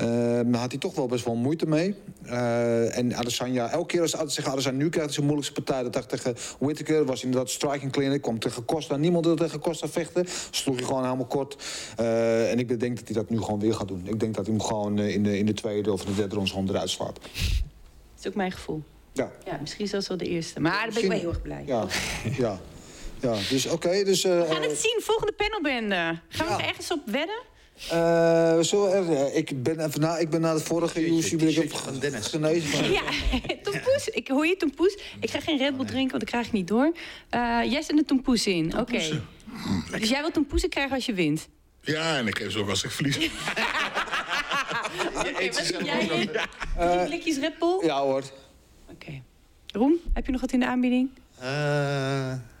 [0.00, 1.94] Uh, had hij toch wel best wel moeite mee.
[2.26, 5.82] Uh, en Adesanya, elke keer als Adesanya, Adesanya nu krijgt zijn moeilijkste partij.
[5.82, 8.22] Dat dacht tegen Whittaker, was inderdaad striking clinic.
[8.22, 10.26] Kwam tegen Costa, niemand wil tegen Costa vechten.
[10.50, 11.56] Sloeg hij gewoon helemaal kort.
[12.00, 14.02] Uh, en ik denk dat hij dat nu gewoon weer gaat doen.
[14.04, 16.50] Ik denk dat hij hem gewoon in de, in de tweede of de derde ronde
[16.50, 17.14] gewoon eruit slaat.
[17.14, 17.22] Dat
[18.18, 18.82] is ook mijn gevoel.
[19.12, 19.30] Ja.
[19.44, 20.60] Ja, misschien zelfs wel de eerste.
[20.60, 21.62] Maar daar ben ik wel heel erg blij.
[21.66, 21.86] Ja,
[22.44, 22.60] ja.
[23.24, 23.74] Ja dus oké.
[23.74, 26.20] Okay, dus, uh, We gaan het zien, volgende panelbende.
[26.28, 26.58] Gaan we ja.
[26.58, 27.42] er ergens op wedden?
[27.92, 31.58] Uh, zo, uh, ik, ben even na, ik ben na de vorige UFC ben ik
[31.58, 32.70] op genezen.
[32.70, 32.90] Van.
[32.92, 33.02] Ja,
[33.62, 34.08] Tom Poes.
[34.08, 34.98] Ik hoor je Tom Poes.
[35.20, 36.92] Ik ga geen Red Bull drinken, want dat krijg ik niet door.
[37.30, 38.66] Uh, jij zet een Tom Poes in.
[38.78, 38.80] Oké.
[38.80, 39.22] Okay.
[39.44, 41.48] Mm, dus jij wil Tom Poes krijgen als je wint?
[41.80, 43.16] Ja, en ik geef ze ook als ik verlies.
[45.16, 46.30] Oké, okay, wat doe jij in?
[46.78, 47.86] Drie blikjes Red Bull?
[47.86, 48.22] Ja hoor.
[48.22, 48.32] Oké.
[48.92, 49.22] Okay.
[49.66, 51.10] Roem, heb je nog wat in de aanbieding?
[51.40, 52.53] een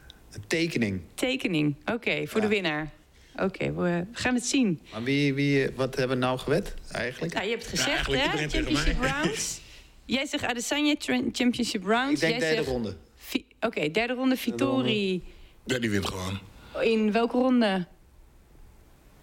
[0.46, 1.00] tekening.
[1.14, 2.48] Tekening, oké, okay, voor ja.
[2.48, 2.90] de winnaar.
[3.34, 4.80] Oké, okay, we gaan het zien.
[4.92, 7.34] Maar wie, wie, wat hebben we nou gewet eigenlijk?
[7.34, 8.48] Nou, je hebt gezegd, hè?
[8.48, 9.60] Championship rounds.
[10.04, 10.94] Jij zegt Adesanya
[11.32, 12.12] Championship rounds.
[12.12, 12.68] Ik denk Jij derde zegt...
[12.68, 12.96] ronde.
[13.32, 15.22] Oké, okay, derde ronde Vittori.
[15.64, 16.38] Ja, die wint gewoon.
[16.80, 17.86] In welke ronde?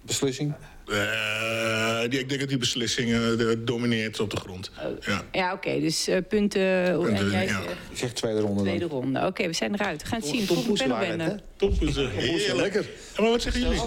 [0.02, 0.54] Beslissing?
[0.92, 4.72] Uh, die, ik denk dat die beslissing uh, domineert op de grond.
[4.80, 5.04] Oh.
[5.06, 5.68] Ja, ja oké.
[5.68, 7.00] Okay, dus uh, punten...
[7.00, 7.62] punten en jij ja.
[7.62, 7.78] zegt...
[7.92, 8.90] Ik zeg tweede ronde Tweede dan.
[8.90, 9.20] ronde.
[9.20, 10.02] Oké, okay, we zijn eruit.
[10.02, 10.46] We gaan het zien.
[10.46, 11.40] Tom Volgende Poes panelbende.
[11.56, 12.54] Tom Poes, heerlijk.
[12.54, 12.82] lekker.
[13.16, 13.82] Ja, maar wat zeggen jullie?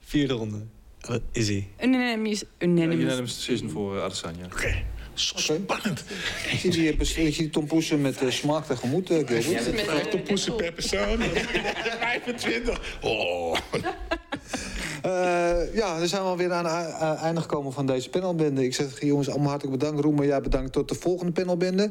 [0.00, 0.62] Vierde ronde.
[1.00, 1.68] Wat is hij?
[1.82, 2.44] Unanimous.
[2.58, 3.02] Unanimous.
[3.02, 4.44] Unanimous decision voor Adesanya.
[4.44, 4.54] Oké.
[4.54, 4.84] Okay.
[5.14, 6.04] Spannend.
[6.52, 6.92] Ik zie die,
[7.26, 9.10] ik zie Tom Poesen met uh, smaak tegemoet.
[9.10, 11.18] Uh, ja, Tom Poesen per persoon.
[12.00, 12.80] 25.
[13.00, 13.56] Oh.
[15.06, 18.64] Uh, ja, dan zijn we alweer aan het einde gekomen van deze panelbende.
[18.64, 20.02] Ik zeg jongens allemaal hartelijk bedankt.
[20.02, 21.90] Roemer, jij bedankt tot de volgende panelbende.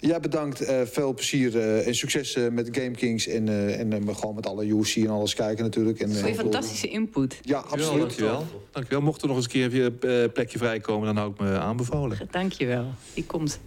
[0.00, 0.62] Jij bedankt.
[0.62, 3.26] Uh, veel plezier uh, en succes met Game Kings.
[3.26, 3.48] En,
[3.78, 6.00] en gewoon met alle UFC en alles kijken natuurlijk.
[6.00, 7.38] En, Voor fantastische input.
[7.42, 8.00] Ja, absoluut.
[8.00, 8.46] Dankjewel.
[8.70, 9.02] Dankjewel.
[9.02, 12.18] Mocht er nog eens een keer een plekje vrijkomen, dan hou ik me aanbevolen.
[12.30, 12.86] Dankjewel.
[13.14, 13.60] Die komt.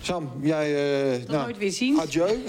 [0.00, 0.72] Sam, jij...
[1.18, 2.00] Nog nou, nooit weer zien.
[2.00, 2.38] Adieu.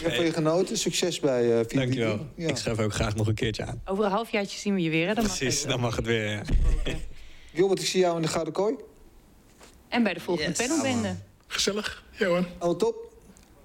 [0.00, 0.78] Ik heb van je genoten.
[0.78, 1.74] Succes bij uh, VVD.
[1.74, 2.26] Dankjewel.
[2.34, 2.48] Ja.
[2.48, 3.82] Ik schrijf ook graag nog een keertje aan.
[3.84, 5.06] Over een halfjaartje zien we je weer.
[5.06, 5.14] Hè?
[5.14, 6.26] Dan Precies, mag dan mag het weer.
[6.26, 6.42] Ja.
[7.54, 8.74] Gilbert, ik zie jou in de Gouden Kooi.
[9.88, 10.66] En bij de volgende yes.
[10.66, 11.16] panelbende.
[11.46, 12.04] Gezellig.
[12.18, 12.46] Ja hoor.
[12.58, 13.12] Oh, top.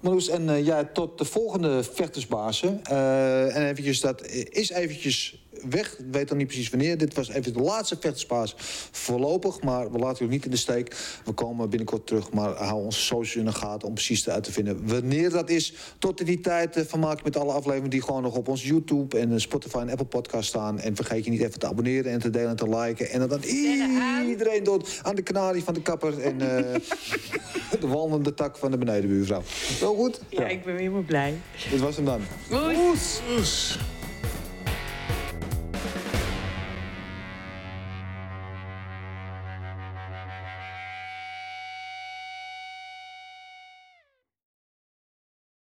[0.00, 2.80] Marloes, en uh, ja, tot de volgende vechtersbazen.
[2.90, 5.98] Uh, en eventjes, dat is eventjes weg.
[5.98, 6.98] Ik weet dan niet precies wanneer.
[6.98, 8.54] Dit was even de laatste vechtersbaas
[8.90, 9.62] voorlopig.
[9.62, 10.96] Maar we laten u niet in de steek.
[11.24, 12.32] We komen binnenkort terug.
[12.32, 15.74] Maar hou onze socials in de gaten om precies uit te vinden wanneer dat is.
[15.98, 18.64] Tot in die tijd uh, vermaak je met alle afleveringen die gewoon nog op ons
[18.64, 20.78] YouTube en Spotify en Apple podcast staan.
[20.78, 23.10] En vergeet je niet even te abonneren en te delen en te liken.
[23.10, 26.48] En dat iedereen doet aan de kanarie van de kapper en uh,
[27.80, 29.42] de wandelende tak van de benedenbuurvrouw.
[29.78, 30.20] Zo goed?
[30.28, 31.34] Ja, ja, ik ben helemaal blij.
[31.70, 32.20] Dit was hem dan.
[32.50, 33.20] Oes.
[33.36, 33.78] Oes.